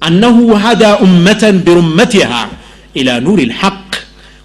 አነሁ 0.02 0.36
ሃዳ 0.64 0.82
ኡመተን 1.04 1.56
ብሩመትሃ 1.66 2.32
ኢላ 2.98 3.10
ኑር 3.24 3.40
ልሐቅ 3.50 3.87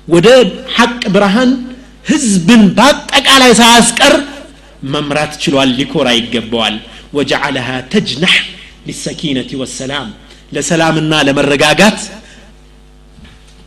ወደ 0.09 0.29
ሐቅ 0.77 1.03
ብርሃን 1.15 1.51
ህዝብን 2.11 2.63
በአጠቃላይ 2.77 3.53
ሳያስቀር 3.61 4.15
መምራት 4.93 5.33
ችሏል 5.43 5.71
ሊኮራ 5.79 6.09
ይገባዋል 6.19 6.77
ወጀዓለሃ 7.17 7.69
ተጅነሕ 7.93 8.35
ሊሰኪነት 8.89 9.51
ወሰላም 9.61 10.09
ለሰላምና 10.55 11.15
ለመረጋጋት 11.29 11.99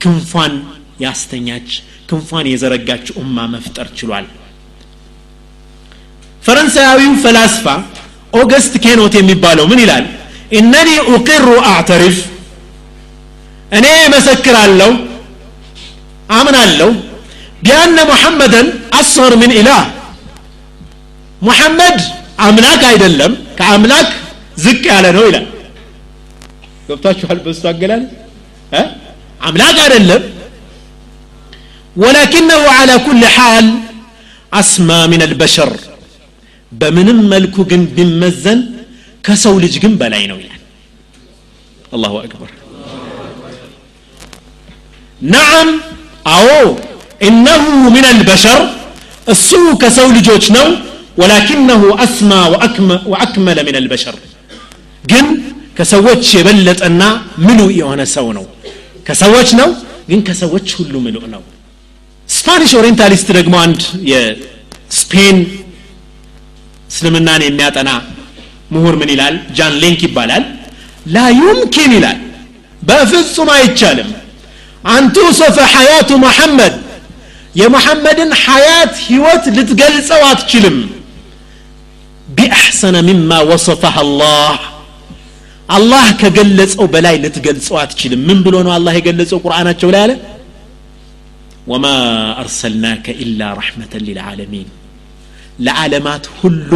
ክንፏን 0.03 0.53
ያስተኛች 1.03 1.69
ክንፏን 2.09 2.45
የዘረጋች 2.51 3.07
ኡማ 3.21 3.37
መፍጠር 3.53 3.87
ችሏል 3.99 4.25
ፈረንሳያዊው 6.43 7.13
ፈላስፋ 7.23 7.65
ኦገስት 8.39 8.73
ኬኖት 8.85 9.13
የሚባለው 9.19 9.65
ምን 9.71 9.79
ይላል 9.83 10.05
እነኒ 10.59 10.89
ኡቅሩ 11.11 11.45
አዕተሪፍ 11.71 12.17
እኔ 13.77 13.85
መሰክራለሁ 14.13 14.91
አምናለሁ 16.33 16.89
ቢአነ 17.63 17.97
ሙሐመደን 18.11 18.67
አስር 18.99 19.33
ምን 19.41 19.51
ኢላህ 19.57 19.81
ሙሐመድ 21.41 21.99
አምላክ 22.45 22.81
አይደለም 22.89 23.31
ከአምላክ 23.57 24.09
ዝቅ 24.63 24.83
ያለ 24.91 25.05
ነው 25.15 25.23
ይላል 25.27 25.45
ገብታችኋል 26.87 27.39
በሱ 27.45 27.61
አገላለጽ 27.71 28.11
እ? 28.73 28.81
አምላክ 29.41 29.77
አይደለም 29.83 30.23
ወላኪነሁ 31.95 32.63
ዓላ 32.73 32.91
ኩል 33.05 33.23
ሓል 33.35 33.67
አስማ 34.51 34.89
ምን 35.11 35.21
አልበሸር 35.25 35.71
በምንም 36.71 37.19
መልኩ 37.31 37.55
ግን 37.69 37.81
ቢመዘን 37.95 38.59
ከሰው 39.23 39.55
ልጅ 39.63 39.73
ግን 39.83 39.93
በላይ 40.01 40.23
ነው 40.31 40.37
ይላል 40.41 40.61
አላሁ 41.91 42.13
አክበር 42.21 42.51
ነዓም 45.27 45.69
አዎ 46.26 46.48
إنه 47.28 47.64
من 47.94 48.04
البشر 48.10 48.62
እሱ 49.32 49.50
ከሰው 49.82 50.08
ልጆች 50.16 50.46
ነው። 50.56 50.66
ولكنه 51.20 51.82
أسمى 52.04 52.30
وأكمل 53.10 53.58
من 53.66 53.76
البشر 53.80 54.16
ግን 55.04 55.26
ከሰዎች 55.78 56.24
የበለጠና 56.36 57.02
ምሉእ 57.44 57.70
የሆነ 57.80 58.02
ሰው 58.14 58.26
ነው። 58.38 58.44
ከሰዎች 59.08 59.48
ነው 59.60 59.70
ግን 60.10 60.20
ከሰዎች 60.28 60.68
ሁሉ 60.78 60.94
ምሉእ 61.06 61.26
ነው። 61.34 61.42
Spanish 62.28 62.70
orientalist 62.78 63.28
ደግሞ 63.38 63.54
አንድ 63.64 63.80
የስፔን 64.10 65.38
እስልምናን 66.90 67.42
የሚያጠና 67.46 67.90
ምሁር 68.72 68.94
ምን 69.00 69.10
ይላል? 69.14 69.34
ጃን 69.56 69.74
ሌንክ 69.82 70.00
ይባላል። 70.06 70.44
ላ 71.06 71.26
ዩምኪን 71.40 71.92
ይላል። 71.96 72.18
በፍጹም 72.82 73.50
አይቻልም 73.56 74.08
አንቱ 74.91 75.15
ሰፈ 75.39 75.57
ሐያቱ 75.73 76.09
ሙሐመድ 76.23 76.75
የሙሐመድን 77.55 78.31
ሐያት 78.43 78.93
ህይወት 79.07 79.45
ልትገልጸው 79.57 80.21
አትችልም 80.29 80.77
ቢአሕሰነ 82.37 82.97
ሚማ 83.07 83.31
ወሰፈህ 83.49 83.95
አላህ 84.03 84.57
አላህ 85.69 86.05
ከገለጸው 86.21 86.85
በላይ 86.93 87.15
ልትገልጸው 87.23 87.75
አትችልም 87.81 88.21
ምን 88.29 88.39
ብሎ 88.45 88.55
ነው 88.67 88.73
አላህ 88.77 88.93
የገለጸው 88.97 89.39
ቁርአናቸው 89.45 89.89
ላይ 89.93 90.01
አለ 90.05 90.13
ወማ 91.71 91.85
አርሰልናከ 92.41 93.05
ኢላ 93.23 93.49
ረሕመተን 93.59 94.03
ሊልዓለሚን 94.07 94.69
ለዓለማት 95.65 96.25
ሁሉ 96.39 96.71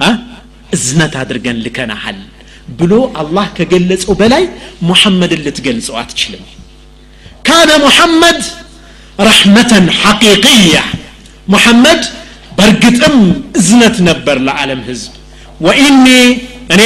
አ 0.00 0.10
እዝነት 0.76 1.14
አድርገን 1.22 1.58
ልከናሃል 1.64 2.18
ብሎ 2.80 2.92
አላህ 3.22 3.46
ከገለጸው 3.56 4.14
በላይ 4.20 4.44
ሙሐመድን 4.88 5.40
ልትገልጸው 5.46 5.96
አትችልም 6.02 6.44
ካነ 7.48 7.70
ሙሐመድ 7.84 8.40
ረሕመተን 9.26 9.86
ሐቂቅያ 10.00 10.76
ሙሐመድ 11.48 12.02
በእርግጥም 12.58 13.16
እዝነት 13.60 13.96
ነበር 14.08 14.36
ለዓለም 14.46 14.80
ህዝብ 14.88 15.12
ወኢኒ 15.66 16.06
እኔ 16.74 16.82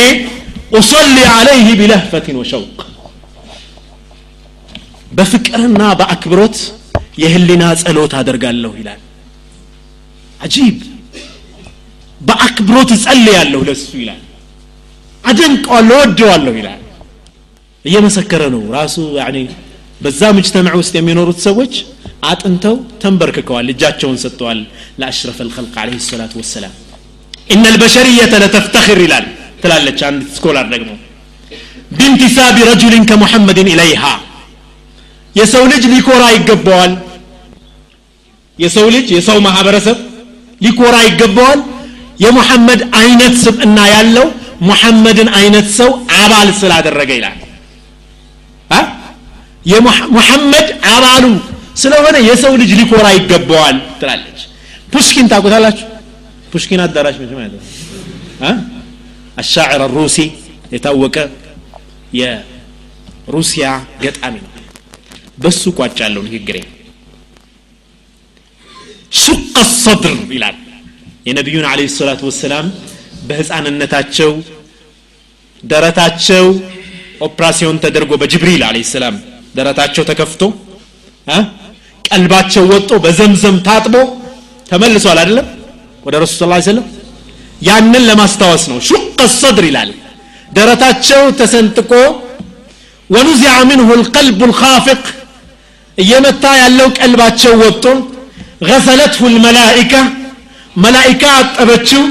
ኡሰሊ 0.79 1.17
ዓለይህ 1.35 1.69
ቢለህፈትን 1.81 2.37
ወሸውቅ 2.41 2.79
በፍቅርና 5.13 5.83
በአክብሮት 6.01 6.57
የህሊና 7.23 7.65
ጸሎት 7.83 8.13
አደርጋለሁ 8.21 8.73
ይላል 8.81 9.01
አጂብ 10.41 10.79
በአክብሮት 12.21 12.91
እጸልያለሁ 12.97 13.61
ለሱ 13.69 13.91
ይላል 14.03 14.23
አደንቀዋለሁ 15.25 15.99
ወደዋለሁ 16.03 16.55
ይላል 16.61 16.81
እየመሰከረ 17.85 18.43
ነው 18.55 18.63
ራሱ 18.77 18.97
ያኒ 19.21 19.37
በዛ 20.02 20.22
ሙጅተማዕ 20.36 20.76
ውስጥ 20.82 20.94
የሚኖሩት 20.98 21.40
ሰዎች 21.48 21.74
አጥንተው 22.30 22.76
ተንበርክከዋል 23.02 23.68
እጃቸውን 23.74 24.18
ሰጥተዋል። 24.24 24.60
ለአሽረፍ 25.00 25.38
አልኸልቅ 25.44 25.76
አለህ 25.82 26.02
ሰላቱ 26.08 26.34
ወሰላም። 26.42 26.74
ኢነ 27.54 27.64
ልበሸርየተ 27.74 28.34
ለተፍተኽር 28.44 29.00
ይላል 29.06 29.26
ትላለች 29.62 30.00
አንድ 30.10 30.22
ስኮላር 30.36 30.66
ደግሞ። 30.74 30.92
ቢንቲሳቢ 31.92 32.58
ረጁልን 32.70 33.04
ከሙሐመድን 33.10 33.70
ኢለይሃ። 33.74 34.04
የሰው 35.36 35.64
ልጅ 35.72 35.84
ሊኮራ 35.94 36.24
ይገባዋል። 36.36 36.94
የሰው 38.60 38.88
ልጅ 38.96 39.08
የሰው 39.18 39.38
ማህበረሰብ 39.48 39.98
ሊኮራ 40.62 40.96
ይገባዋል። 41.08 41.60
የሙሐመድ 42.24 42.82
አይነት 43.02 43.36
ስብዕና 43.44 43.80
ያለው 43.94 44.26
ሙሐመድን 44.62 45.30
አይነት 45.40 45.68
ሰው 45.78 45.90
አባል 46.18 46.50
ስላደረገ 46.60 47.10
ይላል? 47.18 47.38
የሙሐመድ 49.65 50.69
አባሉ 50.91 51.25
ስለሆነ 51.83 52.17
የሰው 52.27 52.53
ልጅ 52.61 52.71
ሊኮራ 52.81 53.07
ይገባዋል 53.17 53.77
ትላለች 54.01 54.41
ፑሽኪን 54.93 55.27
ታቁታላችሁ 55.33 55.87
ፑሽኪን 56.53 56.81
አዳራሽ 56.85 57.17
መቼ 57.23 57.33
ማለት 57.39 57.53
ነው 57.55 57.63
አ? 58.43 58.51
አሻዕር 59.41 59.83
ሩሲ 59.95 60.19
የታወቀ 60.75 61.17
የሩሲያ 62.19 63.65
ገጣሚ 64.03 64.35
ነው 64.45 64.51
በሱ 65.39 65.63
ቋጫለሁ 65.79 66.23
ንግግሬ 66.29 66.59
ሱቀ 69.17 69.55
ሰድር 69.79 70.17
ይላል 70.35 70.57
የነቢዩን 71.27 71.67
አለ 71.71 71.81
ሰላቱ 71.97 72.23
ወሰላም 72.31 72.67
በህፃንነታቸው 73.29 74.33
ደረታቸው 75.63 76.47
ኦፕራሲዮን 77.27 77.77
ተደርጎ 77.85 78.13
በጅብሪል 78.23 78.63
አለ 78.69 78.79
ሰላም 78.91 79.17
ደረታቸው 79.57 80.05
ተከፍቶ 80.11 80.43
አ? 81.35 81.39
ቀልባቸው 82.09 82.65
ወጦ 82.73 82.91
በዘምዘም 83.05 83.57
ታጥቦ 83.67 83.95
ተመልሷል 84.71 85.19
አይደለም 85.23 85.47
ወደ 86.07 86.15
ረሱል 86.25 86.37
ስ 86.57 86.67
ሰለም 86.71 86.87
ያንን 87.69 88.03
ለማስታወስ 88.09 88.65
ነው 88.71 88.79
ሹቀ 88.89 89.19
ሰድር 89.41 89.65
ይላል 89.71 89.91
ደረታቸው 90.57 91.23
ተሰንጥቆ 91.39 91.93
ወኑዚዐ 93.11 93.55
ምንሁ 93.71 93.89
ልቀልቡ 94.01 94.41
ልካፍቅ 94.51 95.03
እየመታ 95.99 96.45
ያለው 96.63 96.89
ቀልባቸው 96.99 97.55
ወጥቶ 97.65 97.87
غسلته 98.71 99.23
الملائكة 99.33 100.01
ملائكة 100.77 101.29
أطبتشو 101.41 102.03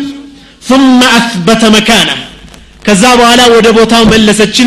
ثم 0.70 1.00
أثبت 1.20 1.62
مكانه 1.76 2.18
كذاب 2.86 3.20
على 3.32 3.44
ودبوتا 3.54 4.00
ملسة 4.12 4.58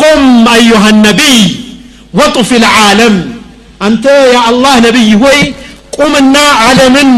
قم 0.00 0.44
أيها 0.58 0.88
النبي 0.94 1.38
وطف 1.46 1.59
ወጡፊ 2.13 2.49
ልዓለም 2.63 3.15
አንተ 3.81 4.05
የአላህ 4.33 4.73
ነቢይ 4.87 5.11
ሆይ 5.21 5.39
ቁምና 5.97 6.35
ዓለምን 6.63 7.11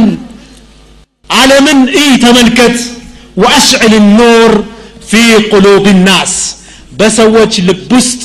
ዓለምን 1.30 1.80
እይ 1.99 2.10
ተመልከት። 2.24 2.78
ወአሽዕል 3.41 3.94
ኑር 4.18 4.52
ፊ 5.10 5.22
ቁሉብ 5.52 5.86
ናስ 6.07 6.34
በሰዎች 6.99 7.53
ልብ 7.68 7.91
ውስጥ 7.98 8.22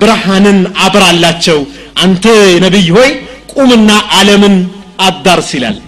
ብርሃንን 0.00 0.58
አብራላቸው። 0.84 1.58
አንተ 2.04 2.24
ነቢይ 2.64 2.88
ሆይ 2.96 3.10
ቁምና 3.54 3.90
ዓለምን 4.18 4.54
አዳርስ 5.06 5.50
ይላል። 5.56 5.78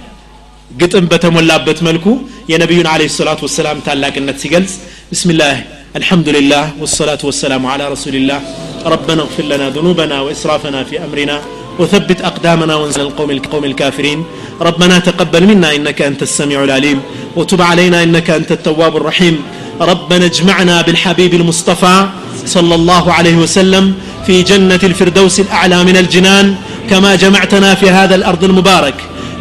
ግጥም 0.73 1.05
በተሞላበት 1.11 1.79
መልኩ 1.89 2.07
የነቢዩን 2.53 2.89
አለ 2.93 3.03
ሰላት 3.17 3.41
ወሰላም 3.47 3.79
ታላቅነት 3.87 4.37
ሲገልጽ 4.43 4.73
ብስሚላህ 5.11 5.57
الحمد 5.97 6.29
لله 6.29 6.71
والصلاة 6.81 7.19
والسلام 7.25 7.67
على 7.67 7.89
رسول 7.89 8.15
الله 8.15 8.41
ربنا 8.87 9.23
اغفر 9.23 9.43
لنا 9.43 9.71
ذنوبنا 9.71 10.21
وإسرافنا 10.21 10.85
في 10.85 11.05
أمرنا 11.05 11.41
وثبت 11.79 12.21
أقدامنا 12.21 12.75
وانزل 12.75 13.01
القوم 13.01 13.31
القوم 13.31 13.65
الكافرين. 13.65 14.25
ربنا 14.61 14.99
تقبل 14.99 15.47
منا 15.47 15.75
إنك 15.75 16.03
أنت 16.03 16.23
السميع 16.23 16.65
العليم 16.65 17.03
وتب 17.37 17.63
علينا 17.63 18.03
إنك 18.03 18.31
أنت 18.31 18.53
التواب 18.53 18.97
الرحيم. 18.97 19.43
ربنا 19.81 20.25
اجمعنا 20.25 20.83
بالحبيب 20.83 21.35
المصطفى 21.35 22.09
صلى 22.47 22.75
الله 22.75 23.13
عليه 23.13 23.37
وسلم 23.37 23.95
في 24.27 24.43
جنة 24.43 24.81
الفردوس 24.83 25.41
الأعلى 25.41 25.85
من 25.85 25.97
الجنان 25.97 26.57
كما 26.91 27.15
جمعتنا 27.15 27.75
في 27.75 27.91
هذا 27.91 28.15
الأرض 28.15 28.45
المبارك 28.45 28.95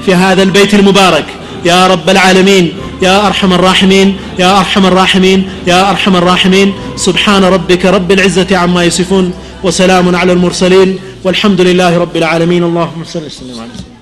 في 0.05 0.15
هذا 0.15 0.43
البيت 0.43 0.73
المبارك. 0.73 1.25
يا 1.65 1.87
رب 1.87 2.09
العالمين 2.09 2.73
يا 3.01 3.27
أرحم 3.27 3.53
الراحمين 3.53 4.17
يا 4.39 4.59
أرحم 4.59 4.85
الراحمين 4.85 5.49
يا 5.67 5.89
أرحم 5.89 6.15
الراحمين. 6.15 6.73
سبحان 6.95 7.43
ربك 7.43 7.85
رب 7.85 8.11
العزة 8.11 8.57
عما 8.57 8.83
يصفون 8.83 9.33
وسلام 9.63 10.15
على 10.15 10.31
المرسلين 10.33 10.99
والحمد 11.23 11.61
لله 11.61 11.97
رب 11.97 12.15
العالمين. 12.17 12.63
اللهم 12.63 13.03
صل 13.03 13.25
وسلم 13.25 13.59
على 13.59 13.71
سيدنا 13.77 13.92